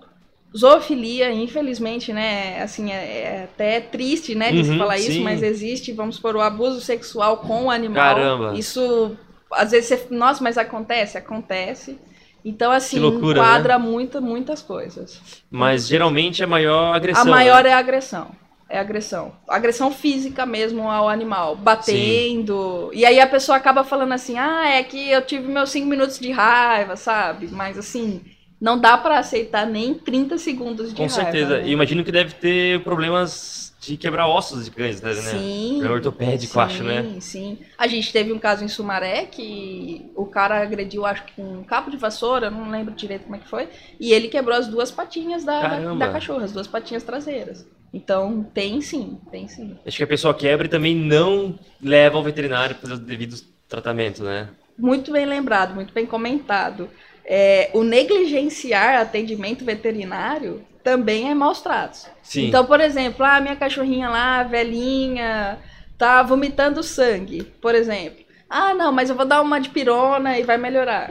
zoofilia, 0.57 1.33
infelizmente, 1.33 2.13
né? 2.13 2.63
Assim, 2.63 2.91
é, 2.91 2.95
é 3.21 3.45
até 3.45 3.81
triste, 3.81 4.35
né, 4.35 4.53
de 4.53 4.65
se 4.65 4.73
Uhum, 4.73 4.79
falar 4.79 4.99
sim. 4.99 5.09
isso, 5.09 5.21
mas 5.23 5.43
existe, 5.43 5.93
vamos 5.93 6.19
por 6.19 6.37
o 6.37 6.41
abuso 6.41 6.81
sexual 6.81 7.39
com 7.39 7.67
o 7.67 7.71
animal. 7.71 8.15
Caramba. 8.15 8.59
Isso, 8.59 9.17
às 9.53 9.71
vezes, 9.71 9.89
você, 9.89 10.15
nossa, 10.15 10.43
mas 10.43 10.57
acontece, 10.59 11.19
acontece. 11.19 11.99
Então, 12.45 12.71
assim, 12.71 12.99
loucura, 12.99 13.45
né? 13.47 13.49
enquadra 13.49 13.79
muita, 13.79 14.21
muitas 14.21 14.63
coisas. 14.63 15.21
Mas 15.51 15.87
geralmente 15.87 16.43
é 16.43 16.47
maior 16.47 16.95
agressão. 16.95 17.23
A 17.23 17.25
maior 17.25 17.65
né? 17.65 17.71
é 17.71 17.73
a 17.75 17.79
agressão. 17.79 18.31
É 18.69 18.79
agressão. 18.79 19.35
Agressão 19.49 19.91
física 19.91 20.45
mesmo 20.45 20.91
ao 20.91 21.09
animal. 21.09 21.57
Batendo. 21.57 22.91
E 22.93 23.05
aí 23.05 23.19
a 23.19 23.27
pessoa 23.27 23.57
acaba 23.57 23.83
falando 23.83 24.13
assim: 24.13 24.39
ah, 24.39 24.69
é 24.69 24.83
que 24.83 25.11
eu 25.11 25.23
tive 25.25 25.49
meus 25.49 25.71
cinco 25.71 25.87
minutos 25.87 26.19
de 26.19 26.31
raiva, 26.31 26.95
sabe? 26.97 27.49
Mas 27.49 27.79
assim, 27.79 28.23
não 28.61 28.79
dá 28.79 28.97
pra 28.99 29.19
aceitar 29.19 29.67
nem 29.67 29.95
30 29.95 30.39
segundos 30.39 30.91
de 30.91 30.97
Com 30.97 31.07
raiva. 31.07 31.15
certeza. 31.15 31.59
né? 31.59 31.69
E 31.69 31.73
imagino 31.73 32.05
que 32.05 32.13
deve 32.13 32.35
ter 32.35 32.83
problemas 32.83 33.69
de 33.81 33.97
quebrar 33.97 34.27
ossos 34.27 34.65
de 34.65 34.71
cães, 34.71 35.01
né? 35.01 35.15
Sim. 35.15 35.69
Problema 35.75 35.95
ortopédico, 35.95 36.53
sim, 36.55 36.59
acho, 36.61 36.83
né? 36.83 37.17
Sim, 37.21 37.59
A 37.79 37.87
gente 37.87 38.13
teve 38.13 38.33
um 38.33 38.39
caso 38.39 38.65
em 38.65 38.69
Sumaré 38.69 39.27
que 39.27 40.11
o 40.17 40.27
cara 40.27 40.61
agrediu, 40.61 41.07
acho 41.07 41.25
que 41.25 41.35
com 41.35 41.59
um 41.61 41.65
cabo 41.65 41.91
de 41.91 41.97
vassoura, 41.97 42.51
não 42.51 42.71
lembro 42.71 42.93
direito 42.95 43.25
como 43.25 43.37
é 43.37 43.39
que 43.39 43.49
foi, 43.49 43.69
e 44.01 44.13
ele 44.13 44.29
quebrou 44.29 44.57
as 44.57 44.67
duas 44.67 44.91
patinhas 44.91 45.45
da, 45.45 45.79
da, 45.79 45.95
da 45.95 46.09
cachorra, 46.11 46.45
as 46.45 46.53
duas 46.53 46.67
patinhas 46.67 47.05
traseiras. 47.05 47.65
Então, 47.95 48.45
tem 48.53 48.81
sim, 48.81 49.19
tem 49.31 49.49
sim. 49.49 49.77
Acho 49.87 49.97
que 49.97 50.03
a 50.03 50.09
pessoa 50.09 50.35
quebra 50.35 50.67
e 50.67 50.71
também 50.71 50.95
não 50.95 51.59
leva 51.83 52.19
ao 52.19 52.23
veterinário 52.23 52.75
para 52.75 52.83
fazer 52.83 52.95
os 52.95 53.01
devidos 53.01 53.45
tratamentos, 53.69 54.21
né? 54.21 54.49
Muito 54.77 55.11
bem 55.11 55.25
lembrado, 55.25 55.75
muito 55.75 55.93
bem 55.93 56.05
comentado. 56.07 56.89
É, 57.31 57.69
o 57.75 57.85
negligenciar 57.85 58.99
atendimento 58.99 59.63
veterinário 59.63 60.65
também 60.83 61.31
é 61.31 61.35
maus 61.35 61.61
tratos. 61.61 62.07
Sim. 62.23 62.49
Então, 62.49 62.65
por 62.65 62.81
exemplo, 62.81 63.23
a 63.23 63.39
minha 63.39 63.55
cachorrinha 63.55 64.09
lá, 64.09 64.43
velhinha, 64.45 65.59
tá 65.99 66.23
vomitando 66.23 66.83
sangue, 66.83 67.43
por 67.61 67.75
exemplo. 67.75 68.25
Ah, 68.49 68.73
não, 68.73 68.91
mas 68.91 69.11
eu 69.11 69.17
vou 69.17 69.27
dar 69.27 69.43
uma 69.43 69.61
de 69.61 69.69
pirona 69.69 70.39
e 70.39 70.43
vai 70.43 70.57
melhorar. 70.57 71.11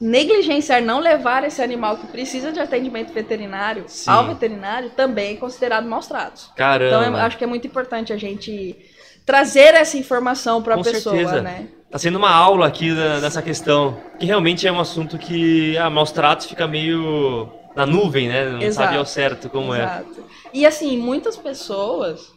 Negligenciar 0.00 0.82
não 0.82 0.98
levar 0.98 1.44
esse 1.44 1.62
animal 1.62 1.98
que 1.98 2.08
precisa 2.08 2.50
de 2.50 2.58
atendimento 2.58 3.12
veterinário 3.12 3.84
Sim. 3.86 4.10
ao 4.10 4.26
veterinário 4.26 4.90
também 4.90 5.34
é 5.34 5.36
considerado 5.36 5.86
maus 5.86 6.08
tratos. 6.08 6.50
Caramba. 6.56 7.06
Então, 7.06 7.14
eu 7.14 7.16
acho 7.16 7.38
que 7.38 7.44
é 7.44 7.46
muito 7.46 7.66
importante 7.68 8.12
a 8.12 8.16
gente 8.16 8.76
trazer 9.24 9.74
essa 9.74 9.96
informação 9.96 10.62
para 10.62 10.74
a 10.74 10.82
pessoa, 10.82 11.14
certeza. 11.14 11.42
né? 11.42 11.68
Tá 11.90 11.98
sendo 11.98 12.18
uma 12.18 12.30
aula 12.30 12.66
aqui 12.66 12.94
da- 12.94 13.20
nessa 13.20 13.40
questão. 13.40 13.98
Que 14.18 14.26
realmente 14.26 14.66
é 14.66 14.72
um 14.72 14.78
assunto 14.80 15.16
que, 15.16 15.76
ah, 15.78 15.88
maus 15.88 16.10
tratos 16.12 16.46
fica 16.46 16.66
meio 16.66 17.48
na 17.74 17.86
nuvem, 17.86 18.28
né? 18.28 18.50
Não 18.50 18.60
Exato. 18.60 18.86
sabe 18.86 18.98
ao 18.98 19.06
certo 19.06 19.48
como 19.48 19.74
é. 19.74 19.82
Exato. 19.82 20.24
E 20.52 20.66
assim, 20.66 20.98
muitas 20.98 21.36
pessoas 21.36 22.32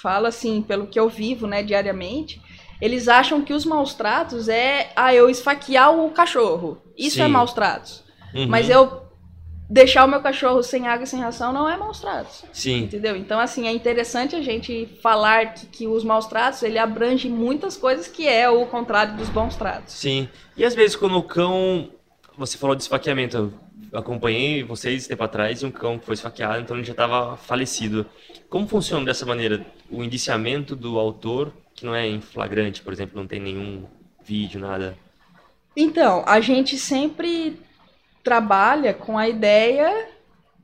falam 0.00 0.28
assim, 0.28 0.62
pelo 0.62 0.86
que 0.86 0.98
eu 0.98 1.08
vivo, 1.08 1.46
né, 1.46 1.62
diariamente, 1.62 2.40
eles 2.80 3.08
acham 3.08 3.42
que 3.42 3.52
os 3.52 3.64
maus 3.64 3.94
tratos 3.94 4.48
é, 4.48 4.90
ah, 4.96 5.14
eu 5.14 5.28
esfaquear 5.28 5.92
o 5.92 6.10
cachorro. 6.10 6.78
Isso 6.96 7.16
Sim. 7.16 7.22
é 7.22 7.28
maus 7.28 7.52
tratos. 7.52 8.02
Uhum. 8.34 8.46
Mas 8.48 8.70
eu 8.70 9.01
deixar 9.72 10.04
o 10.04 10.08
meu 10.08 10.20
cachorro 10.20 10.62
sem 10.62 10.86
água 10.86 11.04
e 11.04 11.06
sem 11.06 11.18
ração 11.18 11.50
não 11.50 11.66
é 11.66 11.78
maus 11.78 11.98
tratos. 11.98 12.44
Sim. 12.52 12.84
Entendeu? 12.84 13.16
Então, 13.16 13.40
assim, 13.40 13.66
é 13.66 13.72
interessante 13.72 14.36
a 14.36 14.42
gente 14.42 14.86
falar 15.02 15.54
que, 15.54 15.66
que 15.66 15.86
os 15.86 16.04
maus 16.04 16.26
tratos, 16.26 16.62
ele 16.62 16.78
abrange 16.78 17.26
muitas 17.30 17.74
coisas 17.74 18.06
que 18.06 18.28
é 18.28 18.50
o 18.50 18.66
contrário 18.66 19.16
dos 19.16 19.30
bons 19.30 19.56
tratos. 19.56 19.94
Sim. 19.94 20.28
E 20.58 20.64
às 20.64 20.74
vezes 20.74 20.94
quando 20.94 21.16
o 21.16 21.22
cão. 21.22 21.90
Você 22.36 22.58
falou 22.58 22.76
de 22.76 22.82
esfaqueamento. 22.82 23.52
Eu 23.90 23.98
acompanhei 23.98 24.62
vocês 24.62 25.06
tempo 25.06 25.22
atrás 25.22 25.62
e 25.62 25.66
um 25.66 25.70
cão 25.70 25.98
que 25.98 26.06
foi 26.06 26.14
esfaqueado, 26.14 26.60
então 26.60 26.76
ele 26.76 26.84
já 26.84 26.92
estava 26.92 27.36
falecido. 27.36 28.06
Como 28.48 28.66
funciona 28.66 29.04
dessa 29.04 29.26
maneira? 29.26 29.66
O 29.90 30.02
indiciamento 30.02 30.74
do 30.74 30.98
autor, 30.98 31.52
que 31.74 31.84
não 31.84 31.94
é 31.94 32.06
em 32.06 32.20
flagrante, 32.20 32.80
por 32.80 32.92
exemplo, 32.92 33.18
não 33.18 33.26
tem 33.26 33.38
nenhum 33.38 33.84
vídeo, 34.24 34.58
nada. 34.58 34.96
Então, 35.76 36.22
a 36.26 36.40
gente 36.40 36.78
sempre 36.78 37.58
trabalha 38.22 38.94
com 38.94 39.18
a 39.18 39.28
ideia 39.28 40.08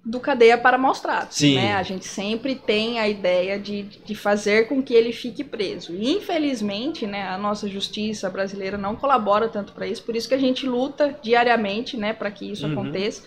do 0.04 0.20
cadeia 0.20 0.56
para 0.56 0.78
maus 0.78 1.00
tratos. 1.00 1.36
Sim. 1.36 1.56
Né? 1.56 1.74
A 1.74 1.82
gente 1.82 2.06
sempre 2.06 2.54
tem 2.54 2.98
a 2.98 3.06
ideia 3.08 3.58
de, 3.58 3.82
de 3.82 4.14
fazer 4.14 4.66
com 4.66 4.82
que 4.82 4.94
ele 4.94 5.12
fique 5.12 5.44
preso. 5.44 5.92
E, 5.94 6.10
infelizmente, 6.12 7.06
né, 7.06 7.28
a 7.28 7.36
nossa 7.36 7.68
justiça 7.68 8.30
brasileira 8.30 8.78
não 8.78 8.96
colabora 8.96 9.48
tanto 9.48 9.72
para 9.72 9.86
isso, 9.86 10.02
por 10.04 10.16
isso 10.16 10.28
que 10.28 10.34
a 10.34 10.38
gente 10.38 10.66
luta 10.66 11.18
diariamente 11.22 11.96
né, 11.96 12.12
para 12.12 12.30
que 12.30 12.50
isso 12.50 12.66
Uhum. 12.66 12.72
aconteça. 12.72 13.24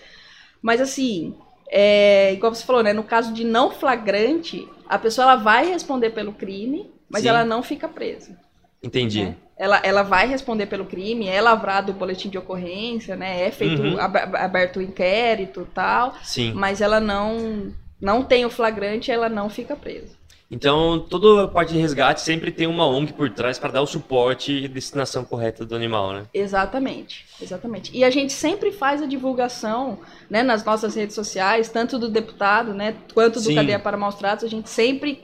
Mas, 0.62 0.82
assim, 0.82 1.36
é, 1.70 2.34
igual 2.34 2.54
você 2.54 2.66
falou, 2.66 2.82
né, 2.82 2.94
no 2.94 3.04
caso 3.04 3.32
de 3.32 3.44
não 3.44 3.70
flagrante, 3.70 4.68
a 4.90 4.98
pessoa 4.98 5.24
ela 5.26 5.36
vai 5.36 5.68
responder 5.68 6.10
pelo 6.12 6.34
crime, 6.34 6.90
mas 7.08 7.22
Sim. 7.24 7.30
ela 7.30 7.46
não 7.46 7.62
fica 7.62 7.88
presa 7.88 8.40
Entendi. 8.82 9.24
né? 9.26 9.36
Ela, 9.62 9.80
ela 9.84 10.02
vai 10.02 10.26
responder 10.28 10.66
pelo 10.66 10.86
crime, 10.86 11.28
é 11.28 11.40
lavrado 11.40 11.92
o 11.92 11.96
boletim 11.96 12.30
de 12.30 12.38
ocorrência, 12.40 13.16
né? 13.16 13.46
É 13.46 13.52
feito 13.52 13.80
Uhum. 13.80 14.00
ab- 14.00 14.36
aberto 14.36 14.78
o 14.78 14.82
inquérito 14.82 15.68
tal, 15.72 16.16
Sim. 16.24 16.52
mas 16.56 16.82
ela 16.82 17.00
não 17.00 17.72
não 18.02 18.24
tem 18.24 18.44
o 18.44 18.50
flagrante, 18.50 19.12
ela 19.12 19.30
não 19.30 19.48
fica 19.48 19.76
presa. 19.76 20.20
Então, 20.50 21.00
toda 21.00 21.44
a 21.44 21.48
parte 21.48 21.72
de 21.74 21.80
resgate 21.80 22.20
sempre 22.22 22.52
tem 22.52 22.66
uma 22.66 22.86
ONG 22.88 23.14
por 23.14 23.30
trás 23.30 23.60
para 23.60 23.72
dar 23.72 23.82
o 23.84 23.86
suporte 23.86 24.52
e 24.52 24.68
destinação 24.68 25.24
correta 25.24 25.64
do 25.64 25.76
animal, 25.76 26.12
né? 26.12 26.24
Exatamente, 26.34 27.24
exatamente. 27.42 27.92
E 27.96 28.04
a 28.04 28.10
gente 28.10 28.34
sempre 28.34 28.72
faz 28.72 29.02
a 29.02 29.06
divulgação, 29.06 30.00
né, 30.30 30.44
nas 30.44 30.66
nossas 30.66 30.96
redes 30.96 31.16
sociais, 31.16 31.70
tanto 31.70 31.98
do 32.00 32.10
deputado, 32.10 32.74
né, 32.74 32.96
quanto 33.14 33.36
do 33.40 33.46
Sim. 33.46 33.56
Cadeia 33.56 33.80
para 33.80 33.96
Maus 33.96 34.16
Tratos, 34.16 34.44
a 34.44 34.50
gente 34.50 34.70
sempre 34.70 35.24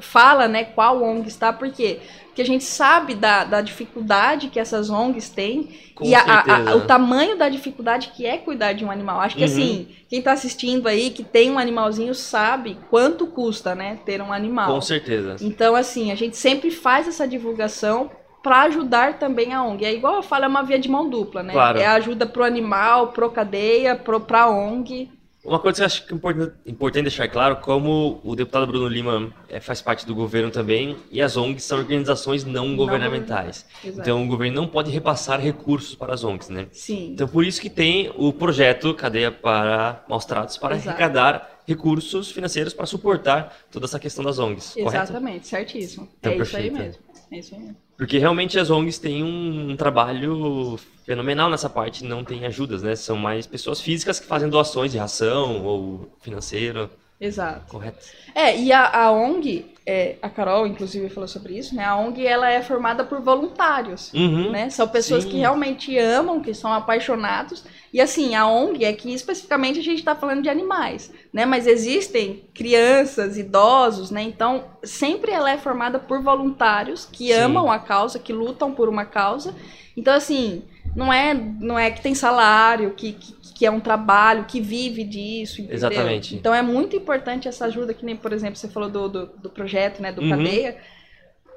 fala, 0.00 0.46
né, 0.46 0.64
qual 0.64 1.02
ONG 1.02 1.26
está, 1.28 1.52
por 1.52 1.70
quê? 1.70 2.00
Porque 2.26 2.42
a 2.42 2.46
gente 2.46 2.64
sabe 2.64 3.14
da, 3.14 3.44
da 3.44 3.62
dificuldade 3.62 4.48
que 4.48 4.60
essas 4.60 4.90
ONGs 4.90 5.30
têm 5.30 5.70
Com 5.94 6.04
e 6.04 6.14
a- 6.14 6.44
a- 6.70 6.76
o 6.76 6.82
tamanho 6.82 7.38
da 7.38 7.48
dificuldade 7.48 8.08
que 8.14 8.26
é 8.26 8.36
cuidar 8.36 8.74
de 8.74 8.84
um 8.84 8.90
animal. 8.90 9.20
Acho 9.20 9.36
que 9.36 9.42
Uhum. 9.42 9.46
assim, 9.48 9.88
quem 10.08 10.18
está 10.18 10.32
assistindo 10.32 10.86
aí, 10.86 11.10
que 11.10 11.24
tem 11.24 11.50
um 11.50 11.58
animalzinho, 11.58 12.14
sabe 12.14 12.76
quanto 12.90 13.26
custa, 13.26 13.74
né, 13.74 13.98
ter 14.04 14.20
um 14.20 14.32
animal. 14.32 14.74
Com 14.74 14.80
certeza. 14.82 15.36
Então, 15.40 15.74
assim, 15.74 16.12
a 16.12 16.14
gente 16.14 16.36
sempre 16.36 16.70
faz 16.70 17.08
essa 17.08 17.26
divulgação 17.26 18.10
para 18.42 18.62
ajudar 18.62 19.18
também 19.18 19.54
a 19.54 19.64
ONG. 19.64 19.84
É 19.86 19.92
igual 19.94 20.16
eu 20.16 20.22
falo, 20.22 20.44
é 20.44 20.48
uma 20.48 20.62
via 20.62 20.78
de 20.78 20.88
mão 20.90 21.08
dupla, 21.08 21.42
né? 21.42 21.52
Claro. 21.54 21.78
É 21.78 21.86
ajuda 21.86 22.26
pro 22.26 22.44
animal, 22.44 23.08
pro 23.08 23.30
cadeia, 23.30 23.96
pro, 23.96 24.20
pra 24.20 24.48
ONG. 24.48 25.10
Uma 25.46 25.60
coisa 25.60 25.76
que 25.76 25.82
eu 25.82 25.86
acho 25.86 26.06
que 26.06 26.12
é 26.12 26.16
importante, 26.16 26.54
importante 26.66 27.02
deixar 27.04 27.28
claro, 27.28 27.56
como 27.56 28.20
o 28.24 28.34
deputado 28.34 28.66
Bruno 28.66 28.88
Lima 28.88 29.32
é, 29.48 29.60
faz 29.60 29.80
parte 29.80 30.04
do 30.04 30.14
governo 30.14 30.50
também, 30.50 30.96
e 31.10 31.22
as 31.22 31.36
ONGs 31.36 31.62
são 31.62 31.78
organizações 31.78 32.44
não 32.44 32.74
governamentais. 32.74 33.64
Exato. 33.84 34.00
Então 34.00 34.24
o 34.24 34.26
governo 34.26 34.60
não 34.60 34.66
pode 34.66 34.90
repassar 34.90 35.40
recursos 35.40 35.94
para 35.94 36.12
as 36.12 36.24
ONGs, 36.24 36.48
né? 36.48 36.66
Sim. 36.72 37.12
Então 37.12 37.28
por 37.28 37.44
isso 37.44 37.60
que 37.60 37.70
tem 37.70 38.12
o 38.16 38.32
projeto 38.32 38.92
Cadeia 38.92 39.30
para 39.30 40.04
Maus 40.08 40.24
Tratos, 40.24 40.56
para 40.58 40.74
Exato. 40.74 40.90
arrecadar 40.90 41.60
recursos 41.66 42.30
financeiros 42.30 42.72
para 42.72 42.86
suportar 42.86 43.56
toda 43.70 43.86
essa 43.86 43.98
questão 43.98 44.24
das 44.24 44.38
ONGs, 44.38 44.74
correto? 44.74 45.04
Exatamente, 45.04 45.46
certíssimo. 45.46 46.08
Então, 46.18 46.32
é 46.32 46.36
isso 46.36 46.56
aí 46.56 46.70
perfeito. 46.70 46.78
mesmo. 46.78 47.05
É 47.30 47.38
isso 47.38 47.58
mesmo. 47.58 47.76
Porque 47.96 48.18
realmente 48.18 48.58
as 48.58 48.70
ONGs 48.70 48.98
têm 48.98 49.24
um 49.24 49.74
trabalho 49.76 50.78
fenomenal 51.04 51.48
nessa 51.48 51.68
parte, 51.68 52.04
não 52.04 52.22
tem 52.22 52.44
ajudas, 52.44 52.82
né? 52.82 52.94
São 52.94 53.16
mais 53.16 53.46
pessoas 53.46 53.80
físicas 53.80 54.20
que 54.20 54.26
fazem 54.26 54.48
doações 54.48 54.92
de 54.92 54.98
ração 54.98 55.64
ou 55.64 56.12
financeiro, 56.20 56.90
Exato. 57.20 57.66
correto? 57.68 57.98
É, 58.34 58.56
e 58.58 58.70
a, 58.72 59.04
a 59.04 59.10
ONG, 59.10 59.74
é, 59.86 60.16
a 60.20 60.28
Carol, 60.28 60.66
inclusive, 60.66 61.08
falou 61.08 61.26
sobre 61.26 61.56
isso, 61.56 61.74
né? 61.74 61.82
A 61.84 61.96
ONG, 61.96 62.26
ela 62.26 62.50
é 62.50 62.60
formada 62.60 63.04
por 63.04 63.20
voluntários, 63.22 64.12
Uhum. 64.12 64.50
né? 64.50 64.68
São 64.68 64.86
pessoas 64.86 65.24
Sim. 65.24 65.30
que 65.30 65.36
realmente 65.38 65.96
amam, 65.98 66.40
que 66.42 66.52
são 66.52 66.72
apaixonados. 66.72 67.64
E 67.92 68.00
assim, 68.00 68.34
a 68.34 68.46
ONG 68.46 68.84
é 68.84 68.92
que 68.92 69.14
especificamente 69.14 69.78
a 69.78 69.82
gente 69.82 69.98
está 70.00 70.14
falando 70.14 70.42
de 70.42 70.50
animais, 70.50 71.10
né? 71.32 71.46
Mas 71.46 71.66
existem 71.66 72.44
crianças, 72.52 73.38
idosos, 73.38 74.10
né? 74.10 74.22
Então, 74.22 74.64
sempre 74.82 75.32
ela 75.32 75.50
é 75.50 75.56
formada 75.56 75.98
por 75.98 76.22
voluntários 76.22 77.06
que 77.10 77.28
Sim. 77.28 77.40
amam 77.40 77.70
a 77.72 77.78
causa, 77.78 78.18
que 78.18 78.32
lutam 78.32 78.72
por 78.72 78.88
uma 78.90 79.06
causa. 79.06 79.54
Então, 79.96 80.12
assim, 80.12 80.62
não 80.94 81.10
é, 81.10 81.32
não 81.32 81.78
é 81.78 81.90
que 81.90 82.02
tem 82.02 82.14
salário, 82.14 82.90
que, 82.94 83.12
que, 83.12 83.32
que 83.56 83.64
é 83.64 83.70
um 83.70 83.80
trabalho, 83.80 84.44
que 84.44 84.60
vive 84.60 85.02
disso, 85.02 85.62
entendeu? 85.62 85.76
Exatamente. 85.76 86.34
Então 86.36 86.54
é 86.54 86.60
muito 86.60 86.94
importante 86.94 87.48
essa 87.48 87.64
ajuda, 87.64 87.94
que 87.94 88.04
nem, 88.04 88.14
por 88.14 88.30
exemplo, 88.34 88.54
você 88.56 88.68
falou 88.68 88.90
do, 88.90 89.08
do, 89.08 89.26
do 89.28 89.48
projeto, 89.48 90.02
né, 90.02 90.12
do 90.12 90.20
Uhum. 90.20 90.28
Cadeia. 90.28 90.76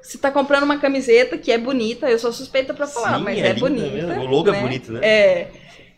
Você 0.00 0.16
tá 0.16 0.30
comprando 0.30 0.62
uma 0.62 0.78
camiseta 0.78 1.36
que 1.36 1.52
é 1.52 1.58
bonita, 1.58 2.08
eu 2.08 2.18
sou 2.18 2.32
suspeita 2.32 2.72
pra 2.72 2.86
falar, 2.86 3.18
Sim, 3.18 3.24
mas 3.24 3.38
é 3.38 3.48
é, 3.48 3.52
bonita. 3.52 3.90
mesmo, 3.90 4.22
o 4.22 4.26
logo 4.26 4.48
é 4.48 4.52
né? 4.52 4.60
bonito, 4.62 4.92
né? 4.92 5.00
É. 5.02 5.50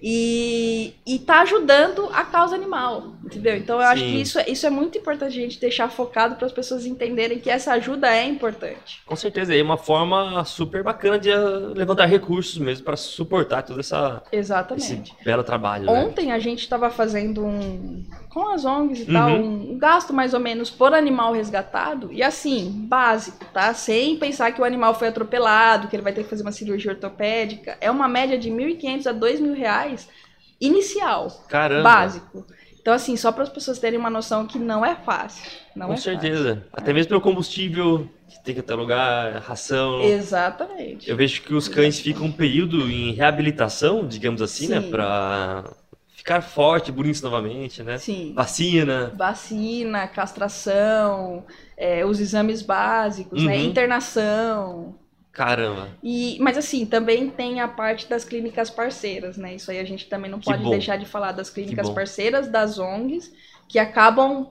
E, 0.05 0.95
e 1.07 1.19
tá 1.21 1.43
ajudando 1.43 2.09
a 2.13 2.25
causa 2.25 2.57
animal, 2.57 3.13
entendeu? 3.25 3.57
Então 3.57 3.81
eu 3.81 3.87
acho 3.87 4.03
Sim. 4.03 4.11
que 4.13 4.21
isso, 4.21 4.39
é- 4.41 4.51
isso 4.51 4.67
é 4.67 4.71
muito 4.71 4.99
importante 4.99 5.39
a 5.39 5.41
gente 5.43 5.61
deixar 5.61 5.89
focado 5.89 6.35
para 6.35 6.45
as 6.47 6.53
pessoas 6.53 6.85
entenderem 6.85 7.39
que 7.39 7.49
essa 7.49 7.73
ajuda 7.75 8.13
é 8.13 8.27
importante. 8.27 9.01
Com 9.07 9.15
certeza, 9.15 9.55
é 9.55 9.63
uma 9.63 9.77
forma 9.77 10.45
super 10.45 10.83
bacana 10.83 11.21
de 11.21 11.31
ah, 11.31 11.73
levantar 11.75 12.07
recursos 12.07 12.59
mesmo 12.59 12.85
para 12.85 12.97
suportar 12.97 13.63
todo 13.63 13.79
essa, 13.79 14.21
Exatamente. 14.33 15.13
esse 15.15 15.25
belo 15.25 15.45
trabalho. 15.45 15.87
né? 15.87 15.93
Ontem 16.05 16.33
a 16.33 16.39
gente 16.41 16.61
estava 16.63 16.91
fazendo 16.91 17.45
um. 17.45 18.05
Com 18.33 18.49
as 18.49 18.65
ONGs 18.65 19.01
e 19.01 19.13
tal, 19.13 19.29
Uhum. 19.31 19.73
um 19.73 19.79
gasto 19.79 20.13
mais 20.15 20.33
ou 20.33 20.41
menos 20.41 20.71
por 20.71 20.95
animal 20.95 21.35
resgatado. 21.35 22.11
E 22.13 22.23
assim, 22.23 22.71
básico, 22.89 23.45
tá? 23.53 23.75
Sem 23.75 24.17
pensar 24.17 24.53
que 24.53 24.61
o 24.61 24.65
animal 24.65 24.95
foi 24.95 25.09
atropelado, 25.09 25.89
que 25.89 25.95
ele 25.97 26.03
vai 26.03 26.13
ter 26.15 26.23
que 26.25 26.31
fazer 26.31 26.43
uma 26.43 26.53
cirurgia 26.53 26.93
ortopédica. 26.93 27.77
É 27.81 27.91
uma 27.91 28.09
média 28.09 28.39
de 28.39 28.49
R$ 28.49 28.57
1.500 28.57 29.07
a 29.07 29.13
2.000 29.13 29.53
reais 29.55 30.09
inicial, 30.61 31.29
Caramba, 31.49 31.83
básico. 31.83 32.47
Então, 32.81 32.93
assim, 32.95 33.17
só 33.17 33.31
para 33.31 33.43
as 33.45 33.49
pessoas 33.49 33.79
terem 33.79 33.99
uma 33.99 34.11
noção 34.11 34.47
que 34.47 34.59
não 34.59 34.85
é 34.85 34.95
fácil. 34.97 35.45
Não 35.77 35.87
com 35.89 35.93
é 35.93 35.97
fácil. 35.97 36.13
certeza. 36.13 36.67
Até 36.73 36.93
mesmo 36.93 37.11
pelo 37.11 37.21
combustível, 37.21 38.09
que 38.29 38.43
tem 38.43 38.55
que 38.55 38.63
ter 38.63 38.75
lugar, 38.75 39.35
ração. 39.43 40.01
Exatamente. 40.03 41.09
Eu 41.09 41.17
vejo 41.17 41.43
que 41.43 41.55
os 41.55 41.69
cães 41.69 42.01
ficam 42.01 42.25
um 42.27 42.33
período 42.33 42.91
em 42.91 43.13
reabilitação, 43.13 44.07
digamos 44.07 44.41
assim, 44.43 44.69
né? 44.69 44.81
Sim. 44.81 44.91
Ficar 46.23 46.41
forte, 46.41 46.93
bonitos 46.93 47.21
novamente, 47.21 47.83
né? 47.83 47.99
Sim. 47.99 48.33
Vacina. 48.33 49.13
Vacina, 49.17 50.07
castração, 50.07 51.45
é, 51.77 52.07
os 52.07 52.21
exames 52.21 52.63
básicos, 52.63 53.43
né? 53.43 53.57
Uhum. 53.57 53.65
Internação. 53.65 54.95
Caramba. 55.33 55.89
E, 56.01 56.39
mas 56.41 56.57
assim, 56.57 56.87
também 56.87 57.29
tem 57.29 57.61
a 57.61 57.67
parte 57.67 58.09
das 58.09 58.25
clínicas 58.25 58.71
parceiras, 58.71 59.37
né? 59.37 59.57
Isso 59.57 59.69
aí 59.73 59.81
a 59.81 59.85
gente 59.85 60.07
também 60.09 60.31
não 60.31 60.39
Que 60.39 60.45
pode 60.45 60.63
bom. 60.63 60.71
deixar 60.71 60.97
de 60.97 61.07
falar 61.07 61.33
das 61.33 61.51
clínicas 61.51 61.91
parceiras, 61.91 62.47
das 62.47 62.79
ONGs, 62.79 63.33
que 63.69 63.81
acabam, 63.81 64.47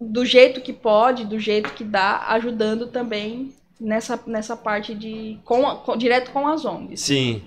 do 0.00 0.24
jeito 0.26 0.60
que 0.60 0.72
pode, 0.72 1.24
do 1.24 1.38
jeito 1.38 1.70
que 1.74 1.84
dá, 1.84 2.24
ajudando 2.30 2.88
também 2.88 3.52
nessa, 3.80 4.18
nessa 4.26 4.56
parte 4.56 4.92
de. 4.92 5.38
Com, 5.44 5.62
com- 5.76 5.96
direto 5.96 6.32
com 6.32 6.48
as 6.48 6.64
ONGs. 6.64 7.00
Sim. 7.00 7.44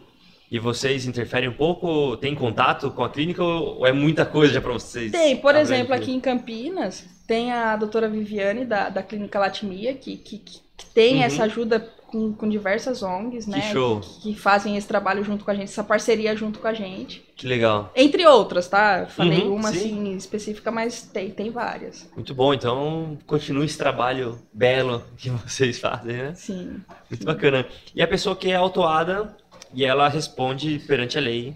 E 0.52 0.60
vocês 0.60 1.06
interferem 1.06 1.50
um 1.50 1.54
pouco? 1.54 2.16
Tem 2.18 2.36
contato 2.36 2.92
com 2.92 3.04
a 3.04 3.10
clínica 3.10 3.44
ou 3.44 3.86
é 3.86 3.92
muita 3.92 4.26
coisa 4.26 4.54
já 4.54 4.62
pra 4.62 4.74
vocês? 4.74 5.12
Tem, 5.12 5.36
por 5.38 5.56
exemplo, 5.56 5.94
aqui 5.94 6.12
em 6.14 6.20
Campinas, 6.20 7.04
tem 7.28 7.52
a 7.52 7.76
doutora 7.76 8.08
Viviane, 8.08 8.66
da, 8.66 8.90
da 8.90 9.02
Clínica 9.02 9.40
Latimia, 9.40 9.94
que, 9.96 10.18
que, 10.18 10.38
que 10.38 10.60
tem 10.94 11.16
Uhum. 11.18 11.24
essa 11.24 11.44
ajuda 11.46 11.80
com, 12.08 12.32
com 12.34 12.48
diversas 12.48 13.02
ONGs, 13.02 13.48
né? 13.48 13.62
show. 13.74 14.00
Que, 14.00 14.34
que 14.34 14.40
fazem 14.40 14.78
esse 14.78 14.88
trabalho 14.88 15.24
junto 15.24 15.44
com 15.44 15.52
a 15.52 15.54
gente, 15.56 15.64
essa 15.66 15.84
parceria 15.84 16.36
junto 16.36 16.60
com 16.60 16.68
a 16.68 16.74
gente. 16.74 17.26
Que 17.36 17.48
legal. 17.48 17.92
Entre 17.96 18.26
outras, 18.26 18.68
tá? 18.70 19.06
Falei 19.10 19.42
Uhum, 19.42 19.56
uma 19.56 19.72
sim. 19.72 19.78
assim 19.78 20.16
específica, 20.16 20.72
mas 20.72 21.02
tem, 21.02 21.32
tem 21.32 21.50
várias. 21.50 22.10
Muito 22.16 22.34
bom. 22.34 22.54
Então, 22.54 23.18
continue 23.26 23.66
esse 23.66 23.78
trabalho 23.78 24.40
belo 24.54 25.04
que 25.18 25.30
vocês 25.46 25.80
fazem, 25.80 26.16
né? 26.16 26.34
Sim. 26.36 26.82
Muito 27.10 27.26
bacana. 27.26 27.66
E 27.94 28.02
a 28.02 28.08
pessoa 28.08 28.36
que 28.36 28.50
é 28.52 28.56
autuada 28.56 29.36
e 29.74 29.84
ela 29.86 30.08
responde 30.08 30.80
perante 30.80 31.18
a 31.18 31.22
lei. 31.22 31.54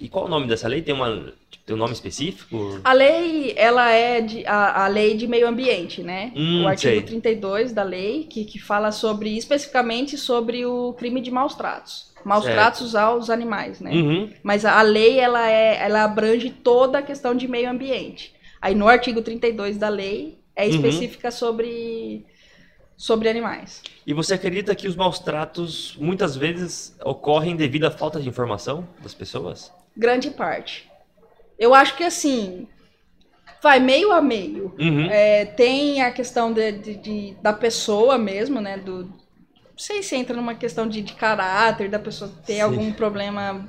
E 0.00 0.08
qual 0.08 0.24
o 0.24 0.28
nome 0.28 0.46
dessa 0.46 0.66
lei? 0.66 0.80
Tem, 0.80 0.94
uma, 0.94 1.34
tem 1.66 1.76
um 1.76 1.78
nome 1.78 1.92
específico? 1.92 2.80
A 2.82 2.92
lei, 2.92 3.52
ela 3.54 3.90
é 3.90 4.20
de, 4.22 4.46
a, 4.46 4.84
a 4.84 4.88
lei 4.88 5.14
de 5.14 5.26
meio 5.26 5.46
ambiente, 5.46 6.02
né? 6.02 6.32
Hum, 6.34 6.64
o 6.64 6.68
artigo 6.68 6.94
sei. 6.94 7.02
32 7.02 7.72
da 7.72 7.82
lei, 7.82 8.24
que, 8.24 8.44
que 8.46 8.58
fala 8.58 8.92
sobre, 8.92 9.36
especificamente 9.36 10.16
sobre 10.16 10.64
o 10.64 10.94
crime 10.94 11.20
de 11.20 11.30
maus 11.30 11.54
tratos. 11.54 12.10
Maus 12.24 12.44
Certo. 12.44 12.54
tratos 12.56 12.94
aos 12.94 13.28
animais, 13.30 13.80
né? 13.80 13.90
Uhum. 13.92 14.30
Mas 14.42 14.64
a 14.64 14.80
lei, 14.82 15.18
ela, 15.18 15.50
é, 15.50 15.82
ela 15.82 16.04
abrange 16.04 16.50
toda 16.50 16.98
a 16.98 17.02
questão 17.02 17.34
de 17.34 17.46
meio 17.46 17.68
ambiente. 17.68 18.32
Aí 18.60 18.74
no 18.74 18.88
artigo 18.88 19.20
32 19.22 19.76
da 19.76 19.88
lei, 19.88 20.38
é 20.56 20.64
Uhum. 20.64 20.70
específica 20.70 21.30
sobre, 21.30 22.24
sobre 23.00 23.30
animais. 23.30 23.82
E 24.06 24.12
você 24.12 24.34
acredita 24.34 24.74
que 24.74 24.86
os 24.86 24.94
maus 24.94 25.18
tratos 25.18 25.96
muitas 25.98 26.36
vezes 26.36 26.94
ocorrem 27.02 27.56
devido 27.56 27.86
à 27.86 27.90
falta 27.90 28.20
de 28.20 28.28
informação 28.28 28.86
das 29.02 29.14
pessoas? 29.14 29.72
Grande 29.96 30.30
parte. 30.30 30.86
Eu 31.58 31.74
acho 31.74 31.96
que 31.96 32.04
assim, 32.04 32.68
vai 33.62 33.80
meio 33.80 34.12
a 34.12 34.20
meio. 34.20 34.74
Uhum. 34.78 35.06
É, 35.10 35.46
tem 35.46 36.02
a 36.02 36.10
questão 36.10 36.52
de, 36.52 36.72
de- 36.72 36.96
de- 36.96 37.34
da 37.40 37.54
pessoa 37.54 38.18
mesmo, 38.18 38.60
né? 38.60 38.76
Do, 38.76 39.04
não 39.04 39.78
sei 39.78 40.02
se 40.02 40.14
entra 40.14 40.36
numa 40.36 40.54
questão 40.54 40.86
de, 40.86 41.00
de 41.00 41.14
caráter, 41.14 41.88
da 41.88 41.98
pessoa 41.98 42.30
ter 42.44 42.56
Sim. 42.56 42.60
algum 42.60 42.92
problema 42.92 43.66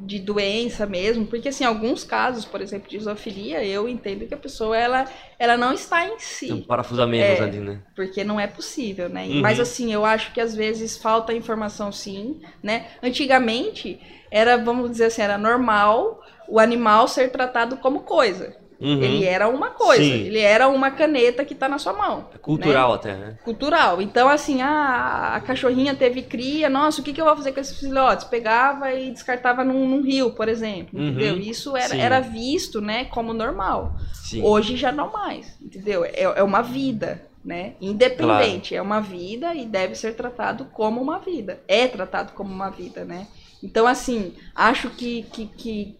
de 0.00 0.18
doença 0.18 0.86
mesmo, 0.86 1.26
porque 1.26 1.48
assim, 1.48 1.64
alguns 1.64 2.04
casos, 2.04 2.44
por 2.44 2.60
exemplo, 2.60 2.88
de 2.88 2.98
zoofilia, 2.98 3.64
eu 3.64 3.88
entendo 3.88 4.26
que 4.26 4.34
a 4.34 4.38
pessoa 4.38 4.76
ela, 4.76 5.04
ela 5.38 5.56
não 5.56 5.72
está 5.72 6.06
em 6.06 6.18
si. 6.18 6.52
Um 6.52 6.62
parafusamentos 6.62 7.40
É. 7.40 7.42
ali, 7.42 7.58
né? 7.58 7.80
Porque 7.96 8.22
não 8.22 8.38
é 8.38 8.46
possível, 8.46 9.08
né? 9.08 9.24
Uhum. 9.24 9.40
Mas 9.40 9.58
assim, 9.58 9.92
eu 9.92 10.04
acho 10.04 10.32
que 10.32 10.40
às 10.40 10.54
vezes 10.54 10.96
falta 10.96 11.32
informação 11.32 11.90
sim, 11.90 12.40
né? 12.62 12.86
Antigamente 13.02 14.00
era, 14.30 14.56
vamos 14.56 14.90
dizer 14.90 15.06
assim, 15.06 15.22
era 15.22 15.36
normal 15.38 16.22
o 16.48 16.58
animal 16.58 17.06
ser 17.08 17.30
tratado 17.30 17.76
como 17.78 18.00
coisa. 18.00 18.56
Uhum. 18.80 19.02
Ele 19.02 19.24
era 19.24 19.48
uma 19.48 19.70
coisa, 19.70 20.02
Sim. 20.02 20.26
ele 20.26 20.38
era 20.38 20.68
uma 20.68 20.90
caneta 20.90 21.44
que 21.44 21.54
tá 21.54 21.68
na 21.68 21.78
sua 21.78 21.92
mão. 21.92 22.28
É 22.32 22.38
cultural 22.38 22.92
até, 22.92 23.16
né? 23.16 23.38
Cultural. 23.44 24.00
Então, 24.00 24.28
assim, 24.28 24.62
ah, 24.62 25.32
a 25.34 25.40
cachorrinha 25.40 25.96
teve 25.96 26.22
cria, 26.22 26.70
nossa, 26.70 27.00
o 27.00 27.04
que, 27.04 27.12
que 27.12 27.20
eu 27.20 27.24
vou 27.24 27.36
fazer 27.36 27.52
com 27.52 27.60
esses 27.60 27.78
filhotes? 27.78 28.24
Pegava 28.24 28.92
e 28.92 29.10
descartava 29.10 29.64
num, 29.64 29.86
num 29.88 30.02
rio, 30.02 30.30
por 30.30 30.48
exemplo. 30.48 30.98
Uhum. 30.98 31.08
Entendeu? 31.08 31.38
Isso 31.38 31.76
era, 31.76 31.88
Sim. 31.88 32.00
era 32.00 32.20
visto, 32.20 32.80
né, 32.80 33.04
como 33.06 33.32
normal. 33.32 33.96
Sim. 34.14 34.42
Hoje 34.44 34.76
já 34.76 34.92
não 34.92 35.10
mais, 35.10 35.58
entendeu? 35.60 36.04
É, 36.04 36.22
é 36.22 36.42
uma 36.42 36.62
vida, 36.62 37.22
né? 37.44 37.72
Independente, 37.80 38.76
é 38.76 38.82
uma 38.82 39.00
vida 39.00 39.54
e 39.54 39.64
deve 39.64 39.96
ser 39.96 40.14
tratado 40.14 40.66
como 40.66 41.00
uma 41.00 41.18
vida. 41.18 41.60
É 41.66 41.88
tratado 41.88 42.32
como 42.32 42.52
uma 42.52 42.70
vida, 42.70 43.04
né? 43.04 43.26
Então, 43.60 43.88
assim, 43.88 44.34
acho 44.54 44.90
que, 44.90 45.24
que, 45.32 45.46
que 45.46 45.96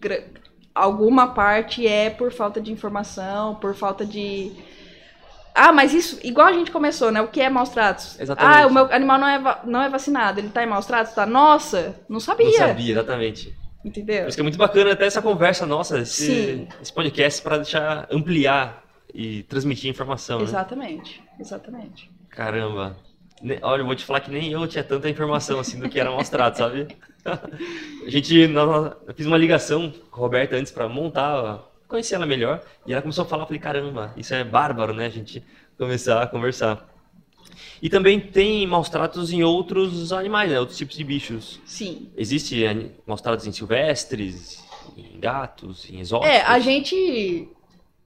alguma 0.78 1.28
parte 1.28 1.86
é 1.86 2.08
por 2.08 2.32
falta 2.32 2.60
de 2.60 2.72
informação, 2.72 3.54
por 3.56 3.74
falta 3.74 4.06
de. 4.06 4.52
Ah, 5.54 5.72
mas 5.72 5.92
isso, 5.92 6.20
igual 6.22 6.46
a 6.46 6.52
gente 6.52 6.70
começou, 6.70 7.10
né? 7.10 7.20
O 7.20 7.28
que 7.28 7.40
é 7.40 7.50
maus 7.50 7.70
tratos? 7.70 8.18
Exatamente. 8.20 8.62
Ah, 8.62 8.66
o 8.66 8.72
meu 8.72 8.92
animal 8.92 9.18
não 9.18 9.28
é, 9.28 9.58
não 9.64 9.82
é 9.82 9.88
vacinado, 9.88 10.38
ele 10.38 10.50
tá 10.50 10.62
em 10.62 10.66
maus 10.66 10.86
tratos? 10.86 11.12
Tá? 11.12 11.26
Nossa, 11.26 11.96
não 12.08 12.20
sabia. 12.20 12.46
Não 12.46 12.52
sabia, 12.52 12.92
exatamente. 12.92 13.54
Entendeu? 13.84 14.22
Por 14.22 14.28
isso 14.28 14.36
que 14.36 14.40
é 14.40 14.44
muito 14.44 14.58
bacana 14.58 14.92
até 14.92 15.06
essa 15.06 15.20
conversa 15.20 15.66
nossa, 15.66 15.98
esse, 15.98 16.68
esse 16.80 16.92
podcast 16.92 17.42
para 17.42 17.56
deixar 17.56 18.06
ampliar 18.10 18.84
e 19.12 19.42
transmitir 19.44 19.90
informação, 19.90 20.38
né? 20.38 20.44
Exatamente, 20.44 21.22
exatamente. 21.40 22.10
Caramba. 22.30 22.96
Olha, 23.62 23.82
eu 23.82 23.86
vou 23.86 23.94
te 23.94 24.04
falar 24.04 24.20
que 24.20 24.30
nem 24.30 24.52
eu 24.52 24.66
tinha 24.66 24.82
tanta 24.82 25.08
informação 25.08 25.60
assim 25.60 25.78
do 25.78 25.88
que 25.88 25.98
era 25.98 26.10
maus 26.10 26.28
tratos, 26.28 26.58
sabe? 26.58 26.88
A 28.06 28.10
gente, 28.10 28.46
nós- 28.48 28.92
eu 29.06 29.14
fiz 29.14 29.26
uma 29.26 29.36
ligação 29.36 29.92
com 30.10 30.20
a 30.20 30.22
Roberta 30.22 30.56
antes 30.56 30.72
pra 30.72 30.88
montar, 30.88 31.62
conhecer 31.86 32.14
ela 32.14 32.26
melhor, 32.26 32.62
e 32.86 32.92
ela 32.92 33.02
começou 33.02 33.24
a 33.24 33.26
falar, 33.28 33.42
eu 33.42 33.46
falei, 33.46 33.60
caramba, 33.60 34.12
isso 34.16 34.34
é 34.34 34.44
bárbaro, 34.44 34.94
né? 34.94 35.06
A 35.06 35.10
gente 35.10 35.42
começar 35.76 36.22
a 36.22 36.26
conversar. 36.26 36.86
E 37.80 37.88
também 37.88 38.18
tem 38.20 38.66
maus 38.66 38.88
tratos 38.88 39.32
em 39.32 39.42
outros 39.42 40.12
animais, 40.12 40.50
né? 40.50 40.58
Outros 40.58 40.78
tipos 40.78 40.96
de 40.96 41.04
bichos. 41.04 41.60
Sim. 41.64 42.10
Existe 42.16 42.64
maus 43.06 43.20
tratos 43.20 43.46
em 43.46 43.52
silvestres, 43.52 44.64
em 44.96 45.18
gatos, 45.20 45.88
em 45.90 46.00
exóticos? 46.00 46.34
É, 46.34 46.42
a 46.42 46.58
gente 46.58 47.48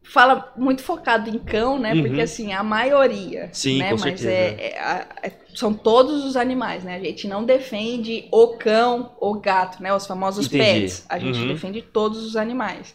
fala 0.05 0.53
muito 0.57 0.83
focado 0.83 1.31
em 1.31 1.39
cão, 1.39 1.79
né? 1.79 1.95
Uhum. 1.95 2.03
Porque 2.03 2.21
assim, 2.21 2.53
a 2.53 2.63
maioria, 2.63 3.49
Sim, 3.53 3.79
né? 3.79 3.85
com 3.91 3.93
Mas 3.93 4.03
certeza. 4.03 4.31
é, 4.31 4.47
é- 4.67 5.07
é- 5.29 5.33
são 5.55 5.73
todos 5.75 6.25
os 6.25 6.37
animais, 6.37 6.83
né? 6.85 6.97
A 6.97 7.01
gente 7.01 7.29
não 7.29 7.45
defende 7.45 8.27
o 8.33 8.49
cão 8.57 9.13
ou 9.21 9.39
gato, 9.41 9.83
né? 9.83 9.95
Os 9.95 10.07
famosos 10.07 10.47
Entendi. 10.47 10.63
pets. 10.81 11.07
A 11.09 11.19
gente 11.19 11.39
Uhum. 11.41 11.49
defende 11.49 11.83
todos 11.83 12.25
os 12.25 12.37
animais. 12.37 12.95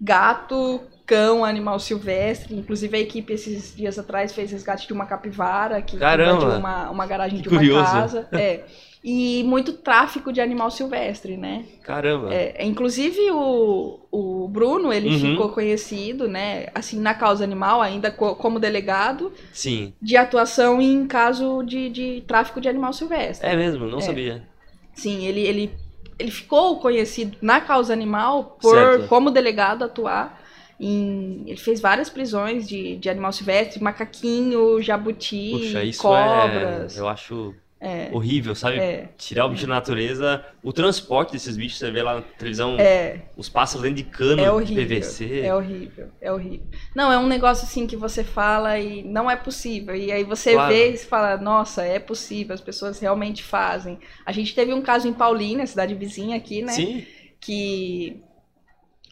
Gato, 0.00 0.80
cão, 1.04 1.44
animal 1.44 1.80
silvestre. 1.80 2.54
Inclusive 2.54 2.96
a 2.96 3.00
equipe 3.00 3.32
esses 3.32 3.74
dias 3.74 3.98
atrás 3.98 4.32
fez 4.32 4.52
resgate 4.52 4.86
de 4.86 4.92
uma 4.92 5.06
capivara 5.06 5.82
que 5.82 5.96
Caramba! 5.96 6.36
invadiu 6.42 6.58
uma, 6.58 6.90
uma 6.90 7.06
garagem 7.06 7.38
Que 7.38 7.42
de 7.42 7.48
uma 7.48 7.58
curioso. 7.58 7.84
casa. 7.92 8.28
É. 8.32 8.64
E 9.02 9.42
muito 9.44 9.72
tráfico 9.74 10.32
de 10.32 10.40
animal 10.40 10.70
silvestre, 10.70 11.36
né? 11.36 11.64
Caramba. 11.84 12.28
É, 12.30 12.64
inclusive 12.66 13.30
o, 13.30 14.00
o 14.10 14.48
Bruno, 14.48 14.92
ele 14.92 15.08
Uhum. 15.10 15.32
ficou 15.32 15.48
conhecido, 15.50 16.28
né, 16.28 16.66
assim, 16.74 16.98
na 17.00 17.14
causa 17.14 17.44
animal, 17.44 17.80
ainda 17.80 18.10
co- 18.10 18.34
como 18.34 18.58
delegado 18.58 19.32
Sim. 19.52 19.94
de 20.00 20.16
atuação 20.16 20.80
em 20.80 21.06
caso 21.06 21.62
de, 21.62 21.88
de 21.90 22.24
tráfico 22.26 22.60
de 22.60 22.68
animal 22.68 22.92
silvestre. 22.92 23.48
É 23.48 23.56
mesmo, 23.56 23.86
não 23.86 24.00
É. 24.00 24.04
sabia. 24.04 24.46
Sim, 24.94 25.24
ele, 25.26 25.40
ele, 25.40 25.70
ele 26.18 26.30
ficou 26.30 26.80
conhecido 26.80 27.36
na 27.40 27.60
causa 27.60 27.92
animal 27.92 28.56
por, 28.60 28.74
Certo. 28.74 29.08
como 29.08 29.30
delegado 29.30 29.84
atuar 29.84 30.40
em... 30.80 31.44
Ele 31.46 31.56
fez 31.56 31.80
várias 31.80 32.10
prisões 32.10 32.68
de, 32.68 32.96
de 32.96 33.08
animal 33.08 33.32
silvestre, 33.32 33.82
macaquinho, 33.82 34.80
jabuti, 34.82 35.50
Puxa, 35.52 35.84
isso 35.84 36.02
cobras. 36.02 36.96
é. 36.96 37.00
Eu 37.00 37.08
acho 37.08 37.54
É, 37.80 38.08
horrível, 38.10 38.54
sabe? 38.54 38.78
é, 38.78 39.08
Tirar 39.16 39.46
o 39.46 39.50
bicho 39.50 39.66
da 39.66 39.74
natureza, 39.74 40.44
o 40.62 40.72
transporte 40.72 41.32
desses 41.32 41.56
bichos, 41.56 41.78
você 41.78 41.90
vê 41.90 42.02
lá 42.02 42.16
na 42.16 42.22
televisão, 42.22 42.76
é. 42.78 43.30
os 43.36 43.48
pássaros 43.48 43.82
dentro 43.82 43.96
de 43.96 44.04
cano 44.04 44.42
É 44.42 44.50
de 44.50 44.50
horrível. 44.50 44.74
PVC. 44.86 45.40
É 45.42 45.54
horrível, 45.54 46.10
é 46.20 46.32
horrível. 46.32 46.66
Não, 46.94 47.12
é 47.12 47.18
um 47.18 47.26
negócio 47.26 47.64
assim 47.64 47.86
que 47.86 47.96
você 47.96 48.24
fala 48.24 48.78
e 48.78 49.02
não 49.04 49.30
é 49.30 49.36
possível. 49.36 49.94
E 49.94 50.10
aí 50.10 50.24
você 50.24 50.54
Claro. 50.54 50.72
vê 50.74 50.92
e 50.92 50.96
você 50.96 51.06
fala, 51.06 51.36
nossa, 51.36 51.84
é 51.84 51.98
possível, 51.98 52.54
as 52.54 52.60
pessoas 52.60 52.98
realmente 52.98 53.42
fazem. 53.42 53.98
A 54.26 54.32
gente 54.32 54.54
teve 54.54 54.72
um 54.74 54.82
caso 54.82 55.06
em 55.08 55.12
Paulínia, 55.12 55.66
cidade 55.66 55.94
vizinha 55.94 56.36
aqui, 56.36 56.62
né? 56.62 56.72
Sim, 56.72 57.06
Que 57.40 58.20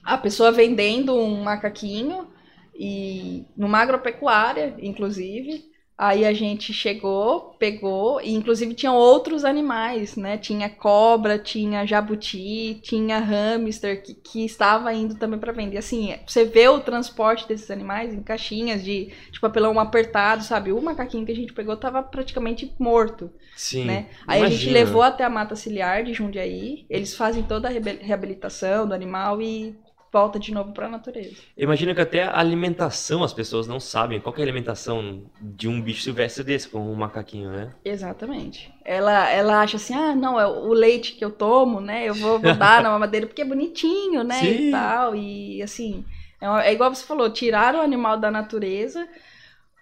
a 0.05 0.19
pessoa 0.19 0.53
vendendo 0.53 1.15
um 1.15 1.43
macaquinho 1.43 2.29
e 2.75 3.45
numa 3.57 3.79
agropecuária, 3.81 4.75
inclusive. 4.81 5.65
Aí 5.99 6.27
a 6.27 6.33
gente 6.35 6.75
chegou, 6.75 7.55
pegou, 7.59 8.21
e 8.21 8.35
inclusive 8.35 8.75
tinham 8.75 8.95
outros 8.95 9.47
animais, 9.47 10.15
né? 10.15 10.37
Tinha 10.37 10.69
cobra, 10.69 11.39
tinha 11.39 11.87
jabuti, 11.87 12.79
tinha 12.83 13.19
hamster 13.19 14.03
que, 14.03 14.13
que 14.13 14.45
estava 14.45 14.93
indo 14.93 15.15
também 15.15 15.41
para 15.41 15.53
vender. 15.53 15.79
Assim, 15.79 16.15
você 16.27 16.45
vê 16.45 16.69
o 16.69 16.81
transporte 16.81 17.49
desses 17.49 17.71
animais 17.71 18.13
em 18.13 18.23
caixinhas 18.23 18.85
de, 18.85 19.11
de 19.33 19.41
papelão 19.41 19.81
apertado, 19.81 20.45
sabe? 20.45 20.71
O 20.71 20.83
macaquinho 20.83 21.25
que 21.25 21.33
a 21.33 21.37
gente 21.37 21.55
pegou 21.55 21.75
estava 21.75 22.03
praticamente 22.03 22.75
morto, 22.79 23.31
sim. 23.57 23.87
né? 23.87 24.11
Aí 24.27 24.43
a 24.43 24.51
gente 24.51 24.65
Imagina. 24.65 24.79
levou 24.79 25.01
até 25.01 25.25
a 25.25 25.31
mata 25.31 25.57
ciliar 25.57 26.05
de 26.05 26.13
Jundiaí, 26.13 26.85
eles 26.91 27.15
fazem 27.15 27.43
toda 27.43 27.69
a 27.69 27.73
reabilitação 27.73 28.87
do 28.87 28.93
animal 28.93 29.41
e 29.41 29.75
volta 30.17 30.39
de 30.39 30.51
novo 30.51 30.73
para 30.73 30.87
a 30.87 30.89
natureza. 30.89 31.37
Imagina 31.55 31.95
que 31.95 32.01
até 32.01 32.23
a 32.23 32.39
alimentação 32.39 33.23
as 33.23 33.35
pessoas 33.35 33.67
não 33.67 33.79
sabem. 33.79 34.19
Qual 34.19 34.35
é 34.35 34.41
a 34.41 34.43
alimentação 34.43 35.31
de 35.39 35.69
um 35.69 35.79
bicho 35.79 36.03
silvestre 36.03 36.43
desse, 36.43 36.67
como 36.67 36.91
um 36.91 36.95
macaquinho, 36.95 37.51
né? 37.51 37.75
Exatamente. 37.85 38.73
Ela, 38.83 39.31
ela 39.31 39.61
acha 39.61 39.77
assim, 39.77 39.95
ah, 39.95 40.15
não, 40.15 40.41
é 40.41 40.47
o 40.47 40.73
leite 40.73 41.13
que 41.13 41.23
eu 41.25 41.31
tomo, 41.31 41.83
né? 41.83 42.09
Eu 42.09 42.15
vou, 42.15 42.39
vou 42.39 42.55
dar 42.55 42.83
na 42.83 42.89
mamadeira 42.97 43.27
porque 43.27 43.43
é 43.43 43.45
bonitinho, 43.45 44.25
né? 44.25 44.41
Sim. 44.41 44.69
E 44.69 44.71
tal. 44.71 45.15
E 45.15 45.63
assim, 45.63 46.03
é, 46.41 46.71
é 46.71 46.73
igual 46.73 46.95
você 46.95 47.05
falou, 47.05 47.29
tirar 47.29 47.75
o 47.75 47.83
animal 47.83 48.19
da 48.19 48.31
natureza 48.31 49.07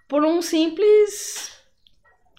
por 0.08 0.24
um 0.24 0.42
simples 0.42 1.56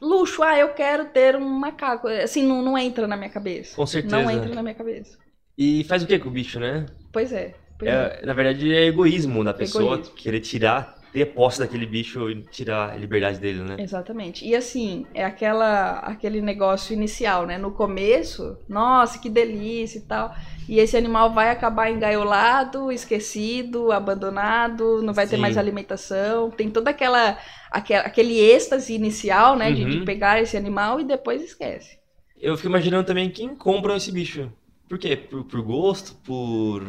luxo. 0.01 0.43
Ah, 0.43 0.59
eu 0.59 0.73
quero 0.73 1.05
ter 1.05 1.37
um 1.37 1.49
macaco. 1.49 2.09
Assim, 2.09 2.45
não, 2.45 2.61
não 2.61 2.77
entra 2.77 3.07
na 3.07 3.15
minha 3.15 3.29
cabeça. 3.29 3.73
Com 3.73 3.85
certeza. 3.85 4.17
Não 4.17 4.29
entra 4.29 4.53
na 4.53 4.61
minha 4.61 4.75
cabeça. 4.75 5.17
E 5.57 5.85
faz 5.85 6.03
o 6.03 6.07
que 6.07 6.19
com 6.19 6.27
o 6.27 6.31
bicho, 6.31 6.59
né? 6.59 6.85
Pois 7.13 7.31
é. 7.31 7.55
É. 7.81 8.25
Na 8.25 8.33
verdade, 8.33 8.73
é 8.73 8.85
egoísmo 8.85 9.43
da 9.43 9.53
pessoa 9.53 9.95
Egoísmo. 9.95 10.15
querer 10.15 10.39
tirar, 10.39 10.95
ter 11.11 11.25
posse 11.27 11.59
daquele 11.59 11.85
bicho 11.85 12.29
e 12.29 12.41
tirar 12.43 12.91
a 12.91 12.95
liberdade 12.95 13.39
dele, 13.39 13.61
né? 13.63 13.75
Exatamente. 13.79 14.45
E 14.45 14.55
assim, 14.55 15.05
é 15.13 15.23
aquela, 15.25 15.99
aquele 15.99 16.41
negócio 16.41 16.93
inicial, 16.93 17.45
né? 17.45 17.57
No 17.57 17.71
começo, 17.71 18.57
nossa, 18.67 19.19
que 19.19 19.29
delícia 19.29 19.97
e 19.99 20.01
tal. 20.01 20.33
E 20.67 20.79
esse 20.79 20.97
animal 20.97 21.33
vai 21.33 21.49
acabar 21.49 21.89
engaiolado, 21.91 22.91
esquecido, 22.91 23.91
abandonado, 23.91 25.01
não 25.01 25.13
vai 25.13 25.25
ter 25.27 25.35
Sim. 25.35 25.41
mais 25.41 25.57
alimentação. 25.57 26.49
Tem 26.51 26.69
toda 26.69 26.89
aquela, 26.89 27.37
aquela 27.69 28.01
aquele 28.03 28.39
êxtase 28.39 28.93
inicial, 28.93 29.55
né? 29.57 29.71
De, 29.71 29.83
Uhum. 29.83 29.89
de 29.89 29.99
pegar 30.05 30.41
esse 30.41 30.57
animal 30.57 30.99
e 30.99 31.03
depois 31.03 31.41
esquece. 31.43 31.97
Eu 32.41 32.55
fico 32.57 32.67
imaginando 32.69 33.05
também 33.07 33.29
quem 33.29 33.55
compra 33.55 33.95
esse 33.95 34.11
bicho. 34.11 34.51
Por 34.89 34.97
quê? 34.99 35.15
Por, 35.15 35.43
por 35.45 35.61
gosto? 35.61 36.15
Por. 36.25 36.83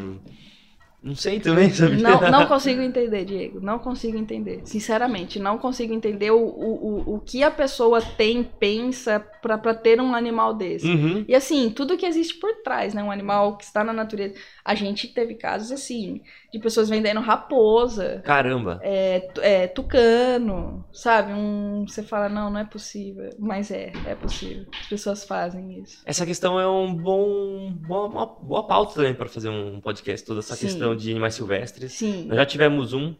Não 1.06 1.14
sei 1.14 1.38
também, 1.38 1.72
sabe? 1.72 2.02
Não, 2.02 2.20
não 2.20 2.46
consigo 2.46 2.82
entender, 2.82 3.24
Diego. 3.24 3.60
Não 3.60 3.78
consigo 3.78 4.18
entender. 4.18 4.62
Sinceramente, 4.64 5.38
não 5.38 5.56
consigo 5.56 5.94
entender 5.94 6.32
o, 6.32 6.36
o, 6.36 7.04
o, 7.06 7.14
o 7.14 7.20
que 7.20 7.44
a 7.44 7.50
pessoa 7.50 8.02
tem, 8.02 8.42
pensa 8.42 9.20
pra 9.40 9.56
pra 9.56 9.72
ter 9.72 10.00
um 10.00 10.16
animal 10.16 10.52
desse. 10.52 10.88
Uhum. 10.88 11.24
E 11.28 11.34
assim, 11.36 11.70
tudo 11.70 11.96
que 11.96 12.04
existe 12.04 12.34
por 12.34 12.52
trás, 12.64 12.92
né? 12.92 13.04
Um 13.04 13.12
animal 13.12 13.56
que 13.56 13.62
está 13.62 13.84
na 13.84 13.92
natureza. 13.92 14.34
A 14.64 14.74
gente 14.74 15.06
teve 15.06 15.36
casos 15.36 15.70
assim, 15.70 16.22
de 16.56 16.62
pessoas 16.62 16.88
vendendo 16.88 17.20
raposa, 17.20 18.22
Caramba. 18.24 18.80
é, 18.82 19.28
é, 19.40 19.66
tucano, 19.66 20.84
sabe? 20.92 21.32
Um, 21.32 21.86
você 21.86 22.02
fala, 22.02 22.28
não, 22.28 22.50
não 22.50 22.60
é 22.60 22.64
possível. 22.64 23.30
Mas 23.38 23.70
é, 23.70 23.92
é 24.06 24.14
possível. 24.14 24.66
As 24.80 24.88
pessoas 24.88 25.24
fazem 25.24 25.80
isso. 25.80 26.02
Essa 26.06 26.24
questão 26.24 26.58
é 26.58 26.66
um 26.66 26.94
bom, 26.94 27.72
boa, 27.72 28.06
uma 28.08 28.26
boa 28.26 28.66
pauta 28.66 28.94
também 28.94 29.14
para 29.14 29.28
fazer 29.28 29.50
um 29.50 29.80
podcast, 29.80 30.26
toda 30.26 30.40
essa 30.40 30.56
Sim. 30.56 30.66
questão 30.66 30.96
de 30.96 31.10
animais 31.10 31.34
silvestres. 31.34 31.92
Sim, 31.92 32.26
Nós 32.26 32.36
já 32.38 32.46
tivemos 32.46 32.92
um 32.92 33.14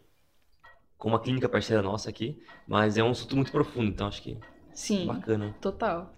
com 0.97 1.09
uma 1.09 1.19
clínica 1.19 1.47
parceira 1.47 1.83
nossa 1.83 2.09
aqui, 2.09 2.41
mas 2.67 2.97
é 2.97 3.03
um 3.03 3.11
assunto 3.11 3.35
muito 3.35 3.51
profundo, 3.51 3.89
então 3.89 4.07
acho 4.07 4.21
que 4.23 4.35
sim, 4.73 5.05
bacana. 5.05 5.55
total. 5.61 6.11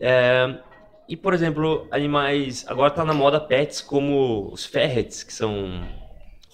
É, 0.00 0.58
e, 1.08 1.16
por 1.16 1.32
exemplo, 1.32 1.86
animais. 1.90 2.64
Agora 2.68 2.90
tá 2.90 3.04
na 3.04 3.14
moda 3.14 3.40
pets 3.40 3.80
como 3.80 4.50
os 4.52 4.64
ferrets, 4.66 5.22
que 5.22 5.32
são 5.32 5.80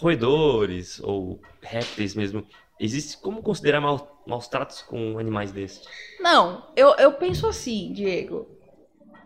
roedores 0.02 1.00
ou 1.02 1.40
répteis 1.62 2.14
mesmo. 2.14 2.44
Existe 2.78 3.16
como 3.18 3.42
considerar 3.42 3.80
mal, 3.80 4.22
maus 4.26 4.48
tratos 4.48 4.82
com 4.82 5.18
animais 5.18 5.52
desses? 5.52 5.86
Não, 6.20 6.64
eu, 6.74 6.94
eu 6.98 7.12
penso 7.12 7.46
assim, 7.46 7.92
Diego. 7.92 8.48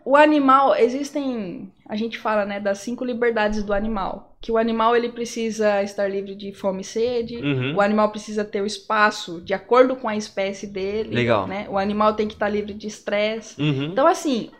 O 0.05 0.15
animal, 0.15 0.73
existem, 0.75 1.69
a 1.89 1.95
gente 1.95 2.17
fala, 2.17 2.45
né, 2.45 2.59
das 2.61 2.77
cinco 2.77 3.03
liberdades 3.03 3.63
do 3.63 3.73
animal. 3.73 4.37
Que 4.39 4.51
o 4.51 4.57
animal 4.57 4.95
ele 4.95 5.09
precisa 5.09 5.81
estar 5.83 6.07
livre 6.07 6.33
de 6.35 6.53
fome 6.53 6.81
e 6.81 6.85
sede, 6.85 7.37
Uhum. 7.37 7.75
o 7.75 7.81
animal 7.81 8.09
precisa 8.09 8.45
ter 8.45 8.61
o 8.61 8.65
espaço 8.65 9.41
de 9.41 9.53
acordo 9.53 9.95
com 9.95 10.07
a 10.07 10.15
espécie 10.15 10.67
dele. 10.67 11.13
Legal. 11.13 11.45
Né? 11.47 11.67
O 11.69 11.77
animal 11.77 12.13
tem 12.13 12.27
que 12.27 12.35
estar 12.35 12.47
livre 12.47 12.73
de 12.73 12.87
estresse. 12.87 13.59
Uhum. 13.61 13.85
Então, 13.85 14.07
assim, 14.07 14.51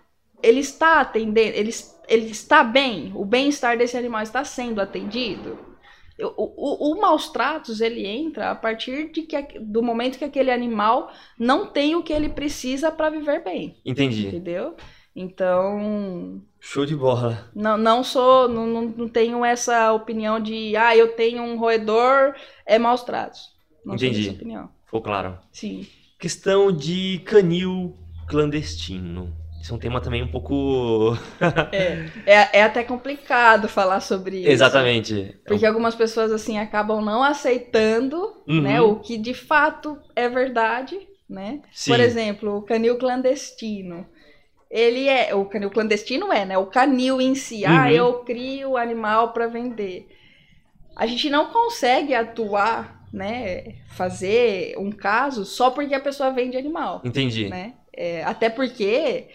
ele 0.44 0.60
está 0.60 1.00
atendendo, 1.02 1.56
ele, 1.56 1.72
ele 2.10 2.26
está 2.32 2.64
bem, 2.64 3.12
o 3.16 3.24
bem-estar 3.24 3.78
desse 3.78 3.96
animal 3.96 4.24
está 4.24 4.44
sendo 4.44 4.82
atendido. 4.82 5.67
O, 6.20 6.90
o, 6.90 6.92
o 6.94 7.02
maus 7.02 7.30
tratos 7.30 7.80
ele 7.80 8.06
entra 8.06 8.50
a 8.52 8.56
partir 8.56 9.12
de 9.12 9.22
que, 9.22 9.60
do 9.60 9.84
momento 9.84 10.18
que 10.18 10.26
aquele 10.26 10.52
animal 10.52 11.12
não 11.38 11.68
tem 11.68 11.96
o 11.96 12.02
que 12.02 12.12
ele 12.12 12.30
precisa 12.30 12.92
para 12.92 13.10
viver 13.10 13.44
bem, 13.44 13.80
Entendi. 13.86 14.28
entendeu? 14.28 14.76
Então, 15.16 16.42
Show 16.60 16.86
de 16.86 16.96
bola. 16.96 17.50
não, 17.56 17.78
não 17.78 18.04
sou, 18.04 18.48
não, 18.48 18.68
não, 18.68 19.08
tenho 19.08 19.44
essa 19.44 19.92
opinião 19.92 20.40
de, 20.40 20.76
ah, 20.76 20.96
eu 20.96 21.14
tenho 21.16 21.42
um 21.44 21.58
roedor, 21.58 22.36
é 22.66 22.78
maus 22.78 23.04
tratos. 23.04 23.42
Não 23.84 23.96
Entendi. 23.96 24.16
sou 24.16 24.24
dessa 24.26 24.36
opinião. 24.36 24.70
Ficou 24.86 25.02
claro. 25.02 25.38
Sim. 25.52 25.88
Questão 26.20 26.72
de 26.72 27.20
canil 27.26 27.98
clandestino. 28.28 29.34
Isso 29.62 29.74
é 29.74 29.76
um 29.76 29.80
tema 29.80 30.00
também 30.00 30.24
um 30.24 30.28
pouco. 30.32 31.18
É, 31.72 32.06
é, 32.26 32.60
é 32.60 32.64
até 32.64 32.84
complicado 32.84 33.68
falar 33.68 34.00
sobre 34.00 34.38
isso. 34.42 34.50
Exatamente. 34.50 35.38
Porque 35.46 35.66
algumas 35.66 35.96
pessoas 35.96 36.32
assim 36.32 36.58
acabam 36.58 37.04
não 37.04 37.24
aceitando, 37.24 38.34
Uhum. 38.48 38.62
né, 38.62 38.80
o 38.82 38.96
que 39.00 39.18
de 39.18 39.34
fato 39.34 39.98
é 40.16 40.30
verdade, 40.30 40.98
né? 41.30 41.62
Sim. 41.72 41.92
Por 41.92 42.00
exemplo, 42.00 42.58
o 42.58 42.62
canil 42.62 42.98
clandestino. 42.98 44.06
Ele 44.70 45.08
é, 45.08 45.34
o 45.34 45.46
canil 45.46 45.70
clandestino 45.70 46.32
é, 46.32 46.46
né? 46.46 46.58
O 46.58 46.66
canil 46.68 47.20
em 47.22 47.36
si, 47.36 47.66
ah, 47.66 47.84
Uhum. 47.84 47.88
eu 47.90 48.14
crio 48.24 48.72
o 48.72 48.78
animal 48.78 49.34
para 49.34 49.48
vender. 49.48 50.08
A 50.96 51.06
gente 51.06 51.30
não 51.30 51.48
consegue 51.48 52.14
atuar, 52.14 53.06
né? 53.14 53.76
Fazer 53.90 54.76
um 54.78 54.92
caso 54.92 55.46
só 55.46 55.72
porque 55.72 55.94
a 55.96 56.00
pessoa 56.00 56.32
vende 56.32 56.58
animal 56.58 57.02
Entendi. 57.04 57.50
né? 57.50 57.74
É, 58.00 58.24
até 58.24 58.48
porque 58.50 59.28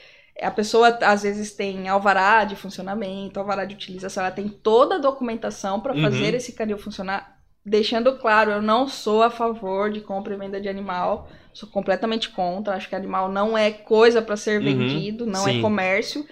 a 0.43 0.51
pessoa 0.51 0.89
às 1.03 1.23
vezes 1.23 1.53
tem 1.55 1.89
alvará 1.89 2.45
de 2.45 2.57
funcionamento, 2.57 3.39
alvará 3.39 3.65
de 3.65 3.75
utilização, 3.75 4.23
ela 4.25 4.33
tem 4.33 4.49
toda 4.49 4.97
a 4.97 4.99
documentação 4.99 5.81
para 5.81 5.95
Uhum. 5.95 6.03
fazer 6.03 6.35
esse 6.35 6.53
canil 6.53 6.79
funcionar. 6.79 7.39
Deixando 7.65 8.19
claro, 8.19 8.51
eu 8.51 8.61
não 8.63 8.89
sou 8.89 9.23
a 9.23 9.31
favor 9.31 9.91
de 9.91 10.01
compra 10.01 10.35
e 10.35 10.37
venda 10.37 10.61
de 10.61 10.69
animal, 10.69 11.29
sou 11.53 11.69
completamente 11.69 12.29
contra. 12.31 12.75
Acho 12.75 12.89
que 12.89 12.97
animal 12.97 13.31
não 13.31 13.57
é 13.57 13.71
coisa 13.71 14.21
para 14.21 14.37
ser 14.37 14.61
Uhum, 14.61 14.65
vendido, 14.65 15.25
não 15.27 15.45
sim. 15.45 15.59
é 15.59 15.63
comércio. 15.63 16.27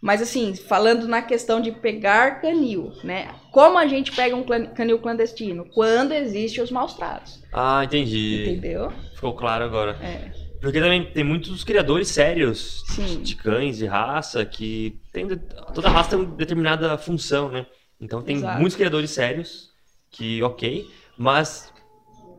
Mas 0.00 0.22
assim, 0.22 0.54
falando 0.54 1.08
na 1.08 1.22
questão 1.22 1.60
de 1.60 1.72
pegar 1.72 2.40
canil, 2.40 2.92
né? 3.02 3.34
Como 3.50 3.78
a 3.78 3.86
gente 3.86 4.12
pega 4.12 4.36
um 4.36 4.44
canil 4.74 4.98
clandestino? 5.00 5.64
Quando 5.74 6.12
existem 6.12 6.62
os 6.62 6.70
maus 6.70 6.94
tratos, 6.94 7.42
Ah, 7.52 7.82
entendi. 7.84 8.42
entendeu? 8.42 8.92
Ficou 9.14 9.34
claro 9.34 9.64
agora. 9.64 9.96
É, 10.00 10.30
Porque 10.60 10.80
também 10.80 11.12
tem 11.12 11.22
muitos 11.24 11.62
criadores 11.64 12.08
sérios 12.08 12.82
sim. 12.88 13.22
de 13.22 13.36
cães, 13.36 13.78
de 13.78 13.86
raça, 13.86 14.44
que 14.44 15.00
tem 15.12 15.26
toda 15.74 15.88
raça 15.88 16.10
tem 16.10 16.18
uma 16.18 16.36
determinada 16.36 16.98
função, 16.98 17.48
né? 17.50 17.66
Então 18.00 18.22
tem 18.22 18.36
Exato. 18.36 18.58
muitos 18.58 18.76
criadores 18.76 19.10
sérios 19.10 19.70
que, 20.10 20.42
ok, 20.42 20.88
mas 21.16 21.72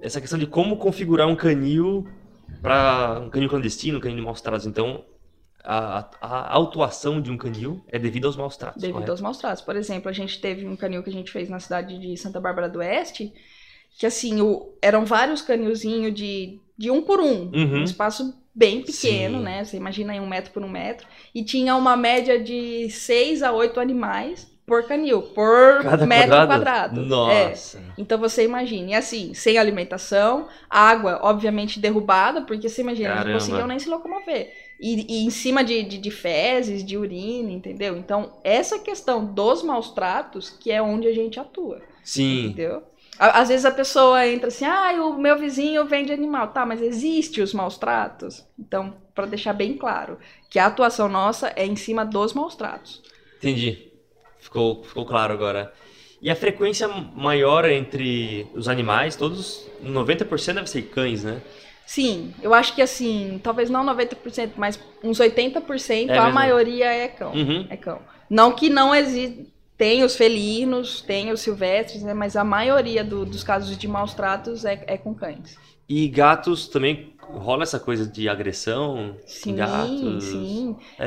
essa 0.02 0.20
questão 0.22 0.40
de 0.40 0.48
como 0.48 0.78
configurar 0.78 1.28
um 1.28 1.36
canil 1.36 2.08
para 2.62 3.20
um 3.24 3.30
canil 3.30 3.50
clandestino, 3.50 3.98
um 3.98 4.02
canil 4.02 4.18
de 4.18 4.24
maus 4.24 4.42
tratos, 4.42 4.66
então 4.66 5.06
a, 5.64 6.00
a- 6.00 6.10
a 6.22 6.54
autuação 6.56 7.22
de 7.22 7.32
um 7.32 7.38
canil 7.38 7.84
é 7.88 8.00
devido 8.00 8.26
aos 8.26 8.36
maus 8.36 8.58
tratos, 8.58 8.82
Devido 8.82 8.94
correto? 8.94 9.12
aos 9.12 9.22
maus 9.22 9.38
tratos. 9.38 9.62
Por 9.64 9.76
exemplo, 9.76 10.10
a 10.10 10.14
gente 10.14 10.40
teve 10.40 10.66
um 10.68 10.76
canil 10.76 11.04
que 11.04 11.10
a 11.10 11.14
gente 11.14 11.32
fez 11.32 11.50
na 11.50 11.60
cidade 11.60 11.98
de 12.00 12.18
Santa 12.18 12.40
Bárbara 12.40 12.70
do 12.70 12.80
Oeste, 12.80 13.34
que 13.98 14.06
assim, 14.06 14.42
o- 14.42 14.74
eram 14.82 15.06
vários 15.06 15.42
canilzinhos 15.42 16.14
de, 16.14 16.60
de 16.80 16.90
um 16.90 17.02
por 17.02 17.20
um, 17.20 17.52
Uhum. 17.54 17.82
um 17.82 17.84
espaço 17.84 18.34
bem 18.56 18.82
pequeno, 18.82 19.38
Sim. 19.40 19.44
né? 19.44 19.64
Você 19.66 19.78
imagina 19.78 20.14
aí 20.14 20.20
um 20.20 20.28
metro 20.28 20.52
por 20.52 20.64
um 20.64 20.70
metro, 20.70 21.06
e 21.36 21.44
tinha 21.44 21.76
uma 21.76 21.96
média 21.98 22.42
de 22.42 22.90
seis 22.90 23.44
a 23.44 23.52
oito 23.52 23.80
animais 23.80 24.48
por 24.66 24.84
canil, 24.88 25.22
por 25.24 25.82
Cada 25.82 26.06
metro 26.06 26.30
quadrado? 26.30 26.48
quadrado. 27.02 27.02
É. 27.02 27.06
Nossa. 27.50 27.82
Então 27.98 28.18
você 28.20 28.46
imagine, 28.46 28.92
e 28.92 28.96
assim, 28.96 29.34
sem 29.34 29.58
alimentação, 29.58 30.48
água 30.70 31.20
obviamente 31.24 31.80
derrubada, 31.80 32.42
porque 32.44 32.70
você 32.70 32.82
imagina, 32.82 33.10
Caramba. 33.10 33.26
não 33.30 33.34
conseguiam 33.34 33.68
nem 33.68 33.80
se 33.80 33.90
locomover. 33.90 34.54
E, 34.80 35.06
e 35.22 35.26
em 35.26 35.30
cima 35.30 35.64
de, 35.64 35.84
de, 35.84 35.98
de 35.98 36.12
fezes, 36.12 36.86
de 36.86 36.98
urina, 36.98 37.52
entendeu? 37.52 37.98
Então, 37.98 38.32
essa 38.44 38.80
questão 38.80 39.26
dos 39.26 39.62
maus 39.64 39.92
tratos 39.92 40.50
que 40.50 40.72
é 40.72 40.82
onde 40.82 41.08
a 41.08 41.14
gente 41.14 41.40
atua, 41.40 41.82
Sim, 42.04 42.46
entendeu? 42.46 42.84
Às 43.20 43.50
vezes 43.50 43.66
a 43.66 43.72
pessoa 43.72 44.26
entra 44.26 44.48
assim, 44.48 44.64
ah, 44.66 44.92
o 45.04 45.18
meu 45.18 45.38
vizinho 45.38 45.86
vende 45.86 46.12
animal. 46.14 46.48
Tá, 46.48 46.66
mas 46.66 46.82
existe 46.82 47.42
os 47.42 47.54
maus 47.54 47.78
tratos? 47.78 48.46
Então, 48.58 48.96
para 49.14 49.26
deixar 49.26 49.52
bem 49.54 49.78
claro, 49.78 50.18
que 50.50 50.58
a 50.58 50.68
atuação 50.68 51.10
nossa 51.10 51.52
é 51.56 51.66
em 51.66 51.76
cima 51.76 52.06
dos 52.06 52.34
maus 52.34 52.56
tratos. 52.56 53.02
entendi. 53.38 53.88
Ficou, 54.40 54.84
ficou 54.84 55.06
claro 55.06 55.34
agora. 55.34 55.74
E 56.22 56.30
a 56.30 56.36
frequência 56.36 56.88
maior 56.88 57.66
entre 57.70 58.48
os 58.54 58.68
animais, 58.70 59.16
todos, 59.18 59.68
90% 59.84 60.54
deve 60.54 60.70
ser 60.70 60.84
cães, 60.84 61.24
né? 61.24 61.42
Sim, 61.86 62.34
eu 62.42 62.54
acho 62.54 62.74
que 62.76 62.82
assim, 62.82 63.40
talvez 63.44 63.70
não 63.70 63.84
90%, 63.86 64.52
mas 64.56 64.80
uns 65.04 65.20
80% 65.20 66.10
É 66.10 66.18
a 66.18 66.22
mesmo? 66.24 66.34
maioria 66.36 66.86
é 66.86 67.08
cão. 67.08 67.34
Uhum. 67.34 67.66
É 67.70 67.76
cão. 67.76 68.00
Não 68.30 68.52
que 68.54 68.70
não 68.70 68.94
existe. 68.94 69.52
Tem 69.80 70.04
os 70.04 70.18
felinos, 70.18 71.00
tem 71.02 71.32
os 71.32 71.40
silvestres, 71.40 72.04
né? 72.04 72.14
Mas 72.14 72.36
a 72.36 72.44
maioria 72.44 73.02
do- 73.02 73.26
dos 73.26 73.46
casos 73.46 73.78
de 73.78 73.88
maus 73.88 74.14
tratos 74.14 74.66
é, 74.66 74.84
é 74.86 74.98
com 74.98 75.16
cães. 75.16 75.58
E 75.88 76.10
gatos 76.10 76.68
também 76.68 77.14
rola 77.22 77.64
essa 77.64 77.80
coisa 77.80 78.06
de 78.06 78.28
agressão? 78.28 79.16
Sim, 79.26 79.56
gatos. 79.56 80.24
sim. 80.26 80.76
É? 81.00 81.06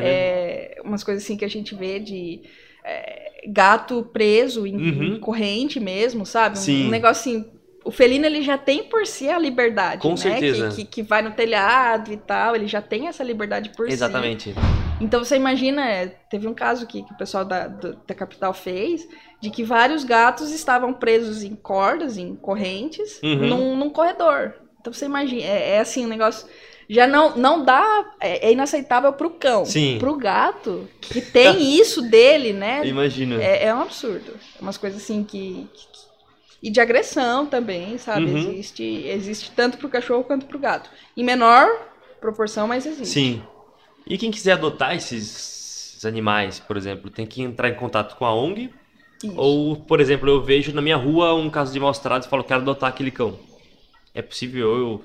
É, 0.79 0.83
umas 0.83 1.05
coisas 1.05 1.23
assim 1.23 1.37
que 1.37 1.45
a 1.45 1.49
gente 1.49 1.75
vê 1.75 2.01
de 2.01 2.41
é, 2.83 3.43
gato 3.49 4.09
preso 4.11 4.67
em, 4.67 4.75
Uhum. 4.75 5.05
em 5.17 5.21
corrente 5.21 5.79
mesmo, 5.79 6.25
sabe? 6.25 6.57
Um- 6.57 6.61
Sim. 6.63 6.87
Um, 6.87 6.91
negócio 6.91 7.21
assim. 7.31 7.51
O 7.85 7.91
felino 7.91 8.25
ele 8.25 8.41
já 8.43 8.57
tem 8.57 8.85
por 8.85 9.07
si 9.07 9.29
a 9.29 9.39
liberdade, 9.39 10.01
Com 10.01 10.11
né? 10.13 10.17
certeza. 10.17 10.69
Que, 10.71 10.77
que, 10.77 10.85
que 10.85 11.03
vai 11.03 11.21
no 11.21 11.33
telhado 11.33 12.11
e 12.11 12.17
tal, 12.17 12.57
ele 12.57 12.67
já 12.69 12.81
tem 12.81 13.07
essa 13.09 13.23
liberdade 13.23 13.71
por 13.77 13.87
si. 13.87 13.93
Exatamente. 13.93 14.55
Então 15.03 15.25
você 15.25 15.37
imagina, 15.37 15.87
é, 15.89 16.07
teve 16.07 16.47
um 16.47 16.55
caso 16.55 16.87
que, 16.87 17.03
que 17.03 17.13
o 17.13 17.17
pessoal 17.17 17.45
da, 17.45 17.67
do- 17.69 17.97
da 18.07 18.15
capital 18.15 18.55
fez, 18.55 19.07
de 19.41 19.51
que 19.51 19.65
vários 19.65 20.05
gatos 20.05 20.51
estavam 20.53 20.93
presos 20.95 21.43
em 21.43 21.55
cordas, 21.57 22.17
em 22.17 22.35
correntes, 22.37 23.21
Uhum. 23.23 23.47
num, 23.49 23.77
num 23.77 23.91
corredor. 23.91 24.55
Então 24.81 24.93
você 24.93 25.05
imagina, 25.07 25.43
é, 25.43 25.71
é 25.77 25.81
assim, 25.81 26.05
um 26.07 26.09
negócio. 26.09 26.47
Já 26.89 27.07
não, 27.07 27.37
não 27.37 27.65
dá. 27.65 27.85
É, 28.21 28.49
é 28.49 28.53
inaceitável 28.53 29.13
pro 29.13 29.31
cão. 29.31 29.65
Sim. 29.65 29.97
Pro 29.99 30.17
gato, 30.17 30.89
que 31.01 31.21
tem 31.21 31.61
isso 31.81 32.03
dele, 32.03 32.53
né? 32.53 32.87
Imagino. 32.87 33.41
É, 33.41 33.65
é 33.67 33.75
um 33.75 33.81
absurdo. 33.83 34.35
Umas 34.61 34.77
coisas 34.77 35.03
assim 35.03 35.25
que. 35.25 35.69
que- 35.73 36.03
e 36.65 36.71
de 36.71 36.81
agressão 36.81 37.45
também, 37.45 37.99
sabe? 37.99 38.27
Uhum. 38.27 38.37
Existe, 38.39 38.85
existe 39.07 39.51
tanto 39.51 39.79
pro 39.79 39.89
cachorro 39.89 40.23
quanto 40.23 40.47
pro 40.47 40.61
gato. 40.61 40.89
Em 41.17 41.25
menor 41.25 41.67
proporção, 42.21 42.69
mas 42.69 42.87
existe. 42.87 43.13
Sim. 43.13 43.43
E 44.07 44.19
quem 44.19 44.31
quiser 44.31 44.53
adotar 44.53 44.95
esses 44.95 46.05
animais, 46.05 46.59
por 46.59 46.77
exemplo, 46.77 47.11
tem 47.11 47.27
que 47.27 47.43
entrar 47.43 47.69
em 47.69 47.75
contato 47.75 48.17
com 48.17 48.25
a 48.25 48.35
ONG? 48.35 48.71
Isso. 49.23 49.35
Ou, 49.37 49.77
por 49.77 50.01
exemplo, 50.01 50.29
eu 50.29 50.43
vejo 50.43 50.73
na 50.75 50.83
minha 50.83 50.97
rua 50.97 51.35
um 51.35 51.49
caso 51.49 51.73
de 51.73 51.79
maus 51.81 51.99
tratos 51.99 52.27
e 52.27 52.31
falo, 52.31 52.43
quero 52.45 52.61
adotar 52.61 52.89
aquele 52.91 53.11
cão. 53.11 53.39
É 54.15 54.21
possível 54.21 54.77
eu 54.77 55.05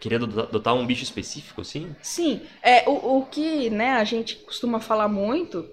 querer 0.00 0.16
adotar 0.16 0.74
um 0.74 0.86
bicho 0.86 1.04
específico, 1.04 1.60
assim? 1.60 1.94
Sim, 2.02 2.40
é, 2.62 2.88
o, 2.88 3.18
o 3.18 3.26
que 3.26 3.70
né, 3.70 3.92
a 3.92 4.04
gente 4.04 4.36
costuma 4.36 4.80
falar 4.80 5.06
muito 5.08 5.64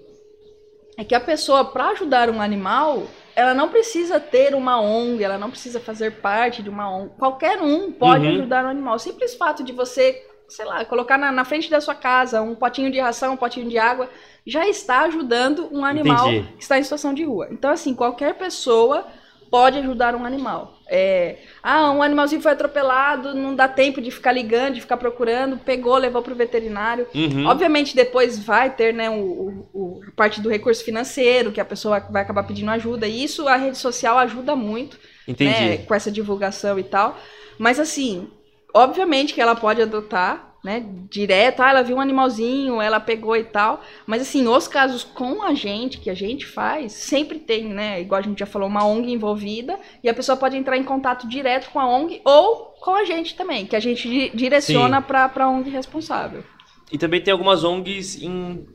é 0.96 1.04
que 1.04 1.14
a 1.14 1.20
pessoa, 1.20 1.64
para 1.64 1.88
ajudar 1.90 2.28
um 2.28 2.40
animal, 2.40 3.06
ela 3.34 3.54
não 3.54 3.68
precisa 3.70 4.20
ter 4.20 4.54
uma 4.54 4.80
ONG, 4.80 5.24
ela 5.24 5.38
não 5.38 5.50
precisa 5.50 5.80
fazer 5.80 6.20
parte 6.20 6.62
de 6.62 6.68
uma 6.68 6.90
ONG. 6.94 7.10
Qualquer 7.18 7.60
um 7.60 7.90
pode 7.90 8.26
Uhum. 8.26 8.34
ajudar 8.34 8.64
um 8.64 8.68
animal. 8.68 8.96
O 8.96 8.98
simples 8.98 9.34
fato 9.34 9.64
de 9.64 9.72
você, 9.72 10.22
sei 10.50 10.64
lá, 10.66 10.84
colocar 10.84 11.16
na, 11.18 11.32
na 11.32 11.44
frente 11.44 11.70
da 11.70 11.80
sua 11.80 11.94
casa 11.94 12.42
um 12.42 12.54
potinho 12.54 12.90
de 12.90 13.00
ração, 13.00 13.34
um 13.34 13.36
potinho 13.36 13.68
de 13.68 13.78
água, 13.78 14.08
já 14.46 14.66
está 14.68 15.00
ajudando 15.02 15.68
um 15.72 15.84
animal 15.84 16.28
Entendi. 16.30 16.52
que 16.56 16.62
está 16.62 16.78
em 16.78 16.82
situação 16.82 17.14
de 17.14 17.24
rua. 17.24 17.48
Então, 17.50 17.70
assim, 17.70 17.94
qualquer 17.94 18.34
pessoa 18.34 19.06
pode 19.50 19.78
ajudar 19.78 20.14
um 20.14 20.24
animal. 20.24 20.78
É, 20.88 21.38
ah, 21.62 21.90
um 21.90 22.02
animalzinho 22.02 22.40
foi 22.40 22.52
atropelado, 22.52 23.34
não 23.34 23.54
dá 23.54 23.66
tempo 23.68 24.00
de 24.00 24.10
ficar 24.10 24.32
ligando, 24.32 24.74
de 24.74 24.80
ficar 24.80 24.96
procurando, 24.96 25.56
pegou, 25.58 25.96
levou 25.96 26.22
para 26.22 26.32
o 26.32 26.36
veterinário. 26.36 27.06
Uhum. 27.14 27.46
Obviamente, 27.46 27.94
depois 27.96 28.38
vai 28.38 28.70
ter 28.70 28.94
né, 28.94 29.10
o, 29.10 29.14
o- 29.14 29.68
o- 29.72 30.00
parte 30.16 30.40
do 30.40 30.48
recurso 30.48 30.84
financeiro, 30.84 31.50
que 31.52 31.60
a 31.60 31.64
pessoa 31.64 31.98
vai 32.10 32.22
acabar 32.22 32.44
pedindo 32.44 32.70
ajuda. 32.70 33.06
E 33.08 33.24
isso 33.24 33.48
a 33.48 33.56
rede 33.56 33.78
social 33.78 34.18
ajuda 34.18 34.54
muito, 34.54 34.98
né, 35.44 35.78
com 35.78 35.94
essa 35.94 36.10
divulgação 36.12 36.78
e 36.78 36.84
tal. 36.84 37.16
Mas 37.58 37.78
assim, 37.80 38.28
obviamente 38.74 39.34
que 39.34 39.40
ela 39.40 39.54
pode 39.54 39.80
adotar, 39.82 40.48
né, 40.62 40.84
direto. 41.10 41.60
Ah, 41.60 41.70
ela 41.70 41.82
viu 41.82 41.96
um 41.96 42.00
animalzinho, 42.00 42.80
ela 42.82 43.00
pegou 43.00 43.36
e 43.36 43.44
tal. 43.44 43.80
Mas 44.06 44.22
assim, 44.22 44.46
os 44.46 44.68
casos 44.68 45.02
com 45.02 45.42
a 45.42 45.54
gente, 45.54 45.98
que 45.98 46.10
a 46.10 46.14
gente 46.14 46.46
faz, 46.46 46.92
sempre 46.92 47.38
tem, 47.38 47.64
né, 47.64 48.00
igual 48.00 48.18
a 48.20 48.22
gente 48.22 48.38
já 48.40 48.46
falou, 48.46 48.68
uma 48.68 48.84
ONG 48.84 49.10
envolvida. 49.12 49.78
E 50.04 50.08
a 50.08 50.14
pessoa 50.14 50.36
pode 50.36 50.56
entrar 50.56 50.76
em 50.76 50.84
contato 50.84 51.26
direto 51.28 51.70
com 51.70 51.80
a 51.80 51.86
ONG 51.88 52.20
ou 52.24 52.74
com 52.80 52.94
a 52.94 53.04
gente 53.04 53.34
também, 53.34 53.66
que 53.66 53.76
a 53.76 53.80
gente 53.80 54.08
di- 54.08 54.30
direciona 54.34 55.00
para 55.00 55.30
a 55.34 55.48
ONG 55.48 55.70
responsável. 55.70 56.44
E 56.92 56.98
também 56.98 57.22
tem 57.22 57.32
algumas 57.32 57.64
ONGs 57.64 58.22
em. 58.22 58.66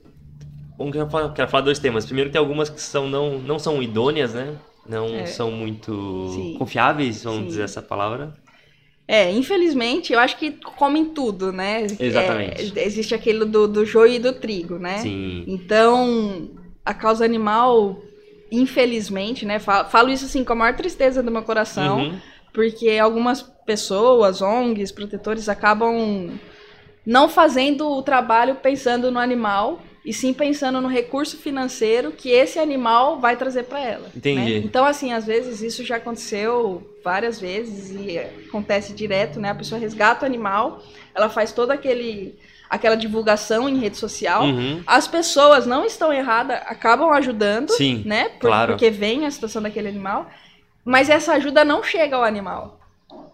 Bom, 0.78 0.92
quero 0.92 1.10
falar, 1.10 1.34
quero 1.34 1.50
falar 1.50 1.64
dois 1.64 1.80
temas. 1.80 2.06
Primeiro, 2.06 2.30
tem 2.32 2.40
algumas 2.40 2.70
que 2.70 2.82
são, 2.82 3.08
não, 3.08 3.40
não 3.40 3.58
são 3.60 3.82
idôneas, 3.82 4.34
né? 4.34 4.58
Não 4.88 5.06
É. 5.16 5.26
são 5.26 5.52
muito 5.52 6.30
Sim. 6.34 6.56
confiáveis, 6.60 7.24
vamos 7.24 7.40
Sim. 7.42 7.46
dizer 7.48 7.64
essa 7.64 7.82
palavra. 7.82 8.34
É, 9.08 9.32
infelizmente, 9.32 10.12
eu 10.14 10.20
acho 10.20 10.36
que 10.38 10.52
comem 10.52 11.06
tudo, 11.06 11.52
né? 11.52 11.86
Exatamente. 12.00 12.74
É, 12.78 12.86
existe 12.86 13.14
aquele 13.14 13.46
do, 13.46 13.68
do 13.68 13.86
joio 13.86 14.14
e 14.14 14.20
do 14.20 14.34
trigo, 14.34 14.80
né? 14.80 14.98
Sim. 14.98 15.44
Então, 15.48 16.50
a 16.84 16.94
causa 16.94 17.24
animal, 17.24 18.02
infelizmente, 18.52 19.46
né? 19.46 19.60
Falo, 19.60 19.90
falo 19.90 20.10
isso 20.10 20.26
assim 20.26 20.44
com 20.44 20.54
a 20.54 20.56
maior 20.56 20.76
tristeza 20.76 21.22
do 21.22 21.32
meu 21.32 21.44
coração, 21.44 22.00
Uhum. 22.00 22.20
porque 22.54 22.98
algumas 22.98 23.42
pessoas, 23.44 24.42
ONGs, 24.42 24.92
protetores, 24.92 25.50
acabam 25.50 26.32
não 27.06 27.30
fazendo 27.30 27.88
o 27.88 28.02
trabalho 28.02 28.56
pensando 28.56 29.12
no 29.12 29.20
animal 29.20 29.80
e 30.06 30.14
sim 30.14 30.32
pensando 30.34 30.80
no 30.80 30.88
recurso 30.88 31.36
financeiro 31.38 32.12
que 32.12 32.30
esse 32.30 32.60
animal 32.60 33.20
vai 33.20 33.36
trazer 33.36 33.64
para 33.64 33.80
ela. 33.80 34.10
Entendi. 34.16 34.60
Né? 34.60 34.66
Então, 34.66 34.86
assim, 34.86 35.12
às 35.12 35.26
vezes 35.26 35.62
isso 35.62 35.84
já 35.84 35.96
aconteceu 35.96 36.88
várias 37.04 37.40
vezes 37.40 37.90
e 37.92 38.20
acontece 38.48 38.94
direto, 38.94 39.40
né? 39.40 39.50
A 39.50 39.56
pessoa 39.56 39.80
resgata 39.80 40.24
o 40.24 40.26
animal, 40.28 40.82
ela 41.14 41.28
faz 41.30 41.52
todo 41.52 41.72
aquele 41.72 42.38
aquela 42.70 42.96
divulgação 42.96 43.70
em 43.70 43.78
rede 43.80 43.96
social. 43.98 44.44
Uhum. 44.44 44.82
As 44.88 45.08
pessoas 45.08 45.66
não 45.68 45.86
estão 45.86 46.12
erradas, 46.12 46.58
acabam 46.66 47.12
ajudando, 47.12 47.70
Sim, 47.72 48.02
né? 48.06 48.30
Por- 48.30 48.48
claro. 48.50 48.74
Porque 48.74 48.90
vem 48.90 49.26
a 49.26 49.32
situação 49.32 49.62
daquele 49.62 49.88
animal, 49.88 50.30
mas 50.84 51.10
essa 51.10 51.34
ajuda 51.34 51.64
não 51.64 51.84
chega 51.84 52.16
ao 52.16 52.24
animal. 52.24 52.80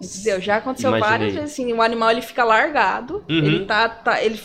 Entendeu? 0.02 0.40
Já 0.42 0.58
aconteceu 0.58 0.90
Imaginei. 0.90 1.10
várias 1.10 1.34
vezes 1.34 1.52
assim, 1.52 1.72
o 1.74 1.82
animal 1.82 2.12
ele 2.12 2.22
fica 2.22 2.44
largado, 2.44 3.24
Uhum. 3.30 3.38
ele 3.38 3.66
tá, 3.66 3.88
tá 3.90 4.22
ele 4.22 4.40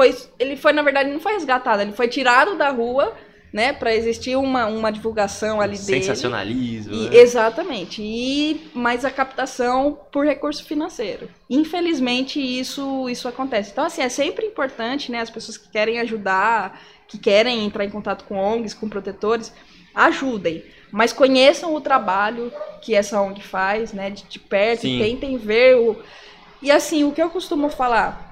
foi 0.00 0.16
ele 0.38 0.56
foi 0.56 0.72
na 0.72 0.82
verdade 0.82 1.10
não 1.10 1.20
foi 1.20 1.34
resgatado, 1.34 1.82
ele 1.82 1.92
foi 1.92 2.08
tirado 2.08 2.56
da 2.56 2.70
rua, 2.70 3.14
né, 3.52 3.72
para 3.72 3.94
existir 3.94 4.36
uma, 4.36 4.66
uma 4.66 4.90
divulgação 4.90 5.60
ali 5.60 5.76
dele. 5.76 6.02
Sensacionalismo. 6.02 6.94
Né? 6.94 7.16
exatamente. 7.16 8.00
E 8.00 8.70
mais 8.72 9.04
a 9.04 9.10
captação 9.10 9.98
por 10.10 10.24
recurso 10.24 10.64
financeiro. 10.64 11.28
Infelizmente 11.50 12.40
isso 12.40 13.08
isso 13.10 13.28
acontece. 13.28 13.72
Então 13.72 13.84
assim, 13.84 14.00
é 14.00 14.08
sempre 14.08 14.46
importante, 14.46 15.12
né, 15.12 15.20
as 15.20 15.30
pessoas 15.30 15.58
que 15.58 15.68
querem 15.68 16.00
ajudar, 16.00 16.80
que 17.06 17.18
querem 17.18 17.66
entrar 17.66 17.84
em 17.84 17.90
contato 17.90 18.24
com 18.24 18.38
ONGs, 18.38 18.72
com 18.72 18.88
protetores, 18.88 19.52
ajudem, 19.94 20.64
mas 20.90 21.12
conheçam 21.12 21.74
o 21.74 21.80
trabalho 21.80 22.50
que 22.80 22.94
essa 22.94 23.20
ONG 23.20 23.42
faz, 23.42 23.92
né, 23.92 24.08
de, 24.08 24.22
de 24.22 24.38
perto, 24.38 24.82
Sim. 24.82 24.98
tentem 24.98 25.36
ver 25.36 25.76
o 25.76 25.98
E 26.62 26.70
assim, 26.70 27.04
o 27.04 27.12
que 27.12 27.20
eu 27.20 27.28
costumo 27.28 27.68
falar, 27.68 28.29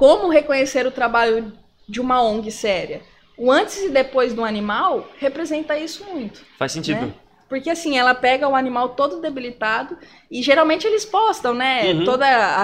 como 0.00 0.30
reconhecer 0.30 0.86
o 0.86 0.90
trabalho 0.90 1.52
de 1.86 2.00
uma 2.00 2.22
ONG 2.22 2.50
séria? 2.50 3.02
O 3.36 3.52
antes 3.52 3.82
e 3.82 3.90
depois 3.90 4.32
do 4.32 4.42
animal 4.42 5.06
representa 5.18 5.78
isso 5.78 6.06
muito. 6.06 6.42
Faz 6.58 6.72
sentido. 6.72 7.02
né? 7.02 7.12
Porque 7.50 7.68
assim, 7.68 7.98
ela 7.98 8.14
pega 8.14 8.48
o 8.48 8.56
animal 8.56 8.90
todo 8.90 9.20
debilitado 9.20 9.98
e 10.30 10.40
geralmente 10.40 10.86
eles 10.86 11.04
postam, 11.04 11.52
né? 11.52 11.92
Uhum. 11.92 12.00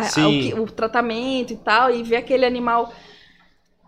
Sim. 0.04 0.54
o, 0.54 0.62
o 0.62 0.70
tratamento 0.70 1.52
e 1.52 1.56
tal, 1.56 1.90
e 1.90 2.02
vê 2.02 2.16
aquele 2.16 2.46
animal 2.46 2.90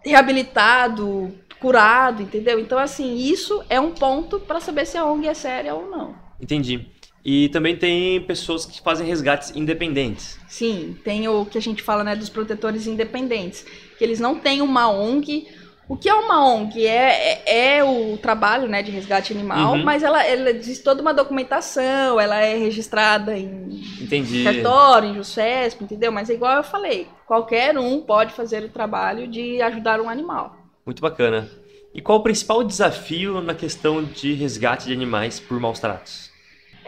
reabilitado, 0.05 1.34
curado, 1.59 2.20
entendeu? 2.20 2.61
Então, 2.61 2.78
assim, 2.78 3.16
isso 3.16 3.64
é 3.70 3.80
um 3.80 3.92
ponto 3.92 4.40
para 4.40 4.61
saber 4.61 4.84
se 4.86 4.99
a 4.99 5.07
ONG 5.07 5.26
é 5.26 5.32
séria 5.32 5.74
ou 5.74 5.88
não. 5.88 6.14
Entendi. 6.38 6.86
E 7.24 7.48
também 7.50 7.76
tem 7.76 8.20
pessoas 8.22 8.64
que 8.64 8.80
fazem 8.80 9.06
resgates 9.06 9.54
independentes. 9.54 10.38
Sim, 10.48 10.96
tem 11.04 11.28
o 11.28 11.44
que 11.44 11.58
a 11.58 11.60
gente 11.60 11.82
fala, 11.82 12.02
né, 12.04 12.16
dos 12.16 12.28
protetores 12.28 12.86
independentes, 12.86 13.64
que 13.98 14.04
eles 14.04 14.18
não 14.20 14.36
têm 14.38 14.62
uma 14.62 14.88
ONG. 14.88 15.46
O 15.88 15.96
que 15.96 16.08
é 16.08 16.14
uma 16.14 16.46
ONG? 16.46 16.86
É, 16.86 17.42
é, 17.46 17.76
é 17.78 17.84
o 17.84 18.16
trabalho, 18.18 18.68
né, 18.68 18.82
de 18.82 18.90
resgate 18.90 19.32
animal, 19.32 19.74
Uhum. 19.74 19.82
mas 19.84 20.02
ela, 20.02 20.24
ela 20.24 20.50
existe 20.50 20.84
toda 20.84 21.02
uma 21.02 21.12
documentação, 21.14 22.20
ela 22.20 22.36
é 22.40 22.56
registrada 22.56 23.36
em 23.36 23.82
Entendi. 24.00 24.44
cartório, 24.44 25.10
em 25.10 25.14
JUSCESP, 25.14 25.84
entendeu? 25.84 26.12
Mas 26.12 26.30
é 26.30 26.34
igual 26.34 26.56
eu 26.58 26.62
falei, 26.64 27.08
qualquer 27.26 27.76
um 27.78 28.00
pode 28.00 28.32
fazer 28.32 28.62
o 28.64 28.68
trabalho 28.68 29.26
de 29.26 29.60
ajudar 29.62 30.00
um 30.00 30.08
animal. 30.08 30.56
Muito 30.86 31.02
bacana. 31.02 31.48
E 31.94 32.00
qual 32.00 32.18
o 32.18 32.22
principal 32.22 32.62
desafio 32.62 33.40
na 33.40 33.54
questão 33.54 34.04
de 34.04 34.34
resgate 34.34 34.86
de 34.86 34.92
animais 34.92 35.40
por 35.40 35.58
maus 35.58 35.80
tratos? 35.80 36.28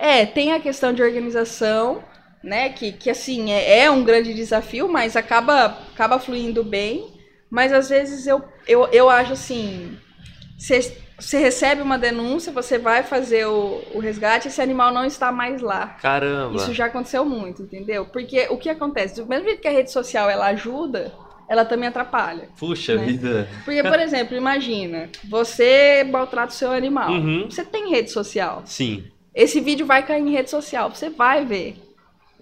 É, 0.01 0.25
tem 0.25 0.53
a 0.55 0.59
questão 0.59 0.95
de 0.95 1.03
organização, 1.03 2.03
né? 2.43 2.71
Que, 2.71 2.91
que 2.91 3.11
assim, 3.11 3.53
é, 3.53 3.81
é 3.81 3.91
um 3.91 4.03
grande 4.03 4.33
desafio, 4.33 4.89
mas 4.89 5.15
acaba, 5.15 5.79
acaba 5.93 6.19
fluindo 6.19 6.65
bem. 6.65 7.13
Mas 7.51 7.71
às 7.73 7.91
vezes 7.91 8.27
eu, 8.27 8.43
eu, 8.67 8.89
eu 8.89 9.11
acho 9.11 9.35
assim. 9.35 9.97
Você 10.59 10.97
você 11.21 11.39
recebe 11.39 11.83
uma 11.83 11.99
denúncia, 11.99 12.51
você 12.51 12.79
vai 12.79 13.03
fazer 13.03 13.45
o, 13.45 13.83
o 13.93 13.99
resgate, 13.99 14.49
esse 14.49 14.63
animal 14.63 14.91
não 14.91 15.05
está 15.05 15.31
mais 15.31 15.61
lá. 15.61 15.89
Caramba. 16.01 16.57
Isso 16.57 16.73
já 16.73 16.87
aconteceu 16.87 17.27
muito, 17.27 17.63
entendeu? 17.63 18.07
Porque 18.07 18.47
o 18.49 18.57
que 18.57 18.71
acontece? 18.71 19.21
Do 19.21 19.29
mesmo 19.29 19.45
jeito 19.45 19.61
que 19.61 19.69
a 19.69 19.71
rede 19.71 19.91
social 19.91 20.31
ela 20.31 20.47
ajuda, 20.47 21.13
ela 21.47 21.65
também 21.67 21.89
atrapalha. 21.89 22.49
Puxa 22.59 22.95
né? 22.95 23.05
vida. 23.05 23.49
Porque, 23.67 23.83
por 23.83 23.99
exemplo, 24.01 24.35
imagina, 24.35 25.11
você 25.29 26.07
maltrata 26.11 26.53
o 26.53 26.57
seu 26.57 26.71
animal. 26.71 27.11
Uhum. 27.11 27.51
Você 27.51 27.65
tem 27.65 27.91
rede 27.91 28.11
social. 28.11 28.63
Sim, 28.65 29.05
Esse 29.35 29.61
vídeo 29.61 29.87
vai 29.87 30.05
cair 30.05 30.23
em 30.27 30.33
rede 30.33 30.51
social, 30.51 30.91
você 30.91 31.09
vai 31.09 31.45
ver. 31.45 31.77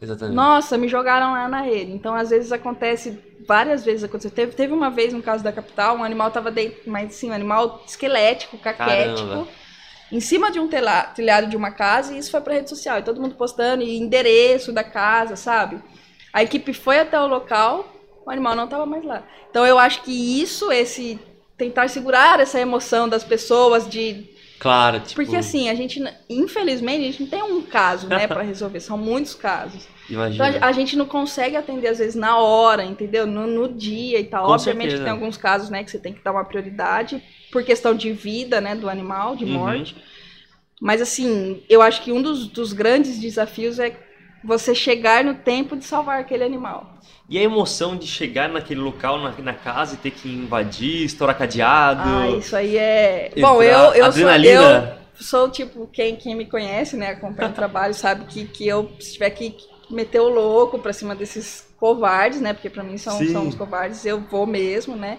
exatamente. 0.01 0.35
Nossa, 0.35 0.79
me 0.79 0.89
jogaram 0.89 1.33
lá 1.33 1.49
na 1.49 1.61
rede. 1.61 1.93
Então, 1.93 2.15
às 2.15 2.31
vezes 2.31 2.51
acontece, 2.51 3.19
várias 3.47 3.85
vezes 3.85 4.05
aconteceu. 4.05 4.31
Teve, 4.31 4.53
teve 4.53 4.73
uma 4.73 4.91
vez, 4.91 5.13
no 5.13 5.23
caso 5.23 5.45
da 5.45 5.53
capital, 5.53 5.97
um 5.97 6.05
animal 6.05 6.31
tava 6.31 6.51
dentro, 6.51 6.81
mas 6.87 7.11
assim, 7.11 7.31
um 7.31 7.35
animal 7.35 7.83
esquelético, 7.87 8.57
caquético, 8.59 9.29
Caramba. 9.29 9.49
em 10.11 10.21
cima 10.21 10.51
de 10.51 10.59
um 10.59 10.69
telhado 10.69 11.49
de 11.49 11.57
uma 11.57 11.71
casa, 11.71 12.15
e 12.15 12.19
isso 12.19 12.31
foi 12.31 12.41
pra 12.41 12.55
rede 12.55 12.71
social. 12.71 12.99
E 12.99 13.03
todo 13.03 13.21
mundo 13.21 13.35
postando, 13.35 13.83
e 13.83 13.99
endereço 13.99 14.73
da 14.73 14.85
casa, 14.85 15.37
sabe? 15.37 15.83
A 16.33 16.43
equipe 16.43 16.73
foi 16.73 17.01
até 17.01 17.21
o 17.21 17.27
local, 17.27 17.87
o 18.25 18.31
animal 18.31 18.55
não 18.55 18.69
tava 18.69 18.87
mais 18.87 19.05
lá. 19.05 19.23
Então, 19.51 19.67
eu 19.67 19.79
acho 19.79 20.03
que 20.03 20.41
isso, 20.41 20.73
esse 20.73 21.19
tentar 21.57 21.89
segurar 21.89 22.39
essa 22.39 22.61
emoção 22.61 23.09
das 23.09 23.25
pessoas 23.25 23.89
de 23.89 24.31
Claro, 24.59 25.01
tipo. 25.01 25.15
porque 25.15 25.37
assim, 25.37 25.69
a 25.69 25.75
gente, 25.75 26.03
infelizmente, 26.29 27.01
a 27.03 27.05
gente 27.05 27.21
não 27.23 27.29
tem 27.29 27.43
um 27.43 27.63
caso, 27.63 28.09
né, 28.09 28.27
pra 28.27 28.43
resolver, 28.43 28.81
são 28.81 28.99
muitos 28.99 29.35
casos. 29.35 29.87
Então 30.09 30.15
Imagina. 30.15 30.59
a, 30.61 30.69
a 30.69 30.73
gente 30.73 30.97
não 30.97 31.07
consegue 31.07 31.57
atender, 31.57 31.89
às 31.89 31.99
vezes, 31.99 32.15
na 32.15 32.39
hora, 32.39 32.85
entendeu? 32.85 33.27
No, 33.27 33.47
no 33.47 33.69
dia 33.73 34.19
e 34.21 34.25
tal. 34.25 34.47
Com 34.47 34.53
Obviamente 34.53 34.91
certeza. 34.91 34.99
que 34.99 35.05
tem 35.05 35.13
alguns 35.13 35.37
casos, 35.37 35.71
né, 35.71 35.85
que 35.85 35.91
você 35.91 35.99
tem 35.99 36.13
que 36.13 36.23
dar 36.23 36.33
uma 36.33 36.45
prioridade 36.45 37.23
por 37.53 37.63
questão 37.65 37.95
de 37.95 38.13
vida, 38.13 38.61
né, 38.61 38.75
do 38.75 38.89
animal, 38.89 39.37
de 39.37 39.45
Uhum. 39.45 39.53
morte. 39.53 39.97
Mas 40.81 41.01
assim, 41.03 41.63
eu 41.69 41.83
acho 41.83 42.03
que 42.03 42.13
um 42.13 42.23
dos, 42.23 42.47
dos 42.47 42.73
grandes 42.73 43.19
desafios 43.19 43.79
é 43.79 43.91
você 44.43 44.75
chegar 44.75 45.25
no 45.25 45.35
tempo 45.35 45.77
de 45.77 45.85
salvar 45.85 46.21
aquele 46.21 46.45
animal. 46.45 46.99
E 47.29 47.39
a 47.39 47.43
emoção 47.43 47.97
de 47.97 48.07
chegar 48.07 48.49
naquele 48.49 48.81
local, 48.81 49.19
na, 49.19 49.33
na 49.39 49.53
casa 49.53 49.95
e 49.95 49.99
ter 49.99 50.11
que 50.11 50.29
invadir, 50.29 51.05
estourar 51.05 51.37
cadeado. 51.37 52.03
Ah, 52.05 52.31
isso 52.31 52.57
aí 52.57 52.77
é. 52.77 53.31
Bom, 53.39 53.63
eu, 53.63 53.71
eu 53.71 54.13
sou. 54.13 54.23
Eu, 54.23 54.29
adrenalina. 54.29 54.99
sou 55.15 55.51
tipo, 55.51 55.87
quem, 55.89 56.17
quem 56.17 56.35
me 56.35 56.47
conhece, 56.47 56.97
né, 56.97 57.09
acompanha 57.11 57.51
o 57.51 57.55
trabalho, 57.55 57.93
sabe 57.95 58.25
que, 58.25 58.47
que 58.47 58.67
eu, 58.67 58.91
se 58.99 59.15
tiver 59.15 59.31
que 59.31 59.57
meter 59.91 60.21
o 60.21 60.29
louco 60.29 60.79
pra 60.79 60.93
cima 60.93 61.15
desses 61.15 61.67
covardes, 61.79 62.41
né, 62.41 62.55
porque 62.55 62.71
pra 62.71 62.83
mim 62.83 62.97
são, 62.97 63.19
Sim. 63.19 63.33
são 63.33 63.49
os 63.49 63.55
covardes, 63.55 64.05
eu 64.07 64.21
vou 64.21 64.47
mesmo, 64.47 64.97
né. 64.97 65.19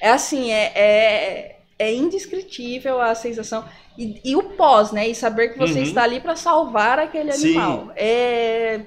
É 0.00 0.10
assim, 0.10 0.50
é, 0.50 0.72
é, 0.74 1.56
é 1.78 1.92
indescritível 1.94 3.00
a 3.00 3.14
sensação. 3.14 3.64
E, 3.98 4.20
e 4.24 4.36
o 4.36 4.42
pós, 4.42 4.90
né, 4.92 5.08
e 5.08 5.14
saber 5.14 5.48
que 5.48 5.58
você 5.58 5.78
Uhum. 5.78 5.82
está 5.82 6.02
ali 6.02 6.20
pra 6.20 6.34
salvar 6.36 6.98
aquele 6.98 7.32
Sim. 7.32 7.48
animal. 7.58 7.92
É. 7.96 8.80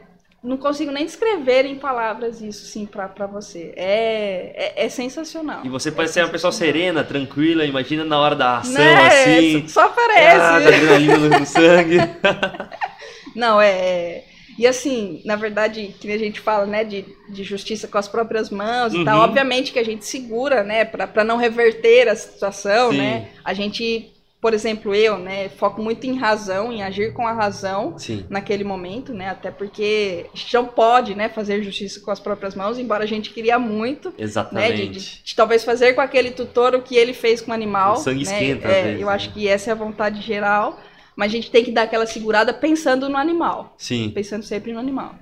Não 0.43 0.57
consigo 0.57 0.91
nem 0.91 1.05
descrever 1.05 1.65
em 1.65 1.75
palavras 1.79 2.39
isso, 2.39 2.67
sim, 2.67 2.85
pra 2.85 3.07
você. 3.25 3.73
É, 3.75 4.73
é, 4.77 4.85
é 4.85 4.89
sensacional. 4.89 5.61
E 5.63 5.69
você 5.69 5.89
É 5.89 5.91
pode 5.91 6.11
ser 6.11 6.21
uma 6.23 6.29
pessoa 6.29 6.51
serena, 6.51 7.03
tranquila, 7.03 7.65
imagina 7.65 8.03
na 8.05 8.19
hora 8.19 8.35
da 8.35 8.57
ação, 8.59 8.73
Né? 8.75 9.07
assim. 9.07 9.67
Só 9.67 9.85
Ah, 9.85 9.89
parece. 9.89 10.37
da 10.37 10.55
adrenalina 10.57 11.17
no- 11.17 11.39
no 11.39 11.45
sangue. 11.47 11.97
Não, 13.35 13.59
é. 13.59 14.23
E 14.57 14.65
assim, 14.65 15.21
na 15.25 15.35
verdade, 15.35 15.93
que 15.99 16.11
a 16.11 16.17
gente 16.17 16.39
fala, 16.39 16.65
né, 16.65 16.83
de, 16.83 17.05
de 17.29 17.43
justiça 17.43 17.87
com 17.87 17.97
as 17.97 18.07
próprias 18.07 18.49
mãos 18.49 18.93
e 18.93 19.03
tal, 19.03 19.17
Uhum. 19.17 19.23
obviamente 19.25 19.71
que 19.73 19.79
a 19.79 19.83
gente 19.83 20.05
segura, 20.05 20.63
né, 20.63 20.85
pra 20.85 21.23
não 21.23 21.35
reverter 21.37 22.07
a 22.07 22.15
situação, 22.15 22.91
Sim. 22.91 22.97
né? 22.97 23.27
A 23.43 23.53
gente, 23.53 24.11
por 24.39 24.53
exemplo, 24.53 24.95
eu, 24.95 25.17
né, 25.17 25.49
foco 25.49 25.81
muito 25.81 26.07
em 26.07 26.15
razão, 26.17 26.71
em 26.71 26.83
agir 26.83 27.11
com 27.13 27.27
a 27.27 27.33
razão 27.33 27.99
Sim. 27.99 28.25
naquele 28.29 28.63
momento, 28.63 29.13
né? 29.13 29.27
Até 29.29 29.51
porque 29.51 30.27
a 30.33 30.37
gente 30.37 30.53
não 30.53 30.65
pode, 30.65 31.15
né, 31.15 31.27
fazer 31.27 31.61
justiça 31.61 31.99
com 31.99 32.11
as 32.11 32.19
próprias 32.21 32.55
mãos, 32.55 32.79
embora 32.79 33.03
a 33.03 33.07
gente 33.07 33.31
queria 33.31 33.59
muito, 33.59 34.09
né, 34.09 34.15
de, 34.15 34.23
Exatamente. 34.23 34.87
de- 34.89 35.21
de 35.23 35.35
talvez 35.35 35.65
fazer 35.65 35.93
com 35.95 36.01
aquele 36.01 36.31
tutor 36.31 36.73
o 36.75 36.81
que 36.81 36.95
ele 36.95 37.11
fez 37.13 37.41
com 37.41 37.51
o 37.51 37.53
animal. 37.53 37.93
O 37.95 37.97
sangue 37.97 38.23
né? 38.23 38.31
esquenta, 38.31 38.67
É, 38.69 38.83
vezes, 38.83 39.01
Eu 39.01 39.07
né? 39.07 39.13
acho 39.13 39.33
que 39.33 39.47
essa 39.49 39.69
é 39.69 39.73
a 39.73 39.75
vontade 39.75 40.21
geral, 40.21 40.79
mas 41.15 41.31
a 41.31 41.35
gente 41.35 41.51
tem 41.51 41.63
que 41.63 41.71
dar 41.71 41.83
aquela 41.83 42.05
segurada 42.05 42.53
pensando 42.53 43.07
no 43.09 43.17
animal, 43.17 43.73
Sim. 43.77 44.09
pensando 44.09 44.43
sempre 44.43 44.73
no 44.73 44.79
animal. 44.79 45.15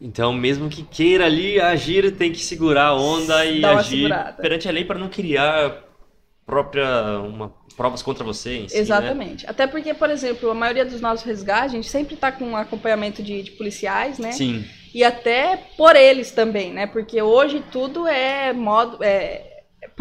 Então, 0.00 0.32
mesmo 0.32 0.68
que 0.68 0.82
queira 0.82 1.26
ali 1.26 1.60
agir, 1.60 2.16
tem 2.16 2.32
que 2.32 2.40
segurar 2.40 2.88
a 2.88 2.94
onda 2.94 3.44
e 3.46 3.64
agir 3.64 4.02
segurada. 4.02 4.42
perante 4.42 4.68
a 4.68 4.72
lei 4.72 4.84
para 4.84 4.98
não 4.98 5.08
criar 5.08 5.82
própria 6.44 7.20
uma, 7.20 7.54
provas 7.76 8.02
contra 8.02 8.24
você 8.24 8.58
em 8.58 8.68
si, 8.68 8.74
né? 8.74 8.80
Exatamente. 8.80 9.46
Até 9.46 9.66
porque, 9.66 9.94
por 9.94 10.10
exemplo, 10.10 10.50
a 10.50 10.54
maioria 10.54 10.84
dos 10.84 11.00
nossos 11.00 11.24
resgates, 11.24 11.72
a 11.72 11.76
gente 11.76 11.88
sempre 11.88 12.14
está 12.14 12.30
com 12.30 12.44
um 12.44 12.56
acompanhamento 12.56 13.22
de, 13.22 13.42
de 13.42 13.52
policiais, 13.52 14.18
né? 14.18 14.32
Sim. 14.32 14.64
E 14.92 15.02
até 15.02 15.56
por 15.76 15.96
eles 15.96 16.30
também, 16.30 16.72
né? 16.72 16.86
Porque 16.86 17.20
hoje 17.20 17.64
tudo 17.72 18.06
é 18.06 18.52
modo. 18.52 19.02
É, 19.02 19.53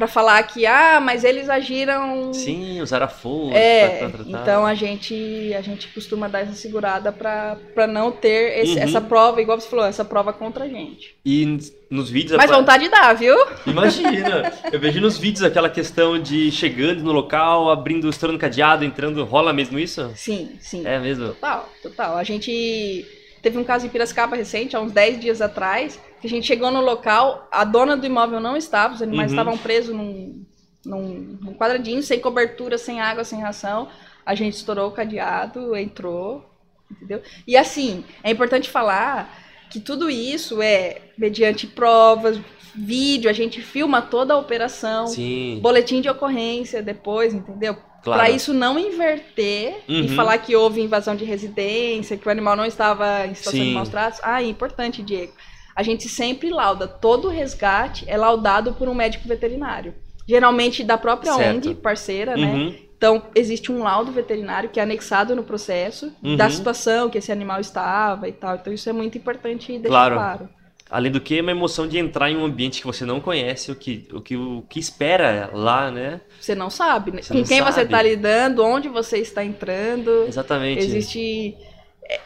para 0.03 0.07
falar 0.09 0.43
que 0.43 0.65
ah, 0.65 0.99
mas 0.99 1.23
eles 1.23 1.49
agiram 1.49 2.33
Sim, 2.33 2.81
usaram 2.81 3.05
a 3.05 3.09
força 3.09 3.57
é, 3.57 4.11
então 4.27 4.65
a 4.65 4.73
gente 4.75 5.53
a 5.57 5.61
gente 5.61 5.87
costuma 5.87 6.27
dar 6.27 6.41
essa 6.41 6.51
segurada 6.53 7.09
para 7.09 7.87
não 7.87 8.11
ter 8.11 8.59
esse- 8.59 8.73
Uhum. 8.73 8.79
essa 8.83 8.99
prova, 8.99 9.41
igual 9.41 9.57
você 9.59 9.69
falou, 9.69 9.85
essa 9.85 10.03
prova 10.03 10.33
contra 10.33 10.65
a 10.65 10.67
gente. 10.67 11.15
E 11.25 11.57
nos 11.89 12.09
vídeos... 12.09 12.35
Mas 12.35 12.49
apa- 12.49 12.59
vontade 12.59 12.89
dá, 12.89 13.13
viu? 13.13 13.35
Imagina! 13.65 14.51
Eu 14.71 14.79
vejo 14.79 14.99
nos 14.99 15.17
vídeos 15.17 15.43
aquela 15.43 15.69
questão 15.69 16.19
de 16.21 16.51
chegando 16.51 17.01
no 17.03 17.11
local, 17.13 17.69
abrindo, 17.69 18.09
estourando 18.09 18.39
cadeado, 18.39 18.83
entrando. 18.83 19.23
Rola 19.23 19.53
mesmo 19.53 19.77
isso? 19.79 20.11
Sim, 20.15 20.57
sim. 20.59 20.85
É 20.85 20.99
mesmo? 20.99 21.27
Total, 21.29 21.69
total. 21.81 22.17
A 22.17 22.23
gente 22.23 23.05
teve 23.43 23.57
um 23.59 23.63
caso 23.63 23.85
em 23.85 23.89
Piracicaba 23.89 24.35
recente, 24.37 24.75
há 24.75 24.79
uns 24.79 24.93
10 24.93 25.19
dias 25.19 25.41
atrás, 25.41 25.99
que 26.21 26.25
a 26.25 26.29
gente 26.29 26.47
chegou 26.47 26.71
no 26.71 26.81
local, 26.81 27.47
a 27.51 27.63
dona 27.65 27.95
do 27.97 28.05
imóvel 28.07 28.39
não 28.39 28.55
estava, 28.57 28.95
os 28.95 29.01
animais 29.01 29.31
Uhum. 29.31 29.37
estavam 29.37 29.57
presos 29.57 29.93
num, 29.93 30.43
num, 30.85 31.37
num 31.41 31.53
quadradinho, 31.53 32.01
sem 32.01 32.19
cobertura, 32.21 32.77
sem 32.77 33.01
água, 33.01 33.25
sem 33.25 33.41
ração. 33.41 33.89
A 34.25 34.33
gente 34.33 34.55
estourou 34.55 34.87
o 34.87 34.91
cadeado, 34.91 35.75
entrou, 35.75 36.49
entendeu? 36.89 37.21
E 37.45 37.57
assim, 37.57 38.05
é 38.23 38.31
importante 38.31 38.69
falar 38.69 39.41
que 39.69 39.79
tudo 39.81 40.09
isso 40.09 40.61
é 40.61 41.01
mediante 41.17 41.67
provas, 41.67 42.39
vídeo, 42.73 43.29
a 43.29 43.33
gente 43.33 43.61
filma 43.61 44.01
toda 44.01 44.33
a 44.33 44.37
operação, 44.37 45.07
Sim. 45.07 45.59
boletim 45.61 45.99
de 45.99 46.09
ocorrência 46.09 46.81
depois, 46.81 47.33
entendeu? 47.33 47.75
Claro. 48.03 48.21
Pra 48.21 48.29
isso 48.29 48.53
não 48.53 48.77
inverter 48.77 49.77
e 49.87 50.01
Uhum. 50.01 50.07
falar 50.09 50.37
que 50.39 50.55
houve 50.55 50.81
invasão 50.81 51.15
de 51.15 51.23
residência, 51.25 52.17
que 52.17 52.27
o 52.27 52.31
animal 52.31 52.55
não 52.55 52.65
estava 52.65 53.25
em 53.25 53.33
situação 53.33 53.59
Sim. 53.61 53.69
de 53.69 53.73
maus 53.73 53.89
tratos. 53.89 54.19
Ah, 54.23 54.41
é 54.43 54.45
importante, 54.47 55.01
Diego. 55.01 55.31
A 55.75 55.81
gente 55.83 56.07
sempre 56.09 56.49
lauda. 56.49 56.87
Todo 56.87 57.29
resgate 57.29 58.03
é 58.07 58.17
laudado 58.17 58.73
por 58.73 58.87
um 58.89 58.93
médico 58.93 59.27
veterinário. 59.27 59.95
Geralmente 60.27 60.83
da 60.83 60.97
própria 60.97 61.33
Certo. 61.33 61.55
ONG, 61.69 61.75
parceira, 61.75 62.35
né? 62.37 62.53
Uhum. 62.53 62.75
Então, 62.97 63.23
existe 63.35 63.71
um 63.71 63.83
laudo 63.83 64.11
veterinário 64.11 64.69
que 64.69 64.79
é 64.79 64.83
anexado 64.83 65.35
no 65.35 65.43
processo 65.43 66.11
Uhum. 66.23 66.37
da 66.37 66.49
situação 66.49 67.09
que 67.09 67.17
esse 67.17 67.31
animal 67.31 67.59
estava 67.59 68.27
e 68.29 68.31
tal. 68.31 68.55
Então, 68.55 68.71
isso 68.71 68.89
é 68.89 68.93
muito 68.93 69.17
importante 69.17 69.67
deixar 69.73 69.87
Claro. 69.89 70.15
claro. 70.15 70.49
Além 70.93 71.11
do 71.11 71.19
que, 71.19 71.39
é 71.39 71.41
uma 71.41 71.49
emoção 71.49 71.87
de 71.87 71.97
entrar 71.97 72.29
em 72.29 72.37
um 72.37 72.45
ambiente 72.45 72.79
que 72.81 72.85
você 72.85 73.03
não 73.03 73.19
conhece, 73.19 73.71
o 73.71 73.75
que, 73.75 74.07
o 74.13 74.21
que, 74.21 74.35
o 74.37 74.63
que 74.69 74.79
espera 74.79 75.49
lá, 75.51 75.89
né? 75.89 76.21
Você 76.39 76.53
não 76.53 76.69
sabe 76.69 77.11
né? 77.11 77.21
Você 77.23 77.33
com 77.33 77.43
quem 77.43 77.61
você 77.61 77.71
sabe. 77.71 77.85
está 77.85 78.01
lidando, 78.03 78.63
onde 78.63 78.87
você 78.89 79.17
está 79.17 79.43
entrando. 79.43 80.25
Exatamente. 80.27 80.83
Existe. 80.83 81.57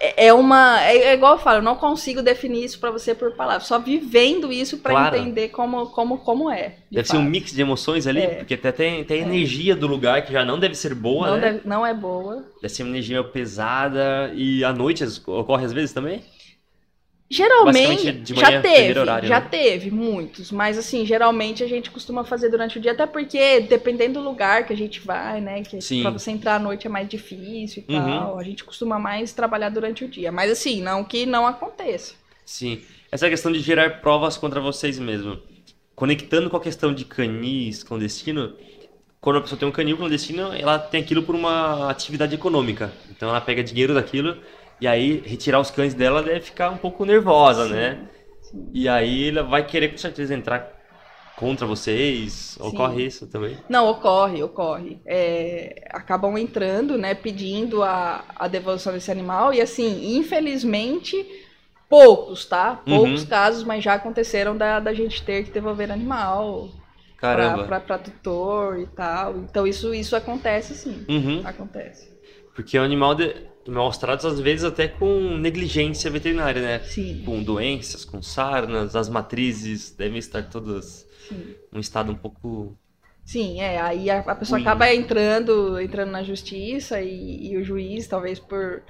É, 0.01 0.25
é 0.27 0.33
uma. 0.33 0.81
É, 0.83 0.97
é 0.97 1.13
igual 1.13 1.35
eu 1.35 1.39
falo, 1.39 1.59
eu 1.59 1.61
não 1.61 1.75
consigo 1.77 2.21
definir 2.21 2.65
isso 2.65 2.77
pra 2.79 2.91
você 2.91 3.15
por 3.15 3.31
palavras. 3.35 3.67
Só 3.67 3.79
vivendo 3.79 4.51
isso 4.51 4.79
pra 4.79 4.91
Claro. 4.91 5.15
entender 5.15 5.47
como, 5.49 5.85
como, 5.91 6.17
como 6.17 6.51
é. 6.51 6.69
de 6.91 6.95
Deve 6.97 7.07
ser 7.07 7.15
um 7.15 7.19
fato. 7.19 7.29
mix 7.29 7.53
de 7.53 7.61
emoções 7.61 8.05
ali, 8.05 8.21
É. 8.21 8.27
porque 8.35 8.55
até 8.55 8.71
tem, 8.73 9.03
tem 9.05 9.23
a 9.23 9.25
energia 9.27 9.75
do 9.77 9.87
lugar 9.87 10.25
que 10.25 10.33
já 10.33 10.43
não 10.43 10.59
deve 10.59 10.75
ser 10.75 10.93
boa, 10.93 11.27
não, 11.27 11.35
né? 11.37 11.41
deve- 11.53 11.61
não 11.63 11.85
é 11.85 11.93
boa. 11.93 12.43
Deve 12.61 12.73
ser 12.73 12.83
uma 12.83 12.89
energia 12.89 13.23
pesada 13.23 14.29
e 14.35 14.63
à 14.63 14.73
noite 14.73 15.05
ocorre 15.25 15.65
às 15.65 15.71
vezes 15.71 15.93
também? 15.93 16.21
Geralmente, 17.29 18.11
de 18.13 18.33
já 18.33 18.47
manhã, 18.47 18.61
teve, 18.61 18.99
horário, 18.99 19.27
já 19.27 19.39
né? 19.41 19.47
teve 19.51 19.91
muitos, 19.91 20.49
mas 20.51 20.77
assim, 20.77 21.05
geralmente 21.05 21.61
a 21.61 21.67
gente 21.67 21.91
costuma 21.91 22.23
fazer 22.23 22.49
durante 22.49 22.77
o 22.77 22.81
dia, 22.81 22.93
até 22.93 23.05
porque 23.05 23.59
dependendo 23.61 24.19
do 24.21 24.25
lugar 24.25 24.65
que 24.65 24.71
a 24.71 24.77
gente 24.77 25.01
vai, 25.01 25.41
né, 25.41 25.61
que 25.61 25.81
Sim. 25.81 26.01
pra 26.03 26.11
você 26.11 26.31
entrar 26.31 26.55
à 26.55 26.59
noite 26.59 26.87
é 26.87 26.89
mais 26.89 27.07
difícil 27.09 27.83
e 27.87 27.93
Uhum. 27.93 28.01
tal, 28.19 28.39
a 28.39 28.43
gente 28.43 28.63
costuma 28.63 28.97
mais 28.97 29.33
trabalhar 29.33 29.69
durante 29.69 30.05
o 30.05 30.07
dia, 30.07 30.31
mas 30.31 30.49
assim, 30.49 30.81
não 30.81 31.03
que 31.03 31.25
não 31.25 31.45
aconteça. 31.45 32.13
Sim. 32.45 32.81
Essa 33.11 33.29
questão 33.29 33.51
de 33.51 33.59
gerar 33.59 33.99
provas 34.01 34.37
contra 34.37 34.61
vocês 34.61 34.97
mesmo. 34.97 35.37
Conectando 35.95 36.49
com 36.49 36.55
a 36.57 36.61
questão 36.61 36.93
de 36.93 37.03
canis 37.03 37.83
clandestino, 37.83 38.53
quando 39.19 39.37
a 39.37 39.41
pessoa 39.41 39.59
tem 39.59 39.67
um 39.67 39.71
canil 39.71 39.97
clandestino, 39.97 40.53
ela 40.53 40.79
tem 40.79 41.01
aquilo 41.01 41.23
por 41.23 41.35
uma 41.35 41.89
atividade 41.89 42.35
econômica. 42.35 42.93
Então 43.09 43.27
ela 43.29 43.41
pega 43.41 43.63
dinheiro 43.63 43.93
daquilo 43.93 44.37
e 44.79 44.87
aí 44.87 45.21
retirar 45.25 45.59
os 45.59 45.71
cães 45.71 45.93
dela 45.93 46.21
deve 46.21 46.41
ficar 46.41 46.69
um 46.69 46.77
pouco 46.77 47.05
nervosa, 47.05 47.67
né? 47.67 48.07
sim. 48.41 48.69
E 48.73 48.87
aí 48.87 49.29
ela 49.29 49.43
vai 49.43 49.65
querer 49.65 49.89
com 49.89 49.97
certeza 49.97 50.33
entrar 50.33 50.75
contra 51.37 51.65
vocês. 51.67 52.57
Ocorre 52.59 53.05
isso 53.05 53.27
também? 53.27 53.57
Não, 53.69 53.87
ocorre, 53.89 54.41
ocorre. 54.43 54.99
É, 55.05 55.87
acabam 55.91 56.37
entrando, 56.37 56.97
né, 56.97 57.13
pedindo 57.13 57.83
a, 57.83 58.23
a 58.35 58.47
devolução 58.47 58.93
desse 58.93 59.11
animal 59.11 59.53
e 59.53 59.61
assim, 59.61 60.17
infelizmente, 60.17 61.15
poucos, 61.89 62.45
tá? 62.45 62.81
Poucos 62.85 63.23
Uhum. 63.23 63.29
casos, 63.29 63.63
mas 63.63 63.83
já 63.83 63.93
aconteceram 63.93 64.57
da, 64.57 64.79
da 64.79 64.93
gente 64.93 65.23
ter 65.23 65.43
que 65.43 65.51
devolver 65.51 65.91
animal 65.91 66.69
Caramba. 67.17 67.65
pra, 67.65 67.79
pra, 67.79 67.79
pra 67.79 67.97
tutor 67.97 68.79
e 68.79 68.87
tal. 68.87 69.37
Então 69.37 69.65
isso, 69.67 69.93
isso 69.93 70.15
acontece 70.15 70.73
sim. 70.75 71.05
Uhum. 71.07 71.41
Acontece. 71.43 72.15
Porque 72.55 72.77
o 72.77 72.83
animal 72.83 73.13
de 73.13 73.35
maus 73.67 73.97
tratos, 73.97 74.25
às 74.25 74.39
vezes, 74.39 74.63
até 74.65 74.87
com 74.87 75.37
negligência 75.37 76.09
veterinária, 76.11 76.61
né? 76.61 76.79
Sim, 76.79 77.21
Com 77.25 77.43
doenças, 77.43 78.05
com 78.05 78.21
sarnas, 78.21 78.95
as 78.95 79.09
matrizes 79.09 79.91
devem 79.95 80.17
estar 80.19 80.49
todas 80.49 81.07
sim. 81.27 81.55
num 81.71 81.79
estado 81.79 82.11
um 82.11 82.15
pouco. 82.15 82.77
Sim, 83.23 83.59
é. 83.61 83.79
Aí 83.81 84.09
a, 84.09 84.19
a 84.19 84.35
pessoa 84.35 84.59
Ruim. 84.59 84.67
acaba 84.67 84.93
entrando, 84.93 85.79
entrando 85.79 86.11
na 86.11 86.23
justiça 86.23 87.01
e, 87.01 87.51
e 87.51 87.57
o 87.57 87.63
juiz, 87.63 88.07
talvez 88.07 88.39
por, 88.39 88.83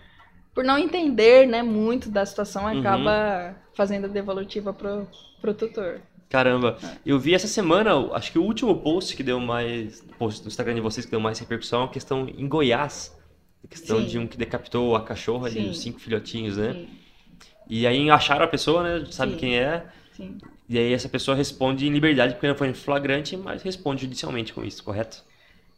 por 0.53 0.63
não 0.63 0.77
entender, 0.77 1.47
né, 1.47 1.63
muito 1.63 2.09
da 2.09 2.25
situação, 2.25 2.67
Uhum. 2.71 2.79
acaba 2.79 3.55
fazendo 3.75 4.05
a 4.05 4.09
devolutiva 4.09 4.73
pro, 4.73 5.07
pro 5.41 5.53
tutor. 5.53 6.01
Caramba, 6.29 6.77
eu 7.05 7.17
vi 7.19 7.33
essa 7.33 7.47
semana, 7.47 7.91
acho 8.13 8.31
que 8.33 8.39
o 8.39 8.43
último 8.43 8.81
post 8.81 9.15
que 9.15 9.23
deu 9.23 9.39
mais. 9.39 10.01
Post 10.19 10.41
no 10.43 10.47
Instagram 10.49 10.75
de 10.75 10.81
vocês 10.81 11.05
que 11.05 11.11
deu 11.11 11.21
mais 11.21 11.39
repercussão 11.39 11.81
é 11.81 11.83
uma 11.85 11.91
questão 11.91 12.27
em 12.27 12.47
Goiás. 12.47 13.16
A 13.63 13.67
questão 13.67 13.99
Sim. 13.99 14.05
de 14.07 14.19
um 14.19 14.27
que 14.27 14.37
decapitou 14.37 14.95
a 14.95 15.03
cachorra 15.03 15.47
ali, 15.47 15.61
Sim. 15.63 15.69
os 15.69 15.79
cinco 15.79 15.99
filhotinhos, 15.99 16.57
né? 16.57 16.73
Sim, 16.73 16.87
E 17.69 17.85
aí 17.87 18.09
acharam 18.09 18.45
a 18.45 18.47
pessoa, 18.47 18.83
né? 18.83 19.05
Sabe 19.11 19.35
quem 19.35 19.57
é. 19.59 19.85
sim. 20.15 20.37
E 20.69 20.77
aí 20.77 20.91
essa 20.93 21.07
pessoa 21.07 21.35
responde 21.35 21.87
em 21.87 21.91
liberdade 21.91 22.33
porque 22.33 22.47
não 22.47 22.55
foi 22.55 22.67
em 22.69 22.73
flagrante, 22.73 23.37
mas 23.37 23.61
responde 23.63 24.01
judicialmente 24.01 24.53
com 24.53 24.63
isso, 24.63 24.83
correto? 24.83 25.23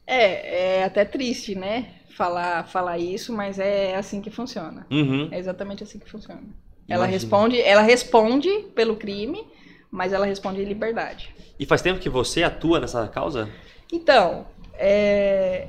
É, 0.07 0.77
é 0.79 0.83
até 0.83 1.05
triste, 1.05 1.53
né, 1.53 1.89
falar, 2.09 2.67
falar 2.67 2.97
isso, 2.97 3.31
mas 3.31 3.59
é 3.59 3.95
assim 3.95 4.19
que 4.21 4.31
funciona. 4.31 4.87
Uhum. 4.89 5.27
É 5.31 5.37
exatamente 5.37 5.83
assim 5.83 5.99
que 5.99 6.09
funciona. 6.09 6.41
Ela 6.87 7.05
responde, 7.05 7.61
ela 7.61 7.83
responde 7.83 8.49
pelo 8.73 8.95
crime, 8.95 9.45
mas 9.91 10.11
ela 10.11 10.25
responde 10.25 10.59
em 10.61 10.65
liberdade. 10.65 11.29
E 11.59 11.65
faz 11.67 11.83
tempo 11.83 11.99
que 11.99 12.09
você 12.09 12.41
atua 12.41 12.79
nessa 12.79 13.07
causa? 13.07 13.47
Então, 13.93 14.47
é, 14.73 15.67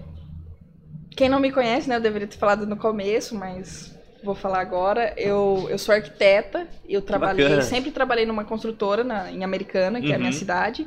quem 1.16 1.28
não 1.28 1.40
me 1.40 1.52
conhece, 1.52 1.88
né, 1.88 1.96
eu 1.96 2.00
deveria 2.00 2.26
ter 2.28 2.36
falado 2.38 2.66
no 2.66 2.76
começo, 2.76 3.34
mas 3.34 3.94
vou 4.22 4.34
falar 4.34 4.60
agora. 4.60 5.12
Eu, 5.16 5.66
eu 5.70 5.78
sou 5.78 5.94
arquiteta, 5.94 6.66
eu 6.88 7.02
trabalhei, 7.02 7.44
bacana. 7.44 7.62
sempre 7.62 7.90
trabalhei 7.90 8.26
numa 8.26 8.44
construtora 8.44 9.02
na, 9.04 9.30
em 9.30 9.42
Americana, 9.44 10.00
que 10.00 10.12
é 10.12 10.14
a 10.14 10.18
minha 10.18 10.30
Uhum. 10.30 10.36
cidade. 10.38 10.86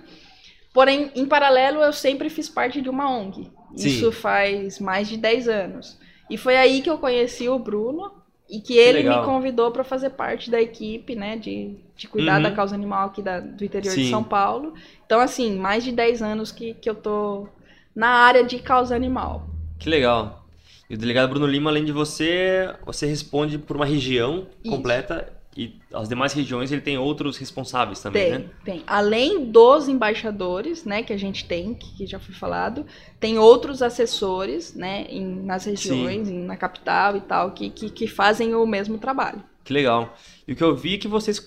Porém, 0.74 1.12
em 1.16 1.26
paralelo, 1.26 1.82
eu 1.84 1.94
sempre 1.94 2.30
fiz 2.30 2.50
parte 2.50 2.82
de 2.82 2.90
uma 2.90 3.10
ONG. 3.10 3.52
Sim. 3.76 3.88
Isso 3.88 4.12
faz 4.12 4.80
mais 4.80 5.08
de 5.08 5.18
10 5.18 5.48
anos. 5.48 6.00
E 6.30 6.38
foi 6.38 6.58
aí 6.58 6.82
que 6.82 6.90
eu 6.90 6.98
conheci 6.98 7.48
o 7.50 7.60
Bruno 7.60 8.12
e 8.50 8.60
que 8.60 8.76
ele 8.78 9.00
legal. 9.00 9.20
me 9.22 9.26
convidou 9.26 9.72
para 9.72 9.84
fazer 9.84 10.12
parte 10.12 10.50
da 10.50 10.62
equipe, 10.62 11.16
né, 11.16 11.38
de, 11.38 11.78
de 11.96 12.08
cuidar 12.08 12.38
Uhum. 12.38 12.44
da 12.44 12.52
causa 12.52 12.74
animal 12.76 13.08
aqui 13.08 13.22
da- 13.22 13.40
do 13.40 13.64
interior 13.64 13.94
de 13.96 14.04
Sim. 14.06 14.10
São 14.10 14.24
Paulo. 14.24 14.74
Então, 15.06 15.20
assim, 15.20 15.56
mais 15.58 15.84
de 15.84 15.92
10 15.92 16.22
anos 16.22 16.52
que, 16.52 16.74
que 16.76 16.90
eu 16.90 16.96
tô 16.96 17.48
na 17.96 18.08
área 18.10 18.44
de 18.44 18.60
causa 18.60 18.96
animal. 18.96 19.48
Que 19.84 19.90
legal. 19.90 20.46
E 20.90 20.96
o 20.96 20.98
delegado 20.98 21.30
Bruno 21.30 21.46
Lima, 21.46 21.70
além 21.70 21.84
de 21.84 21.92
você, 21.92 22.74
você 22.86 23.06
responde 23.06 23.58
por 23.58 23.76
uma 23.76 23.86
região 23.86 24.48
Isso. 24.64 24.74
completa 24.76 25.32
e 25.56 25.76
as 25.94 26.10
demais 26.10 26.34
regiões 26.34 26.72
ele 26.72 26.82
tem 26.82 26.98
outros 26.98 27.38
responsáveis 27.38 28.00
também, 28.02 28.24
Tem, 28.24 28.40
né? 28.40 28.46
tem. 28.66 28.84
Além 28.88 29.46
dos 29.46 29.88
embaixadores, 29.88 30.84
né, 30.84 31.04
que 31.04 31.14
a 31.14 31.18
gente 31.18 31.46
tem, 31.46 31.74
que, 31.76 32.08
já 32.08 32.18
foi 32.20 32.34
falado, 32.34 32.86
tem 33.20 33.38
outros 33.38 33.82
assessores, 33.84 34.74
né, 34.74 35.06
em- 35.10 35.44
nas 35.46 35.66
regiões, 35.66 36.28
em- 36.30 36.44
na 36.44 36.58
capital 36.58 37.16
e 37.18 37.22
tal, 37.22 37.52
que, 37.52 37.70
que, 37.70 37.90
que 37.90 38.08
fazem 38.08 38.56
o 38.56 38.66
mesmo 38.66 38.98
trabalho. 38.98 39.44
Que 39.64 39.72
legal. 39.74 40.16
E 40.48 40.54
o 40.54 40.56
que 40.56 40.64
eu 40.64 40.76
vi 40.76 40.96
é 40.96 40.98
que 40.98 41.08
vocês 41.08 41.40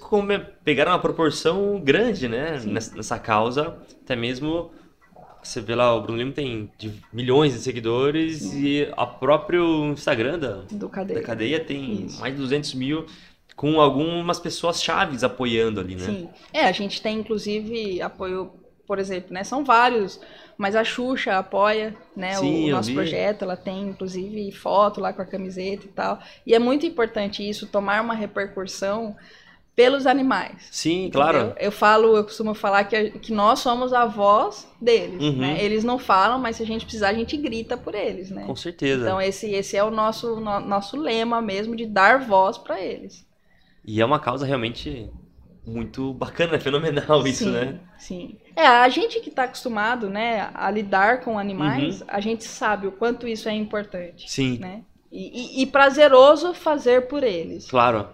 pegaram 0.64 0.92
uma 0.92 0.98
proporção 1.00 1.80
grande, 1.82 2.28
né, 2.28 2.60
nessa, 2.64 2.94
nessa 2.96 3.18
causa, 3.18 3.76
até 4.04 4.14
mesmo 4.14 4.70
você 5.46 5.60
vê 5.60 5.74
lá, 5.74 5.94
o 5.94 6.00
Bruno 6.00 6.18
Lima 6.18 6.32
tem 6.32 6.70
de 6.76 6.92
milhões 7.12 7.52
de 7.52 7.60
seguidores 7.60 8.52
e 8.52 8.88
a 8.96 9.06
próprio 9.06 9.86
Instagram 9.92 10.38
da, 10.38 10.88
cadeia. 10.88 11.20
da 11.20 11.26
cadeia 11.26 11.60
tem 11.60 12.06
Isso. 12.06 12.20
mais 12.20 12.34
de 12.34 12.40
200 12.40 12.74
mil 12.74 13.06
com 13.54 13.80
algumas 13.80 14.38
pessoas 14.38 14.82
chaves 14.82 15.24
apoiando 15.24 15.80
ali, 15.80 15.94
né? 15.96 16.04
Sim. 16.04 16.28
É, 16.52 16.66
a 16.66 16.72
gente 16.72 17.00
tem 17.00 17.18
inclusive 17.18 18.02
apoio, 18.02 18.52
por 18.86 18.98
exemplo, 18.98 19.32
né? 19.32 19.44
São 19.44 19.64
vários, 19.64 20.20
mas 20.58 20.76
a 20.76 20.84
Xuxa 20.84 21.38
apoia, 21.38 21.94
né, 22.14 22.34
Sim, 22.34 22.68
o 22.68 22.72
nosso 22.72 22.88
vi. 22.90 22.94
projeto, 22.94 23.42
ela 23.42 23.56
tem 23.56 23.88
inclusive 23.88 24.52
foto 24.52 25.00
lá 25.00 25.12
com 25.12 25.22
a 25.22 25.26
camiseta 25.26 25.86
e 25.86 25.88
tal. 25.88 26.18
E 26.46 26.54
é 26.54 26.58
muito 26.58 26.84
importante 26.84 27.48
isso, 27.48 27.66
tomar 27.66 28.02
uma 28.02 28.14
repercussão 28.14 29.16
pelos 29.76 30.06
animais. 30.06 30.68
Sim, 30.72 31.10
claro. 31.12 31.38
entendeu? 31.38 31.56
Eu 31.60 31.70
falo, 31.70 32.16
eu 32.16 32.24
costumo 32.24 32.54
falar 32.54 32.84
que, 32.84 32.96
a- 32.96 33.10
que 33.10 33.30
nós 33.32 33.58
somos 33.60 33.92
a 33.92 34.06
voz 34.06 34.66
deles, 34.80 35.22
Uhum. 35.22 35.36
né? 35.36 35.62
Eles 35.62 35.84
não 35.84 35.98
falam, 35.98 36.38
mas 36.40 36.56
se 36.56 36.62
a 36.62 36.66
gente 36.66 36.84
precisar, 36.86 37.10
a 37.10 37.14
gente 37.14 37.36
grita 37.36 37.76
por 37.76 37.94
eles, 37.94 38.30
né? 38.30 38.44
Com 38.46 38.56
certeza. 38.56 39.02
Então 39.02 39.20
esse, 39.20 39.50
esse 39.52 39.76
é 39.76 39.84
o 39.84 39.90
nosso, 39.90 40.40
no- 40.40 40.60
nosso 40.60 40.96
lema 40.96 41.42
mesmo, 41.42 41.76
de 41.76 41.84
dar 41.86 42.20
voz 42.20 42.56
para 42.56 42.80
eles. 42.80 43.26
E 43.84 44.00
é 44.00 44.04
uma 44.04 44.18
causa 44.18 44.46
realmente 44.46 45.10
muito 45.66 46.14
bacana, 46.14 46.58
fenomenal 46.60 47.26
isso, 47.26 47.44
sim, 47.44 47.50
né? 47.50 47.80
Sim. 47.98 48.36
É, 48.56 48.66
a 48.66 48.88
gente 48.88 49.20
que 49.20 49.28
está 49.28 49.44
acostumado, 49.44 50.08
né, 50.08 50.48
a 50.54 50.70
lidar 50.70 51.20
com 51.20 51.38
animais, 51.38 52.00
Uhum. 52.00 52.06
a 52.08 52.20
gente 52.20 52.44
sabe 52.44 52.86
o 52.86 52.92
quanto 52.92 53.28
isso 53.28 53.46
é 53.48 53.52
importante, 53.52 54.30
Sim, 54.30 54.58
né? 54.58 54.82
E, 55.12 55.60
e- 55.60 55.62
e 55.62 55.66
prazeroso 55.66 56.54
fazer 56.54 57.08
por 57.08 57.22
eles. 57.22 57.68
claro. 57.68 58.08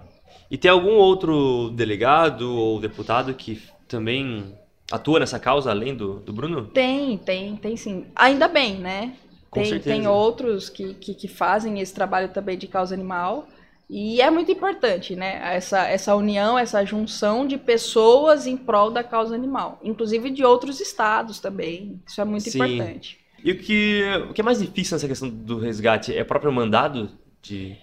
E 0.53 0.59
tem 0.59 0.71
algum 0.71 0.97
outro 0.97 1.71
delegado 1.71 2.55
ou 2.55 2.79
deputado 2.79 3.33
que 3.33 3.63
também 3.89 4.55
atua 4.91 5.21
nessa 5.21 5.39
causa 5.41 5.71
além 5.71 5.95
do, 5.95 6.21
do 6.21 6.31
Bruno? 6.31 6.67
Tem, 6.67 7.17
tem, 7.17 7.57
tem 7.57 7.75
sim. 7.75 8.05
Ainda 8.15 8.49
bem, 8.49 8.77
né? 8.77 9.15
Com 9.49 9.61
tem, 9.61 9.71
certeza. 9.71 9.97
tem 9.97 10.07
outros 10.07 10.69
que, 10.69 10.93
que, 10.93 11.15
que 11.15 11.27
fazem 11.27 11.81
esse 11.81 11.95
trabalho 11.95 12.29
também 12.29 12.59
de 12.59 12.67
causa 12.67 12.95
animal. 12.95 13.49
E 13.89 14.21
é 14.21 14.31
muito 14.31 14.53
importante, 14.53 15.17
né? 15.17 15.41
Essa, 15.57 15.87
essa 15.89 16.15
união, 16.15 16.59
essa 16.59 16.85
junção 16.85 17.47
de 17.47 17.57
pessoas 17.57 18.47
em 18.47 18.55
prol 18.55 18.91
da 18.91 19.03
causa 19.03 19.35
animal. 19.35 19.81
Inclusive 19.83 20.29
de 20.29 20.45
outros 20.45 20.81
estados 20.81 21.41
também. 21.41 21.99
Isso 22.07 22.21
é 22.21 22.25
muito 22.27 22.51
Sim. 22.51 22.63
importante. 22.63 23.19
E 23.43 23.53
o 23.53 23.59
que, 23.59 24.03
o 24.29 24.35
que 24.35 24.43
é 24.43 24.45
mais 24.45 24.59
difícil 24.59 24.97
nessa 24.97 25.09
questão 25.09 25.31
do 25.31 25.59
resgate 25.59 26.15
é 26.15 26.21
o 26.21 26.27
próprio 26.27 26.53
mandado 26.53 27.09
de... 27.41 27.75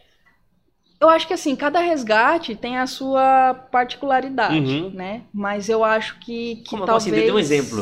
Eu 0.99 1.07
acho 1.09 1.25
que 1.27 1.33
assim, 1.33 1.55
cada 1.55 1.79
resgate 1.79 2.55
tem 2.55 2.77
a 2.77 2.85
sua 2.85 3.53
particularidade, 3.71 4.55
Uhum. 4.59 4.89
né? 4.91 5.21
Mas 5.33 5.69
eu 5.69 5.83
acho 5.83 6.19
que, 6.19 6.57
que 6.57 6.69
Como 6.71 6.85
talvez... 6.85 7.13
assim? 7.13 7.25
Dê 7.25 7.31
um 7.31 7.39
exemplo. 7.39 7.79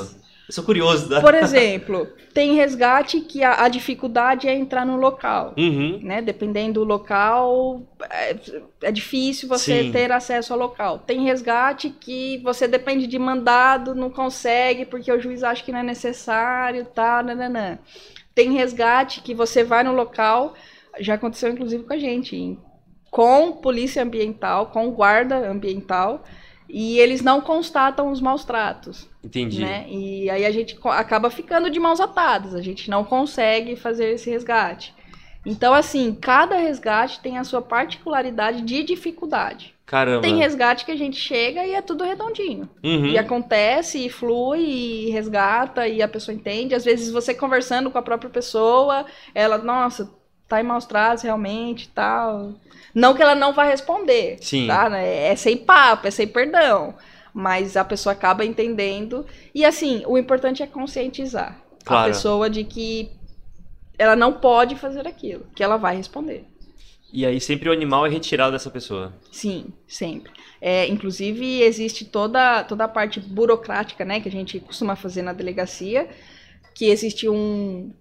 Eu 0.48 0.54
sou 0.54 0.64
curioso. 0.64 1.10
Da... 1.10 1.20
Por 1.20 1.34
exemplo, 1.36 2.08
tem 2.34 2.54
resgate 2.54 3.20
que 3.22 3.44
a, 3.44 3.64
a 3.64 3.68
dificuldade 3.70 4.48
é 4.48 4.56
entrar 4.56 4.86
no 4.86 4.96
local. 4.96 5.54
Uhum. 5.58 6.00
né? 6.02 6.22
Dependendo 6.22 6.80
do 6.82 6.86
local, 6.86 7.82
é, 8.10 8.36
é 8.84 8.92
difícil 8.92 9.50
você 9.50 9.84
Sim. 9.84 9.92
ter 9.92 10.12
acesso 10.12 10.54
ao 10.54 10.60
local. 10.60 11.00
Tem 11.00 11.24
resgate 11.24 11.90
que 11.90 12.38
você 12.44 12.68
depende 12.68 13.08
de 13.08 13.18
mandado, 13.20 13.96
não 13.96 14.10
consegue 14.12 14.86
porque 14.86 15.12
o 15.12 15.20
juiz 15.20 15.44
acha 15.44 15.64
que 15.64 15.72
não 15.72 15.80
é 15.80 15.84
necessário, 15.84 16.86
tá, 16.86 17.22
nananã. 17.24 17.80
Tem 18.36 18.52
resgate 18.54 19.22
que 19.22 19.34
você 19.34 19.64
vai 19.64 19.84
no 19.84 19.92
local, 19.94 20.54
já 21.00 21.16
aconteceu 21.16 21.52
inclusive 21.52 21.84
com 21.84 21.94
a 21.94 21.98
gente, 21.98 22.36
em- 22.36 22.58
com 23.18 23.52
polícia 23.52 24.04
ambiental, 24.04 24.68
com 24.68 24.92
guarda 24.92 25.50
ambiental, 25.50 26.24
e 26.70 27.00
eles 27.00 27.24
não 27.24 27.42
constatam 27.42 28.12
os 28.12 28.22
maus 28.22 28.46
tratos 28.46 29.10
Entendi. 29.24 29.60
né? 29.60 29.88
E 29.90 30.30
aí 30.30 30.46
a 30.46 30.52
gente 30.52 30.78
acaba 30.84 31.32
ficando 31.32 31.68
de 31.68 31.80
mãos 31.80 32.00
atadas, 32.00 32.54
a 32.54 32.62
gente 32.62 32.92
não 32.92 33.04
consegue 33.04 33.76
fazer 33.76 34.12
esse 34.12 34.30
resgate. 34.30 34.94
Então, 35.44 35.74
assim, 35.74 36.14
cada 36.14 36.58
resgate 36.58 37.20
tem 37.20 37.40
a 37.40 37.44
sua 37.44 37.60
particularidade 37.60 38.62
de 38.62 38.84
dificuldade. 38.84 39.74
Caramba. 39.84 40.22
Tem 40.22 40.38
resgate 40.38 40.86
que 40.86 40.92
a 40.92 40.98
gente 40.98 41.18
chega 41.18 41.66
e 41.66 41.74
é 41.74 41.82
tudo 41.82 42.04
redondinho. 42.04 42.70
Uhum. 42.84 43.08
E 43.08 43.18
acontece, 43.18 44.06
e 44.06 44.10
flui, 44.10 44.60
e 44.60 45.10
resgata, 45.10 45.88
e 45.88 46.04
a 46.04 46.08
pessoa 46.08 46.36
entende. 46.36 46.76
Às 46.76 46.86
vezes 46.86 47.10
você 47.10 47.34
conversando 47.34 47.90
com 47.90 47.98
a 47.98 48.02
própria 48.04 48.30
pessoa, 48.30 49.06
ela, 49.34 49.58
nossa, 49.58 50.12
tá 50.48 50.60
em 50.62 50.64
maus 50.64 50.86
tratos 50.86 51.24
realmente 51.24 51.86
e 51.86 51.88
tal. 51.90 52.54
Não 52.94 53.14
que 53.14 53.22
ela 53.22 53.36
não 53.36 53.54
vá 53.54 53.64
responder, 53.64 54.38
Sim. 54.42 54.68
tá? 54.68 54.90
né? 54.90 55.28
É 55.28 55.36
sem 55.36 55.58
papo, 55.58 56.08
é 56.08 56.12
sem 56.12 56.28
perdão. 56.28 56.96
Mas 57.34 57.78
a 57.78 57.84
pessoa 57.86 58.14
acaba 58.14 58.46
entendendo. 58.46 59.26
E 59.54 59.64
assim, 59.64 60.04
o 60.08 60.18
importante 60.18 60.64
é 60.64 60.68
conscientizar 60.68 61.62
Claro. 61.86 62.06
a 62.06 62.14
pessoa 62.14 62.50
de 62.50 62.64
que 62.64 63.12
ela 63.98 64.16
não 64.16 64.34
pode 64.34 64.76
fazer 64.76 65.08
aquilo, 65.08 65.46
que 65.56 65.64
ela 65.64 65.78
vai 65.78 65.96
responder. 65.96 66.46
E 67.12 67.26
aí 67.26 67.40
sempre 67.40 67.70
o 67.70 67.72
animal 67.72 68.06
é 68.06 68.10
retirado 68.10 68.52
dessa 68.52 68.70
pessoa. 68.70 69.14
Sim, 69.32 69.68
sempre. 69.88 70.32
É, 70.60 70.88
inclusive, 70.88 71.62
existe 71.62 72.04
toda, 72.04 72.64
toda 72.64 72.84
a 72.84 72.88
parte 72.88 73.20
burocrática, 73.20 74.04
né, 74.04 74.20
que 74.20 74.28
a 74.28 74.32
gente 74.32 74.60
costuma 74.60 74.96
fazer 74.96 75.22
na 75.22 75.32
delegacia, 75.34 76.10
que 76.74 76.86
existe 76.86 77.30
um. 77.30 77.92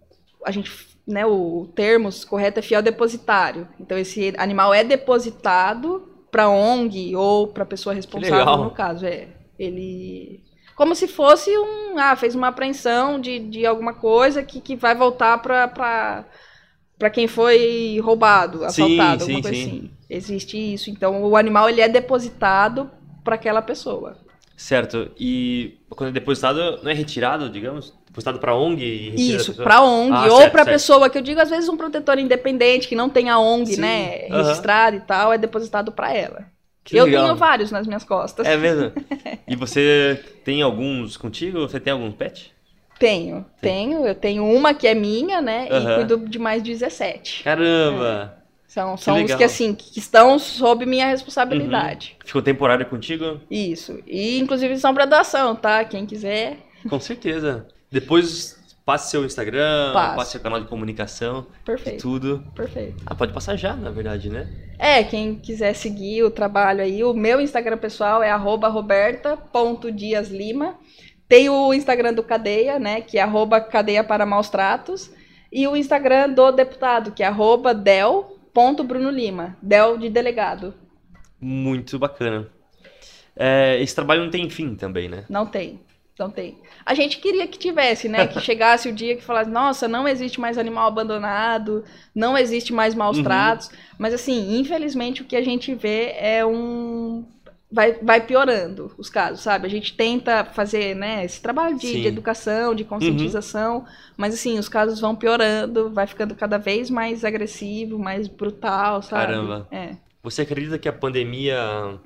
A 0.44 0.50
gente, 0.50 0.72
né, 1.06 1.24
o 1.24 1.68
termo 1.74 2.08
correto 2.28 2.58
é 2.58 2.62
fiel 2.62 2.82
depositário. 2.82 3.68
Então, 3.78 3.96
esse 3.96 4.34
animal 4.36 4.74
é 4.74 4.82
depositado 4.82 6.08
para 6.30 6.48
ONG 6.48 7.14
ou 7.14 7.46
para 7.48 7.64
pessoa 7.64 7.94
responsável, 7.94 8.56
no 8.64 8.70
caso. 8.70 9.06
É, 9.06 9.28
ele. 9.58 10.42
Como 10.74 10.94
se 10.94 11.06
fosse 11.06 11.56
um. 11.56 11.98
Ah, 11.98 12.16
fez 12.16 12.34
uma 12.34 12.48
apreensão 12.48 13.20
de, 13.20 13.38
de 13.38 13.64
alguma 13.64 13.94
coisa 13.94 14.42
que, 14.42 14.60
que 14.60 14.76
vai 14.76 14.94
voltar 14.94 15.38
para 15.38 16.26
para 16.98 17.10
quem 17.10 17.28
foi 17.28 18.00
roubado, 18.02 18.58
Sim, 18.58 18.64
assaltado, 18.64 19.24
sim, 19.24 19.32
alguma 19.32 19.42
coisa 19.42 19.56
sim. 19.56 19.66
assim. 19.66 19.90
Existe 20.08 20.74
isso. 20.74 20.90
Então, 20.90 21.24
o 21.24 21.36
animal 21.36 21.68
ele 21.68 21.80
é 21.80 21.88
depositado 21.88 22.90
para 23.22 23.34
aquela 23.34 23.60
pessoa. 23.60 24.16
Certo. 24.56 25.10
E 25.18 25.78
quando 25.90 26.08
é 26.08 26.12
depositado, 26.12 26.82
não 26.82 26.90
é 26.90 26.94
retirado, 26.94 27.50
digamos? 27.50 27.92
Depositado 28.16 28.38
pra 28.38 28.54
ONG 28.54 28.82
e 29.14 29.34
Isso, 29.36 29.52
para 29.54 29.82
ONG 29.82 30.10
Ah, 30.14 30.32
ou 30.32 30.50
para 30.50 30.64
pessoa 30.64 31.10
que 31.10 31.18
eu 31.18 31.22
digo 31.22 31.38
às 31.38 31.50
vezes 31.50 31.68
um 31.68 31.76
protetor 31.76 32.18
independente 32.18 32.88
que 32.88 32.96
não 32.96 33.10
tem 33.10 33.28
a 33.28 33.38
ONG, 33.38 33.74
Sim, 33.74 33.80
né, 33.82 34.26
registrada 34.28 34.96
e 34.96 35.00
tal, 35.00 35.34
é 35.34 35.38
depositado 35.38 35.92
para 35.92 36.14
ela. 36.14 36.46
Que 36.82 36.96
eu 36.96 37.04
legal. 37.04 37.24
tenho 37.24 37.36
vários 37.36 37.70
nas 37.70 37.86
minhas 37.86 38.04
costas. 38.04 38.46
É 38.46 38.56
mesmo? 38.56 38.90
E 39.48 39.54
você 39.54 40.20
tem 40.44 40.60
alguns 40.60 41.16
contigo? 41.16 41.60
Você 41.60 41.78
tem 41.78 41.92
algum 41.92 42.10
pet? 42.10 42.52
Tenho, 42.98 43.44
tenho, 43.60 44.04
eu 44.04 44.14
tenho 44.14 44.44
uma 44.44 44.74
que 44.74 44.88
é 44.88 44.94
minha, 44.94 45.40
né, 45.40 45.68
e 45.70 45.94
cuido 45.94 46.18
de 46.26 46.38
mais 46.38 46.62
17. 46.62 47.44
Caramba! 47.44 48.34
São, 48.66 48.96
são 48.96 49.22
os 49.22 49.34
que 49.34 49.44
assim, 49.44 49.74
que 49.74 49.98
estão 49.98 50.38
sob 50.38 50.84
minha 50.84 51.06
responsabilidade. 51.06 52.16
Ficou 52.24 52.42
temporário 52.42 52.84
contigo? 52.86 53.40
Isso. 53.50 54.00
E 54.06 54.38
inclusive 54.38 54.76
são 54.78 54.92
para 54.92 55.04
doação, 55.04 55.54
tá? 55.54 55.84
Quem 55.84 56.04
quiser, 56.06 56.58
Com 56.88 56.98
certeza. 56.98 57.66
Depois 57.90 58.54
passe 58.84 59.10
seu 59.10 59.24
Instagram, 59.24 59.92
Passo. 59.92 60.16
passe 60.16 60.30
seu 60.32 60.40
canal 60.40 60.60
de 60.60 60.68
comunicação, 60.68 61.42
de 61.42 61.48
perfeito, 61.64 62.00
tudo. 62.00 62.44
perfeito. 62.54 63.02
Ah, 63.04 63.16
pode 63.16 63.32
passar 63.32 63.56
já, 63.56 63.74
na 63.74 63.90
verdade, 63.90 64.30
né? 64.30 64.48
É, 64.78 65.02
quem 65.02 65.34
quiser 65.34 65.74
seguir 65.74 66.22
o 66.22 66.30
trabalho 66.30 66.82
aí, 66.82 67.02
o 67.02 67.12
meu 67.12 67.40
Instagram 67.40 67.78
pessoal 67.78 68.22
é 68.22 68.30
arroba 68.30 68.68
roberta.diaslima. 68.68 70.78
Tem 71.28 71.48
o 71.50 71.74
Instagram 71.74 72.14
do 72.14 72.22
Cadeia, 72.22 72.78
né, 72.78 73.00
que 73.00 73.18
é 73.18 73.22
arroba 73.22 73.60
cadeia 73.60 74.04
para 74.04 74.24
maus 74.24 74.48
tratos. 74.48 75.10
E 75.50 75.66
o 75.66 75.76
Instagram 75.76 76.30
do 76.30 76.52
deputado, 76.52 77.10
que 77.10 77.24
é 77.24 77.26
arroba 77.26 77.74
del.brunolima, 77.74 79.56
del 79.60 79.98
de 79.98 80.08
delegado. 80.08 80.72
Muito 81.40 81.98
bacana. 81.98 82.46
É, 83.34 83.76
esse 83.82 83.92
trabalho 83.94 84.22
não 84.22 84.30
tem 84.30 84.48
fim 84.48 84.76
também, 84.76 85.08
né? 85.08 85.24
Não 85.28 85.44
tem, 85.44 85.80
não 86.18 86.30
tem. 86.30 86.58
A 86.84 86.94
gente 86.94 87.18
queria 87.18 87.46
que 87.46 87.58
tivesse, 87.58 88.08
né, 88.08 88.26
que 88.26 88.40
chegasse 88.40 88.88
o 88.88 88.92
dia 88.92 89.16
que 89.16 89.22
falasse, 89.22 89.50
nossa, 89.50 89.86
não 89.88 90.08
existe 90.08 90.40
mais 90.40 90.56
animal 90.58 90.88
abandonado, 90.88 91.84
não 92.14 92.36
existe 92.38 92.72
mais 92.72 92.94
maus 92.94 93.18
Uhum. 93.18 93.24
tratos. 93.24 93.70
Mas 93.98 94.14
assim, 94.14 94.58
infelizmente 94.58 95.22
o 95.22 95.24
que 95.24 95.36
a 95.36 95.42
gente 95.42 95.74
vê 95.74 96.14
é 96.18 96.44
um 96.44 97.24
vai, 97.70 97.92
vai 97.94 98.20
piorando 98.24 98.92
os 98.96 99.10
casos, 99.10 99.40
sabe? 99.40 99.66
A 99.66 99.70
gente 99.70 99.94
tenta 99.94 100.44
fazer, 100.44 100.94
né, 100.94 101.24
esse 101.24 101.40
trabalho 101.40 101.76
de, 101.76 102.00
de 102.00 102.06
educação, 102.06 102.74
de 102.74 102.84
conscientização, 102.84 103.84
mas 104.16 104.32
assim, 104.34 104.58
os 104.58 104.68
casos 104.68 105.00
vão 105.00 105.14
piorando, 105.14 105.90
vai 105.90 106.06
ficando 106.06 106.34
cada 106.34 106.58
vez 106.58 106.88
mais 106.88 107.24
agressivo, 107.24 107.98
mais 107.98 108.28
brutal, 108.28 109.02
sabe? 109.02 109.26
Caramba. 109.26 109.68
É. 109.70 109.96
Você 110.22 110.42
acredita 110.42 110.78
que 110.78 110.88
a 110.88 110.92
pandemia 110.92 111.56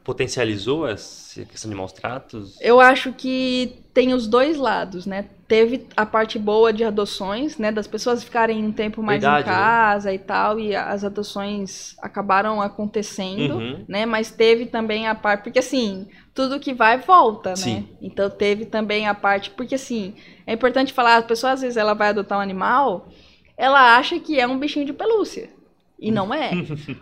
potencializou 0.05 0.87
essa 0.87 1.43
questão 1.47 1.71
de 1.71 1.77
maus 1.77 1.93
tratos? 1.93 2.59
Eu 2.61 2.79
acho 2.79 3.13
que 3.15 3.80
tem 3.93 4.15
os 4.15 4.27
dois 4.27 4.57
lados, 4.57 5.05
né? 5.07 5.27
Teve 5.49 5.89
a 5.97 6.07
parte 6.07 6.39
boa 6.39 6.73
de 6.73 6.85
adoções, 6.85 7.59
né? 7.59 7.73
Das 7.73 7.87
pessoas 7.89 8.23
ficarem 8.23 8.65
um 8.65 8.71
tempo 8.73 9.03
mais 9.03 9.21
Verdade, 9.21 9.49
em 9.49 9.51
né? 9.51 9.57
casa 9.57 10.13
e 10.13 10.19
tal, 10.19 10.61
e 10.61 10.77
as 10.77 11.05
adoções 11.05 11.97
acabaram 12.01 12.63
acontecendo, 12.63 13.55
Uhum. 13.57 13.85
né? 13.89 14.07
Mas 14.07 14.31
teve 14.31 14.67
também 14.67 15.09
a 15.09 15.15
parte, 15.15 15.43
porque 15.45 15.59
assim, 15.59 16.07
tudo 16.33 16.61
que 16.61 16.73
vai 16.73 16.99
volta, 16.99 17.51
né? 17.51 17.57
Sim. 17.57 17.89
Então 18.01 18.31
teve 18.31 18.65
também 18.67 19.09
a 19.09 19.15
parte, 19.15 19.51
porque 19.51 19.75
assim, 19.75 20.15
é 20.47 20.53
importante 20.53 20.93
falar, 20.93 21.17
a 21.17 21.23
pessoa 21.23 21.53
às 21.53 21.61
vezes 21.63 21.77
ela 21.77 21.95
vai 21.95 22.11
adotar 22.11 22.39
um 22.39 22.43
animal, 22.43 23.09
ela 23.57 23.97
acha 23.97 24.19
que 24.21 24.39
é 24.39 24.47
um 24.47 24.59
bichinho 24.59 24.87
de 24.87 24.93
pelúcia. 24.93 25.51
E 26.01 26.11
não 26.11 26.33
é. 26.33 26.53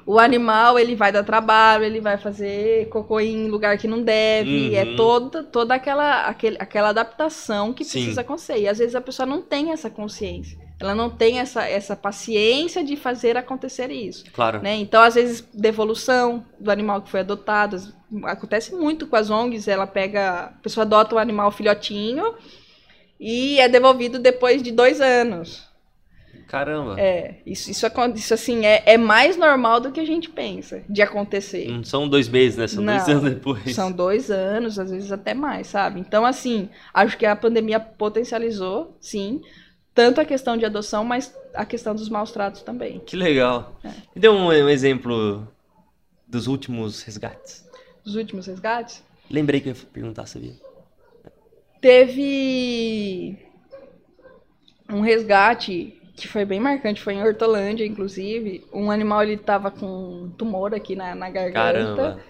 o 0.05 0.19
animal, 0.19 0.77
ele 0.77 0.97
vai 0.97 1.13
dar 1.13 1.23
trabalho, 1.23 1.85
ele 1.85 2.01
vai 2.01 2.19
fazer 2.19 2.89
cocô 2.89 3.21
em 3.21 3.47
lugar 3.47 3.79
que 3.79 3.87
não 3.87 4.03
deve. 4.03 4.71
Uhum. 4.71 4.75
É 4.75 4.97
toda, 4.97 5.45
toda 5.45 5.75
aquela, 5.75 6.23
aquele, 6.23 6.57
aquela 6.59 6.89
adaptação 6.89 7.73
que 7.73 7.85
Sim. 7.85 8.01
precisa 8.01 8.23
acontecer. 8.23 8.59
E 8.59 8.67
às 8.67 8.79
vezes 8.79 8.97
a 8.97 9.01
pessoa 9.01 9.25
não 9.25 9.41
tem 9.41 9.71
essa 9.71 9.89
consciência. 9.89 10.59
ela 10.81 10.97
não 10.97 11.09
tem 11.09 11.39
essa, 11.39 11.65
essa 11.65 11.95
paciência 11.95 12.83
de 12.83 12.97
fazer 12.97 13.37
acontecer 13.37 13.89
isso. 13.93 14.25
Claro. 14.33 14.61
Né? 14.61 14.75
Então, 14.75 15.01
às 15.01 15.15
vezes, 15.15 15.47
devolução 15.55 16.45
do 16.59 16.71
animal 16.71 17.01
que 17.01 17.11
foi 17.11 17.21
adotado. 17.21 17.81
Acontece 18.25 18.75
muito 18.75 19.07
com 19.07 19.15
as 19.15 19.31
ONGs, 19.31 19.69
ela 19.69 19.87
pega. 19.87 20.41
A 20.41 20.47
pessoa 20.61 20.83
adota 20.83 21.15
um 21.15 21.19
animal 21.19 21.53
filhotinho 21.53 22.35
e 23.21 23.61
é 23.61 23.69
devolvido 23.69 24.19
depois 24.19 24.61
de 24.61 24.73
dois 24.73 25.01
anos. 25.01 25.68
Caramba. 26.49 26.99
É, 26.99 27.37
isso, 27.45 27.71
isso, 27.71 27.87
isso 28.17 28.35
assim, 28.35 28.65
é, 28.65 28.83
é 28.87 28.97
mais 28.97 29.37
normal 29.37 29.81
do 29.81 29.93
que 29.93 30.01
a 30.01 30.05
gente 30.05 30.31
pensa 30.31 30.83
de 30.89 31.03
acontecer. 31.03 31.69
Não 31.71 31.85
são 31.85 32.09
dois 32.09 32.29
meses, 32.29 32.57
né? 32.59 32.67
São 32.67 32.83
Não, 32.83 32.97
dois 32.97 33.09
anos 33.09 33.23
depois. 33.35 33.75
São 33.75 33.93
dois 33.93 34.31
anos, 34.31 34.79
às 34.79 34.91
vezes 34.91 35.13
até 35.13 35.35
mais, 35.35 35.67
sabe? 35.67 36.01
Então, 36.01 36.25
assim, 36.25 36.71
acho 36.93 37.19
que 37.19 37.27
a 37.27 37.37
pandemia 37.37 37.79
potencializou, 37.79 38.97
sim, 38.99 39.43
tanto 39.95 40.21
a 40.21 40.25
questão 40.25 40.57
de 40.57 40.65
adoção, 40.65 41.05
mas 41.05 41.35
a 41.55 41.67
questão 41.67 41.95
dos 41.95 42.09
maus 42.09 42.33
tratos 42.33 42.63
também. 42.63 42.99
Que 43.01 43.15
legal. 43.15 43.79
É. 43.85 43.89
Me 43.89 44.21
dê 44.21 44.29
um, 44.29 44.47
um 44.47 44.69
exemplo 44.69 45.47
dos 46.27 46.47
últimos 46.47 47.03
resgates. 47.03 47.69
Os 48.05 48.17
últimos 48.17 48.47
resgates, 48.47 49.03
Lembrei 49.31 49.61
que 49.61 49.69
eu 49.69 49.75
ia 49.75 49.81
perguntar, 49.93 50.27
sabia? 50.27 50.55
teve 51.81 53.37
um 54.89 55.01
resgate 55.01 55.98
que 56.21 56.29
foi 56.29 56.45
bem 56.45 56.61
marcante, 56.61 57.01
foi 57.03 57.15
em 57.15 57.23
Hortolândia, 57.23 57.85
inclusive. 57.87 58.67
Um 58.73 58.91
animal, 58.91 59.23
ele 59.23 59.37
tava 59.37 59.71
com 59.71 59.87
um 59.87 60.31
tumor 60.31 60.75
aqui 60.75 60.95
na, 60.97 61.15
na 61.15 61.31
garganta. 61.31 62.15
Caramba. 62.15 62.23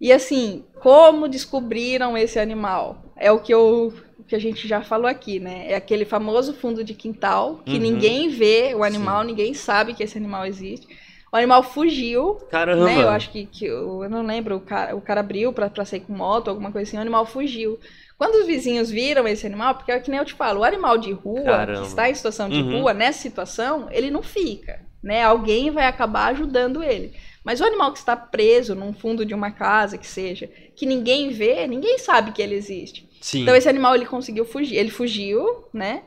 E 0.00 0.12
assim, 0.12 0.64
como 0.80 1.28
descobriram 1.28 2.16
esse 2.16 2.38
animal? 2.38 3.04
É 3.16 3.30
o 3.32 3.40
que 3.40 3.52
eu 3.52 3.92
o 4.18 4.24
que 4.30 4.36
a 4.36 4.38
gente 4.38 4.68
já 4.68 4.82
falou 4.82 5.08
aqui, 5.08 5.40
né? 5.40 5.70
É 5.72 5.74
aquele 5.74 6.04
famoso 6.04 6.54
fundo 6.54 6.84
de 6.84 6.94
quintal 6.94 7.60
que 7.66 7.78
Uhum. 7.78 7.80
ninguém 7.80 8.28
vê 8.28 8.74
o 8.74 8.84
animal, 8.84 9.24
ninguém 9.24 9.54
sabe 9.54 9.94
que 9.94 10.02
esse 10.04 10.16
animal 10.18 10.46
existe. 10.46 10.86
O 11.32 11.36
animal 11.36 11.62
fugiu, 11.62 12.40
Caramba. 12.50 12.84
né? 12.84 13.02
Eu 13.02 13.08
acho 13.10 13.30
que, 13.30 13.46
que 13.46 13.64
eu, 13.66 14.04
eu 14.04 14.10
não 14.10 14.22
lembro, 14.24 14.56
o 14.56 14.60
cara, 14.60 14.96
o 14.96 15.00
cara 15.00 15.20
abriu 15.20 15.52
pra 15.52 15.70
sair 15.84 16.00
com 16.00 16.12
moto, 16.12 16.48
alguma 16.48 16.70
coisa 16.72 16.88
assim, 16.88 16.96
o 16.96 17.00
animal 17.00 17.26
fugiu. 17.26 17.78
Quando 18.20 18.34
os 18.34 18.46
vizinhos 18.46 18.90
viram 18.90 19.26
esse 19.26 19.46
animal, 19.46 19.76
porque 19.76 19.90
é 19.90 19.98
que 19.98 20.10
nem 20.10 20.18
eu 20.20 20.26
te 20.26 20.34
falo, 20.34 20.60
o 20.60 20.64
animal 20.64 20.98
de 20.98 21.10
rua, 21.10 21.42
Caramba. 21.42 21.80
que 21.80 21.86
está 21.86 22.10
em 22.10 22.14
situação 22.14 22.50
de 22.50 22.60
Uhum. 22.60 22.80
rua, 22.80 22.92
nessa 22.92 23.18
situação, 23.18 23.88
ele 23.90 24.10
não 24.10 24.22
fica, 24.22 24.78
né? 25.02 25.24
Alguém 25.24 25.70
vai 25.70 25.86
acabar 25.86 26.26
ajudando 26.26 26.82
ele. 26.82 27.14
Mas 27.42 27.62
o 27.62 27.64
animal 27.64 27.92
que 27.94 27.98
está 27.98 28.14
preso 28.14 28.74
num 28.74 28.92
fundo 28.92 29.24
de 29.24 29.32
uma 29.32 29.50
casa, 29.50 29.96
que 29.96 30.06
seja, 30.06 30.50
que 30.76 30.84
ninguém 30.84 31.30
vê, 31.30 31.66
ninguém 31.66 31.96
sabe 31.96 32.32
que 32.32 32.42
ele 32.42 32.54
existe. 32.54 33.08
Sim. 33.22 33.40
Então 33.40 33.56
esse 33.56 33.70
animal 33.70 33.94
ele 33.94 34.04
conseguiu 34.04 34.44
fugir, 34.44 34.76
ele 34.76 34.90
fugiu, 34.90 35.64
né? 35.72 36.02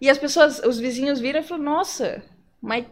E 0.00 0.08
as 0.08 0.16
pessoas, 0.16 0.60
os 0.60 0.78
vizinhos 0.78 1.20
viram 1.20 1.40
e 1.40 1.42
falaram: 1.42 1.70
"Nossa, 1.70 2.22
mas 2.62 2.86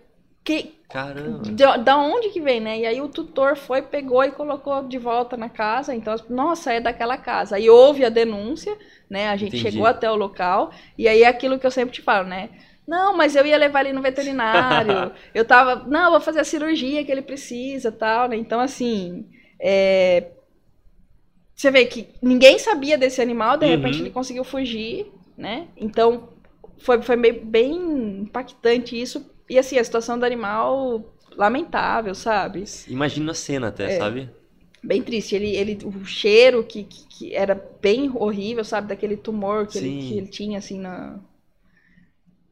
que 0.46 0.58
Caramba. 0.88 1.50
da, 1.52 1.76
da 1.76 1.98
onde 1.98 2.30
que 2.30 2.40
vem, 2.40 2.60
né?" 2.60 2.78
E 2.80 2.86
aí 2.86 3.00
o 3.00 3.08
tutor 3.08 3.56
foi, 3.56 3.82
pegou 3.82 4.24
e 4.24 4.30
colocou 4.32 4.82
de 4.88 4.98
volta 4.98 5.36
na 5.36 5.48
casa. 5.50 5.94
Então, 5.94 6.14
nossa, 6.30 6.72
é 6.72 6.80
daquela 6.80 7.18
casa. 7.18 7.56
Aí 7.56 7.68
houve 7.70 8.04
a 8.04 8.08
denúncia, 8.08 8.76
né? 9.10 9.28
A 9.28 9.36
gente 9.36 9.56
Entendi. 9.56 9.58
chegou 9.58 9.86
até 9.86 10.10
o 10.10 10.16
local 10.16 10.70
e 10.98 11.08
aí 11.08 11.22
é 11.22 11.28
aquilo 11.28 11.58
que 11.58 11.66
eu 11.66 11.70
sempre 11.70 11.94
te 11.94 12.02
falo, 12.02 12.28
né? 12.28 12.50
Não, 12.86 13.16
mas 13.16 13.34
eu 13.36 13.44
ia 13.44 13.58
levar 13.58 13.80
ele 13.84 13.92
no 13.94 14.02
veterinário. 14.02 15.12
eu 15.34 15.44
tava, 15.44 15.84
não, 15.88 16.12
vou 16.12 16.20
fazer 16.20 16.40
a 16.40 16.44
cirurgia 16.44 17.04
que 17.04 17.10
ele 17.12 17.22
precisa, 17.22 17.90
tal, 17.92 18.28
né? 18.28 18.36
Então 18.36 18.60
assim, 18.60 19.26
é, 19.60 20.30
você 21.54 21.70
vê 21.70 21.86
que 21.86 22.08
ninguém 22.22 22.58
sabia 22.58 22.98
desse 22.98 23.20
animal, 23.22 23.56
de 23.56 23.66
repente 23.66 24.00
Uhum. 24.00 24.02
ele 24.02 24.10
conseguiu 24.10 24.44
fugir, 24.44 25.10
né? 25.36 25.68
Então 25.76 26.28
foi, 26.78 27.00
foi 27.02 27.16
bem 27.16 27.74
impactante 28.22 29.00
isso. 29.00 29.30
E 29.48 29.58
assim, 29.58 29.78
a 29.78 29.84
situação 29.84 30.18
do 30.18 30.24
animal 30.26 31.04
lamentável, 31.36 32.14
sabe? 32.14 32.64
Imagina 32.86 33.32
a 33.32 33.34
cena 33.34 33.68
até, 33.68 33.90
É. 33.90 33.90
sabe? 33.90 34.30
Bem 34.82 35.02
triste. 35.02 35.34
Ele, 35.34 35.56
ele, 35.56 35.78
o 35.84 36.04
cheiro 36.04 36.64
que, 36.64 36.84
que, 36.84 37.06
que 37.08 37.34
era 37.34 37.54
bem 37.82 38.10
horrível, 38.14 38.64
sabe? 38.64 38.88
Daquele 38.88 39.16
tumor 39.16 39.66
que, 39.68 39.78
ele, 39.78 39.92
Sim. 39.92 39.98
que 39.98 40.16
ele 40.18 40.28
tinha, 40.28 40.58
assim, 40.58 40.78
na. 40.80 41.20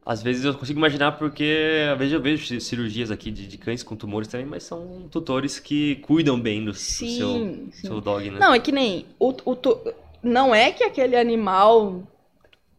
Às 0.05 0.21
vezes 0.21 0.45
eu 0.45 0.53
consigo 0.55 0.77
imaginar 0.77 1.13
porque 1.13 1.87
às 1.91 1.97
vezes 1.97 2.13
eu 2.13 2.21
vejo 2.21 2.45
ci- 2.45 2.61
cirurgias 2.61 3.09
aqui 3.09 3.31
de, 3.31 3.47
de 3.47 3.57
cães 3.57 3.81
com 3.81 3.95
tumores 3.95 4.27
também, 4.27 4.45
mas 4.45 4.63
são 4.63 5.07
tutores 5.09 5.59
que 5.59 5.95
cuidam 5.97 6.39
bem 6.39 6.63
do, 6.63 6.71
do 6.71 7.07
seu, 7.07 7.49
Sim, 7.49 7.71
sim. 7.71 7.87
seu 7.87 7.99
dog, 8.01 8.29
né? 8.29 8.39
Não, 8.39 8.53
é 8.53 8.59
que 8.59 8.71
nem. 8.71 9.05
O, 9.19 9.29
o, 9.45 9.55
tu- 9.55 9.79
não 10.21 10.53
é 10.53 10.71
que 10.71 10.83
aquele 10.83 11.15
animal 11.15 12.03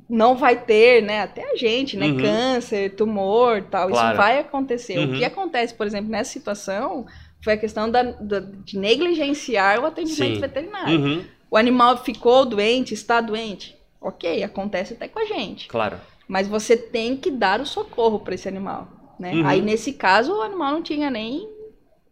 não 0.09 0.37
vai 0.37 0.57
ter, 0.61 1.03
né? 1.03 1.23
Até 1.23 1.53
a 1.53 1.57
gente, 1.57 1.97
né? 1.97 2.07
Uhum. 2.07 2.19
Câncer, 2.19 2.95
tumor 2.95 3.63
tal. 3.63 3.89
Claro. 3.89 4.09
Isso 4.09 4.17
vai 4.17 4.39
acontecer. 4.39 4.99
Uhum. 4.99 5.15
O 5.15 5.19
que 5.19 5.25
acontece, 5.25 5.75
por 5.75 5.87
exemplo, 5.87 6.11
nessa 6.11 6.33
situação 6.33 7.07
foi 7.43 7.55
a 7.55 7.57
questão 7.57 7.91
da, 7.91 8.03
da- 8.03 8.41
de 8.41 8.79
negligenciar 8.79 9.81
o 9.81 9.87
atendimento 9.87 10.35
Sim. 10.35 10.41
veterinário. 10.41 10.99
Uhum, 10.99 11.25
O 11.51 11.57
animal 11.57 11.97
ficou 11.99 12.45
doente, 12.45 12.93
está 12.95 13.21
doente. 13.21 13.77
Ok, 14.01 14.43
acontece 14.43 14.93
até 14.95 15.09
com 15.09 15.19
a 15.19 15.25
gente. 15.25 15.69
claro. 15.69 15.99
Mas 16.29 16.49
você 16.49 16.77
tem 16.77 17.17
que 17.17 17.31
dar 17.31 17.61
o 17.61 17.67
socorro 17.67 18.19
para 18.19 18.35
esse 18.35 18.49
animal, 18.49 18.89
né? 19.17 19.33
Uhum. 19.33 19.47
Aí 19.47 19.61
nesse 19.63 19.93
caso 19.93 20.33
o 20.35 20.43
animal 20.43 20.73
não 20.73 20.83
tinha 20.83 21.09
nem 21.09 21.49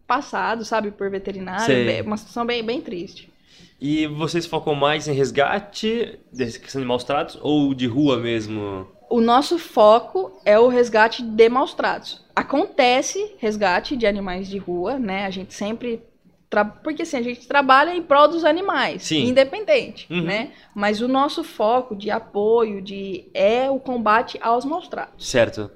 passado, 0.07 0.63
sabe, 0.63 0.91
por 0.91 1.09
veterinário, 1.09 1.65
Sei. 1.65 1.85
bem- 1.85 2.01
uma 2.01 2.15
situação 2.15 2.45
bem, 2.45 2.63
bem 2.63 2.79
triste. 2.81 3.29
E 3.79 4.07
vocês 4.07 4.45
focam 4.45 4.73
mais 4.73 5.07
em 5.07 5.13
resgate 5.13 6.17
desse 6.31 6.59
questão 6.59 6.81
de 6.81 6.87
maus 6.87 7.03
tratos 7.03 7.37
ou 7.41 7.73
de 7.73 7.87
rua 7.87 8.17
mesmo? 8.17 8.87
O 9.09 9.21
nosso 9.21 9.59
foco 9.59 10.39
é 10.45 10.57
o 10.59 10.67
resgate 10.67 11.21
de 11.21 11.49
maus 11.49 11.73
tratos. 11.73 12.23
Acontece 12.35 13.35
resgate 13.37 13.95
de 13.95 14.07
animais 14.07 14.47
de 14.47 14.57
rua, 14.57 14.97
né? 14.97 15.25
A 15.25 15.29
gente 15.29 15.53
sempre 15.53 16.01
porque 16.83 17.01
assim, 17.01 17.17
a 17.17 17.21
gente 17.21 17.45
trabalha 17.49 17.93
em 17.93 18.01
prol 18.01 18.29
dos 18.29 18.45
animais, 18.45 19.03
Sim. 19.03 19.25
independente, 19.25 20.07
Uhum. 20.09 20.21
né? 20.21 20.51
Mas 20.73 21.01
o 21.01 21.07
nosso 21.07 21.43
foco 21.43 21.93
de 21.97 22.09
apoio 22.09 22.81
de 22.81 23.25
é 23.33 23.69
o 23.69 23.77
combate 23.77 24.37
aos 24.41 24.63
maus 24.63 24.87
tratos. 24.87 25.27
Certo. 25.29 25.69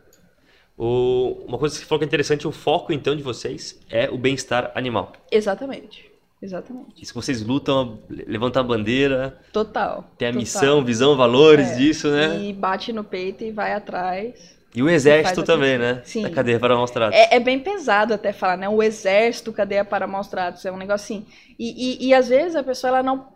O- 0.78 1.44
uma 1.46 1.58
coisa 1.58 1.76
que 1.76 1.82
você 1.82 1.86
falou 1.86 2.00
que 2.00 2.06
é 2.06 2.08
interessante, 2.08 2.48
o 2.48 2.52
foco 2.54 2.94
então 2.94 3.14
de 3.14 3.22
vocês 3.22 3.78
é 3.90 4.10
o 4.10 4.18
bem-estar 4.18 4.72
animal. 4.74 5.12
Exatamente. 5.30 6.09
Exatamente. 6.42 7.02
Isso 7.04 7.12
que 7.14 7.20
vocês 7.20 7.42
lutam, 7.42 8.00
levantam 8.10 8.62
a 8.62 8.66
bandeira, 8.66 9.38
Total. 9.52 10.06
tem 10.18 10.30
a 10.30 10.32
total. 10.32 10.40
missão, 10.42 10.86
visão, 10.86 11.18
valores 11.18 11.72
É, 11.72 11.76
disso, 11.76 12.10
né? 12.10 12.40
E 12.42 12.54
bate 12.54 12.94
no 12.94 13.04
peito 13.04 13.44
e 13.44 13.52
vai 13.52 13.74
atrás. 13.74 14.58
E 14.74 14.82
o 14.84 14.90
exército 14.90 15.44
também, 15.44 15.76
aquilo. 15.76 15.96
né? 15.96 16.02
Sim. 16.06 16.22
Da 16.22 16.30
cadeia 16.30 16.60
para 16.60 16.76
maus 16.76 16.92
tratos. 16.92 17.18
É, 17.18 17.36
é 17.36 17.40
bem 17.40 17.60
pesado 17.60 18.14
até 18.14 18.32
falar, 18.32 18.56
né? 18.56 18.70
O 18.70 18.82
exército, 18.84 19.52
cadeia 19.52 19.84
para 19.84 20.06
maus 20.08 20.28
tratos, 20.28 20.64
é 20.66 20.72
um 20.72 20.78
negócio 20.78 21.04
assim. 21.04 21.26
E, 21.58 22.06
e, 22.06 22.08
e 22.08 22.14
às 22.14 22.30
vezes 22.30 22.56
a 22.56 22.64
pessoa, 22.64 22.90
ela 22.90 23.04
não... 23.04 23.28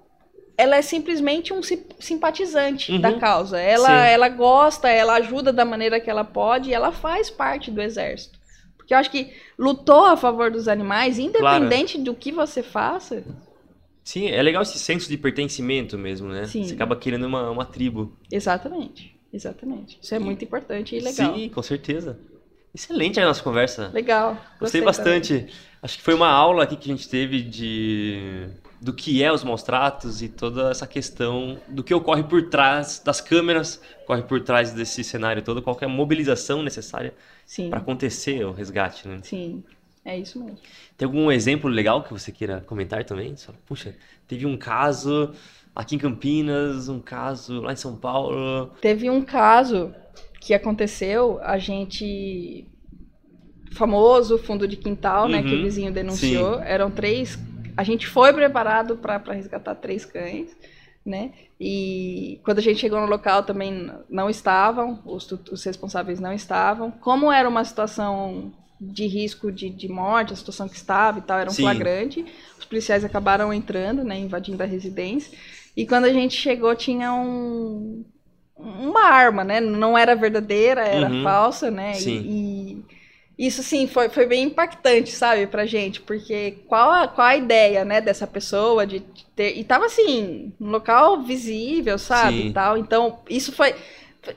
Ela 0.55 0.75
é 0.77 0.81
simplesmente 0.83 1.51
um 1.51 1.63
sim- 1.63 1.83
simpatizante 1.99 2.91
Uhum. 2.91 3.01
da 3.01 3.13
causa. 3.13 3.59
Ela, 3.59 3.87
Sim. 3.87 4.11
ela 4.13 4.29
gosta, 4.29 4.87
ela 4.87 5.15
ajuda 5.15 5.51
da 5.51 5.65
maneira 5.65 5.99
que 5.99 6.09
ela 6.09 6.23
pode 6.23 6.69
e 6.69 6.73
ela 6.73 6.91
faz 6.91 7.31
parte 7.31 7.71
do 7.71 7.81
exército. 7.81 8.37
Porque 8.93 8.95
eu 8.95 8.99
acho 8.99 9.11
que 9.11 9.33
lutou 9.57 10.05
a 10.05 10.15
favor 10.15 10.51
dos 10.51 10.67
animais, 10.67 11.17
independente 11.17 11.97
do 11.97 12.13
que 12.13 12.31
você 12.31 12.61
faça. 12.61 13.23
Sim, 14.03 14.27
é 14.27 14.41
legal 14.41 14.61
esse 14.61 14.77
senso 14.77 15.09
de 15.09 15.17
pertencimento 15.17 15.97
mesmo, 15.97 16.27
né? 16.27 16.45
Sim. 16.45 16.63
Você 16.63 16.73
acaba 16.73 16.95
querendo 16.95 17.25
uma, 17.25 17.49
uma 17.49 17.65
tribo. 17.65 18.15
Exatamente. 18.31 19.17
Exatamente. 19.31 19.97
Isso 20.01 20.13
é 20.13 20.19
muito 20.19 20.43
importante 20.43 20.95
e 20.95 20.99
legal. 20.99 21.33
Sim, 21.33 21.49
com 21.49 21.63
certeza. 21.63 22.19
Excelente 22.75 23.19
a 23.19 23.25
nossa 23.25 23.41
conversa. 23.41 23.89
Legal. 23.93 24.37
Gostei 24.59 24.81
também. 24.81 24.85
bastante. 24.85 25.47
Acho 25.81 25.97
que 25.97 26.03
foi 26.03 26.13
uma 26.13 26.29
aula 26.29 26.63
aqui 26.63 26.75
que 26.75 26.91
a 26.91 26.95
gente 26.95 27.09
teve 27.09 27.41
de 27.41 28.47
do 28.79 28.91
que 28.91 29.23
é 29.23 29.31
os 29.31 29.45
maus 29.45 29.63
tratos 29.63 30.21
e 30.21 30.27
toda 30.27 30.69
essa 30.69 30.85
questão 30.85 31.57
do 31.69 31.81
que 31.81 31.93
ocorre 31.93 32.21
por 32.23 32.49
trás 32.49 33.01
das 33.03 33.21
câmeras, 33.21 33.81
ocorre 34.03 34.23
por 34.23 34.41
trás 34.41 34.73
desse 34.73 35.05
cenário 35.05 35.41
todo, 35.41 35.61
qual 35.61 35.73
que 35.73 35.85
a 35.85 35.87
mobilização 35.87 36.61
necessária 36.61 37.11
Sim. 37.11 37.15
Para 37.69 37.79
acontecer 37.79 38.45
o 38.45 38.51
resgate, 38.51 39.07
né? 39.07 39.19
Sim. 39.23 39.63
É 40.05 40.17
isso 40.17 40.37
mesmo. 40.39 40.57
Tem 40.97 41.05
algum 41.05 41.31
exemplo 41.31 41.69
legal 41.69 42.03
que 42.03 42.11
você 42.11 42.31
queira 42.31 42.61
comentar 42.61 43.03
também? 43.05 43.37
Só, 43.37 43.53
puxa, 43.65 43.95
teve 44.27 44.45
um 44.45 44.57
caso 44.57 45.33
aqui 45.73 45.95
em 45.95 45.99
Campinas, 45.99 46.89
um 46.89 46.99
caso 46.99 47.61
lá 47.61 47.71
em 47.71 47.77
São 47.77 47.95
Paulo. 47.95 48.71
Teve 48.81 49.09
um 49.09 49.21
caso 49.21 49.93
que 50.41 50.53
aconteceu, 50.53 51.39
a 51.41 51.57
gente. 51.57 52.67
Famoso 53.71 54.37
fundo 54.37 54.67
de 54.67 54.75
quintal, 54.75 55.27
né? 55.27 55.41
Que 55.41 55.53
Uhum, 55.53 55.61
o 55.61 55.63
vizinho 55.63 55.91
denunciou. 55.91 56.59
Eram 56.59 56.91
três. 56.91 57.39
A 57.75 57.83
gente 57.83 58.05
foi 58.05 58.31
preparado 58.33 58.97
para 58.97 59.33
resgatar 59.33 59.73
três 59.75 60.05
cães, 60.05 60.55
né? 61.05 61.31
E 61.59 62.39
quando 62.43 62.59
a 62.59 62.61
gente 62.61 62.79
chegou 62.79 62.99
no 62.99 63.07
local 63.07 63.43
também 63.43 63.91
não 64.09 64.29
estavam, 64.29 64.99
os, 65.05 65.29
os 65.31 65.63
responsáveis 65.63 66.19
não 66.19 66.33
estavam. 66.33 66.91
Como 66.91 67.31
era 67.31 67.47
uma 67.47 67.63
situação 67.65 68.51
de 68.79 69.05
risco 69.07 69.51
de, 69.51 69.69
de 69.69 69.87
morte, 69.87 70.33
a 70.33 70.35
situação 70.35 70.67
que 70.67 70.75
estava 70.75 71.19
e 71.19 71.21
tal, 71.21 71.39
era 71.39 71.49
um 71.49 71.53
Sim. 71.53 71.63
flagrante. 71.63 72.25
Os 72.59 72.65
policiais 72.65 73.03
acabaram 73.03 73.53
entrando, 73.53 74.03
né? 74.03 74.17
Invadindo 74.17 74.63
a 74.63 74.65
residência. 74.65 75.37
E 75.75 75.85
quando 75.87 76.05
a 76.05 76.13
gente 76.13 76.35
chegou, 76.35 76.75
tinha 76.75 77.13
um, 77.13 78.03
uma 78.55 79.05
arma, 79.05 79.43
né? 79.43 79.59
Não 79.59 79.97
era 79.97 80.15
verdadeira, 80.15 80.81
era 80.81 81.09
Uhum. 81.09 81.23
falsa, 81.23 81.71
né? 81.71 81.93
Sim. 81.95 82.19
E, 82.25 82.62
e 82.62 82.62
isso, 83.45 83.61
assim, 83.61 83.87
foi, 83.87 84.09
foi 84.09 84.25
bem 84.25 84.43
impactante, 84.43 85.11
sabe, 85.11 85.47
pra 85.47 85.65
gente, 85.65 86.01
porque 86.01 86.59
qual 86.67 86.91
a, 86.91 87.07
qual 87.07 87.27
a 87.27 87.35
ideia, 87.35 87.83
né, 87.83 87.99
dessa 88.01 88.27
pessoa 88.27 88.85
de, 88.85 88.99
ter. 89.35 89.57
E 89.57 89.63
tava 89.63 89.85
assim, 89.85 90.53
num 90.59 90.69
local 90.71 91.21
visível, 91.23 91.97
sabe? 91.97 92.43
Sim. 92.43 92.47
E 92.49 92.53
tal. 92.53 92.77
Então, 92.77 93.19
isso 93.29 93.51
foi. 93.51 93.73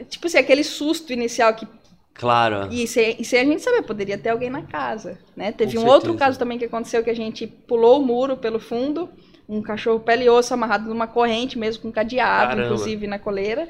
Tipo 0.08 0.26
assim, 0.26 0.38
aquele 0.38 0.64
susto 0.64 1.12
inicial 1.12 1.54
que 1.54 1.66
Claro. 2.14 2.68
e 2.72 2.86
sem, 2.86 3.16
e 3.20 3.24
sem 3.24 3.40
a 3.40 3.44
gente 3.44 3.60
saber, 3.62 3.82
poderia 3.82 4.16
ter 4.16 4.30
alguém 4.30 4.48
na 4.48 4.62
casa, 4.62 5.18
né? 5.36 5.52
Teve 5.52 5.76
Com 5.76 5.82
um 5.82 5.86
outro 5.86 6.12
certeza. 6.12 6.18
caso 6.18 6.38
também 6.38 6.58
que 6.58 6.64
aconteceu 6.64 7.04
que 7.04 7.10
a 7.10 7.14
gente 7.14 7.46
pulou 7.46 8.00
o 8.00 8.06
muro 8.06 8.38
pelo 8.38 8.58
fundo, 8.58 9.10
um 9.46 9.60
cachorro 9.62 10.00
pele 10.00 10.24
e 10.24 10.30
osso 10.30 10.54
amarrado 10.54 10.88
numa 10.88 11.06
corrente 11.06 11.58
mesmo, 11.58 11.82
com 11.82 11.92
cadeado, 11.92 12.48
Caramba. 12.56 12.64
inclusive, 12.64 13.06
na 13.06 13.18
coleira. 13.18 13.68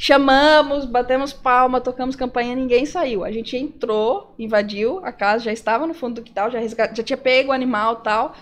Chamamos, 0.00 0.84
batemos 0.84 1.32
palma, 1.32 1.80
tocamos 1.80 2.14
campainha, 2.14 2.54
ninguém 2.54 2.86
saiu. 2.86 3.24
A 3.24 3.32
gente 3.32 3.56
entrou, 3.56 4.34
invadiu 4.38 5.04
a 5.04 5.10
casa, 5.12 5.44
já 5.44 5.52
estava 5.52 5.86
no 5.88 5.94
fundo 5.94 6.16
do 6.16 6.22
quintal, 6.22 6.50
já, 6.50 6.60
resga- 6.60 6.92
já 6.94 7.02
tinha 7.02 7.16
pego 7.16 7.50
o 7.50 7.52
animal 7.52 7.98
e 8.00 8.04
tal. 8.04 8.34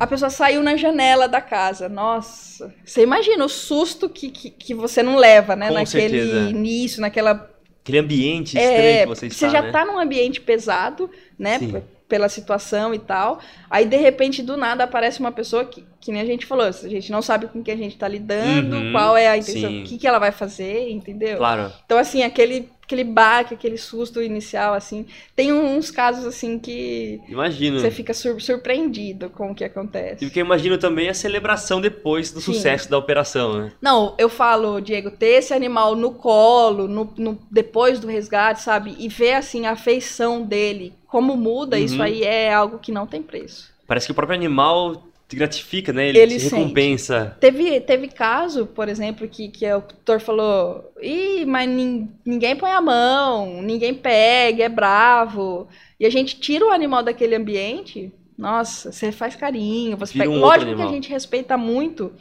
A 0.00 0.06
pessoa 0.06 0.30
saiu 0.30 0.62
na 0.62 0.76
janela 0.76 1.28
da 1.28 1.40
casa. 1.40 1.88
Nossa, 1.88 2.74
você 2.84 3.02
imagina 3.02 3.44
o 3.44 3.48
susto 3.48 4.08
que, 4.08 4.30
que, 4.30 4.50
que 4.50 4.74
você 4.74 5.02
não 5.02 5.16
leva, 5.16 5.54
né? 5.56 5.68
Com 5.68 5.74
Naquele 5.74 6.18
certeza. 6.18 6.50
início, 6.50 7.00
naquela 7.00 7.50
Aquele 7.82 7.98
ambiente 7.98 8.56
estranho 8.58 8.98
é, 8.98 9.00
que 9.00 9.06
você 9.06 9.26
está, 9.28 9.48
já 9.48 9.62
né? 9.62 9.70
tá 9.70 9.84
num 9.84 9.98
ambiente 9.98 10.40
pesado, 10.40 11.10
né? 11.38 11.58
Sim. 11.58 11.82
Pela 12.08 12.28
situação 12.28 12.94
e 12.94 12.98
tal. 12.98 13.40
Aí, 13.68 13.84
de 13.84 13.96
repente, 13.96 14.42
do 14.42 14.56
nada, 14.56 14.84
aparece 14.84 15.18
uma 15.20 15.32
pessoa 15.32 15.64
que, 15.64 15.84
que 16.00 16.12
nem 16.12 16.22
a 16.22 16.24
gente 16.24 16.46
falou. 16.46 16.64
A 16.64 16.70
gente 16.70 17.10
não 17.10 17.20
sabe 17.20 17.48
com 17.48 17.62
que 17.62 17.70
a 17.70 17.76
gente 17.76 17.96
tá 17.96 18.06
lidando, 18.06 18.76
Uhum, 18.76 18.92
qual 18.92 19.16
é 19.16 19.28
a 19.28 19.36
intenção, 19.36 19.70
o 19.70 19.84
que, 19.84 19.98
que 19.98 20.06
ela 20.06 20.18
vai 20.18 20.30
fazer, 20.30 20.88
entendeu? 20.90 21.38
Claro. 21.38 21.72
Então, 21.84 21.98
assim, 21.98 22.22
aquele, 22.22 22.68
aquele 22.86 23.04
baque, 23.04 23.52
aquele 23.52 23.76
susto 23.76 24.22
inicial, 24.22 24.72
assim. 24.72 25.04
Tem 25.34 25.52
uns 25.52 25.90
casos, 25.90 26.24
assim, 26.24 26.58
que 26.58 27.20
Imagino. 27.28 27.80
você 27.80 27.90
fica 27.90 28.14
sur- 28.14 28.40
surpreendido 28.40 29.28
com 29.28 29.50
o 29.50 29.54
que 29.54 29.64
acontece. 29.64 30.24
E 30.24 30.28
o 30.28 30.30
que 30.30 30.40
eu 30.40 30.44
imagino 30.44 30.78
também 30.78 31.08
é 31.08 31.10
a 31.10 31.14
celebração 31.14 31.80
depois 31.80 32.30
do 32.30 32.40
Sim. 32.40 32.52
sucesso 32.54 32.88
da 32.88 32.96
operação, 32.96 33.54
né? 33.58 33.72
Não, 33.82 34.14
eu 34.16 34.28
falo, 34.28 34.80
Diego, 34.80 35.10
ter 35.10 35.38
esse 35.38 35.52
animal 35.52 35.96
no 35.96 36.12
colo, 36.12 36.86
no, 36.86 37.12
no- 37.18 37.38
depois 37.50 37.98
do 37.98 38.06
resgate, 38.06 38.62
sabe? 38.62 38.94
E 38.98 39.08
ver, 39.08 39.34
assim, 39.34 39.66
a 39.66 39.72
afeição 39.72 40.42
dele, 40.42 40.94
como 41.08 41.36
muda, 41.36 41.78
isso 41.78 41.96
Uhum. 41.96 42.02
aí 42.02 42.22
é 42.22 42.54
algo 42.54 42.78
que 42.78 42.92
não 42.92 43.06
tem 43.06 43.20
preço. 43.22 43.74
Parece 43.86 44.06
que 44.06 44.12
o 44.12 44.14
próprio 44.14 44.36
animal 44.38 45.02
te 45.28 45.36
gratifica, 45.36 45.92
né? 45.92 46.08
Ele, 46.08 46.18
Ele 46.18 46.38
te 46.38 46.40
sente. 46.40 46.78
recompensa. 46.78 47.36
Teve, 47.40 47.80
teve 47.82 48.08
caso, 48.08 48.66
por 48.66 48.88
exemplo, 48.88 49.28
que, 49.28 49.48
que 49.50 49.70
o 49.72 49.82
tutor 49.82 50.20
falou: 50.20 50.92
Ih, 51.02 51.44
mas 51.46 51.68
nin- 51.68 52.10
ninguém 52.24 52.56
põe 52.56 52.70
a 52.72 52.80
mão, 52.80 53.62
ninguém 53.62 53.94
pega, 53.94 54.64
é 54.64 54.68
bravo. 54.68 55.68
E 56.00 56.06
a 56.06 56.10
gente 56.10 56.40
tira 56.40 56.66
o 56.66 56.70
animal 56.72 57.02
daquele 57.02 57.34
ambiente, 57.36 58.12
nossa, 58.38 58.92
você 58.92 59.12
faz 59.12 59.36
carinho, 59.36 59.96
você 59.96 60.14
Vira 60.14 60.24
pega. 60.24 60.30
um 60.30 60.40
Lógico 60.40 60.74
que 60.74 60.82
a 60.82 60.86
gente 60.86 61.10
respeita 61.10 61.56
muito 61.58 62.12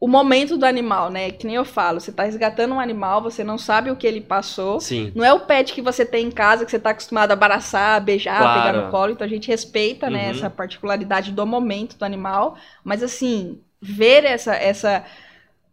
o 0.00 0.08
momento 0.08 0.56
do 0.56 0.64
animal, 0.64 1.10
né? 1.10 1.30
Que 1.30 1.46
nem 1.46 1.56
eu 1.56 1.64
falo, 1.64 2.00
você 2.00 2.10
tá 2.10 2.22
resgatando 2.24 2.72
um 2.74 2.80
animal, 2.80 3.20
você 3.22 3.44
não 3.44 3.58
sabe 3.58 3.90
o 3.90 3.96
que 3.96 4.06
ele 4.06 4.22
passou. 4.22 4.80
Sim. 4.80 5.12
Não 5.14 5.22
é 5.22 5.30
o 5.32 5.40
pet 5.40 5.74
que 5.74 5.82
você 5.82 6.06
tem 6.06 6.26
em 6.28 6.30
casa, 6.30 6.64
que 6.64 6.70
você 6.70 6.78
tá 6.78 6.88
acostumado 6.90 7.30
a 7.32 7.34
abraçar, 7.34 8.00
beijar, 8.00 8.38
Claro. 8.40 8.60
pegar 8.72 8.84
no 8.86 8.90
colo. 8.90 9.12
Então 9.12 9.26
a 9.26 9.30
gente 9.30 9.48
respeita, 9.48 10.08
né, 10.08 10.24
Uhum. 10.24 10.30
essa 10.30 10.48
particularidade 10.48 11.32
do 11.32 11.46
momento 11.46 11.98
do 11.98 12.04
animal. 12.04 12.56
Mas 12.82 13.02
assim, 13.02 13.60
ver 13.80 14.24
essa, 14.24 14.54
essa. 14.54 15.04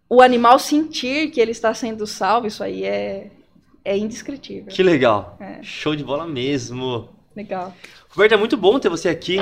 O 0.09 0.21
animal 0.21 0.59
sentir 0.59 1.31
que 1.31 1.39
ele 1.39 1.51
está 1.51 1.73
sendo 1.73 2.05
salvo, 2.05 2.47
isso 2.47 2.61
aí 2.63 2.83
é, 2.83 3.31
é 3.85 3.97
indescritível. 3.97 4.67
Que 4.73 4.83
legal. 4.83 5.37
É. 5.39 5.59
Show 5.63 5.95
de 5.95 6.03
bola 6.03 6.27
mesmo. 6.27 7.09
Legal. 7.33 7.73
Roberto, 8.09 8.33
é 8.33 8.37
muito 8.37 8.57
bom 8.57 8.77
ter 8.77 8.89
você 8.89 9.07
aqui. 9.07 9.37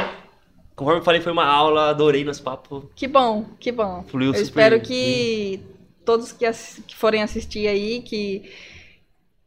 Conforme 0.76 1.00
eu 1.00 1.04
falei, 1.06 1.22
foi 1.22 1.32
uma 1.32 1.46
aula, 1.46 1.90
adorei 1.90 2.24
nosso 2.24 2.44
papo. 2.44 2.90
Que 2.96 3.08
bom, 3.08 3.46
que 3.60 3.72
bom. 3.72 4.04
Fluiu 4.08 4.30
Eu 4.30 4.34
super 4.34 4.44
espero 4.44 4.82
que 4.82 5.60
todos 6.04 6.32
que, 6.32 6.46
assi- 6.46 6.82
que 6.82 6.96
forem 6.96 7.24
assistir 7.24 7.68
aí, 7.68 8.02
que, 8.02 8.44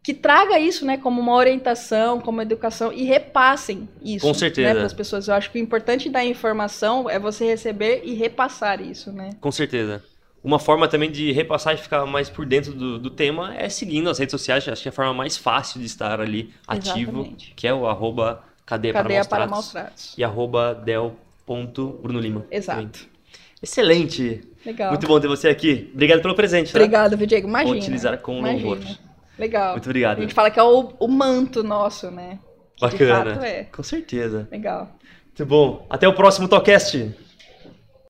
que 0.03 0.14
traga 0.14 0.59
isso, 0.59 0.87
né, 0.87 0.97
como 0.97 1.20
uma 1.20 1.35
orientação, 1.35 2.18
como 2.20 2.41
educação 2.41 2.93
e 2.93 3.05
repassem 3.05 3.89
isso. 4.03 4.26
Com 4.26 4.33
certeza. 4.33 4.74
Para 4.74 4.87
as 4.87 4.93
pessoas. 4.95 5.29
Eu 5.29 5.35
acho 5.35 5.51
que 5.51 5.59
o 5.59 5.62
importante 5.62 6.09
da 6.09 6.24
informação 6.24 7.09
é 7.11 7.18
você 7.18 7.45
receber 7.45 8.01
e 8.05 8.14
repassar 8.14 8.81
isso, 8.81 9.12
né? 9.12 9.31
Com 9.41 9.53
certeza. 9.53 10.03
Uma 10.43 10.59
forma 10.59 10.89
também 10.89 11.11
de 11.11 11.31
repassar 11.33 11.74
e 11.74 11.76
ficar 11.76 12.07
mais 12.07 12.31
por 12.31 12.47
dentro 12.47 12.72
do, 12.72 12.99
do 12.99 13.11
tema 13.11 13.55
é 13.57 13.68
seguindo 13.68 14.09
as 14.09 14.18
redes 14.18 14.31
sociais. 14.31 14.66
Acho 14.66 14.83
que 14.83 14.89
é 14.89 14.91
a 14.91 14.93
forma 14.93 15.12
mais 15.12 15.37
fácil 15.37 15.81
de 15.81 15.87
estar 15.87 16.20
ali 16.20 16.55
ativo, 16.66 17.11
Exatamente. 17.20 17.53
que 17.55 17.66
é 17.66 17.74
o 17.74 17.87
arroba 17.87 18.43
cadeia, 18.69 18.93
Cadeia 18.93 19.25
para 19.25 19.49
para 19.49 19.93
e 20.16 20.23
arroba 20.23 20.75
del.brunolima. 20.75 22.45
Exato. 22.51 22.83
também. 22.83 23.09
Excelente. 23.62 24.43
Legal. 24.64 24.91
Muito 24.91 25.07
bom 25.07 25.19
ter 25.19 25.27
você 25.27 25.49
aqui. 25.49 25.91
Obrigado 25.95 26.21
pelo 26.21 26.35
presente. 26.35 26.71
tá? 26.71 26.79
Obrigado, 26.79 27.16
viu, 27.16 27.27
Diego? 27.27 27.49
Imagina. 27.49 27.73
Vou 27.73 27.81
utilizar 27.81 28.19
com 28.19 28.39
Imagina. 28.41 28.69
louvor. 28.69 28.99
Legal. 29.39 29.73
Muito 29.73 29.87
obrigado. 29.87 30.19
A 30.19 30.21
gente 30.21 30.35
fala 30.35 30.51
que 30.51 30.61
é 30.61 30.62
o, 30.62 30.93
o 30.99 31.09
manto 31.09 31.62
nosso, 31.62 32.11
né? 32.11 32.39
Bacana. 32.79 33.25
De 33.25 33.31
fato 33.31 33.45
é. 33.45 33.64
Com 33.64 33.83
certeza. 33.83 34.47
Legal. 34.53 34.91
Muito 35.25 35.47
bom. 35.47 35.87
Até 35.89 36.07
o 36.07 36.12
próximo 36.12 36.47
Tocast. 36.47 37.11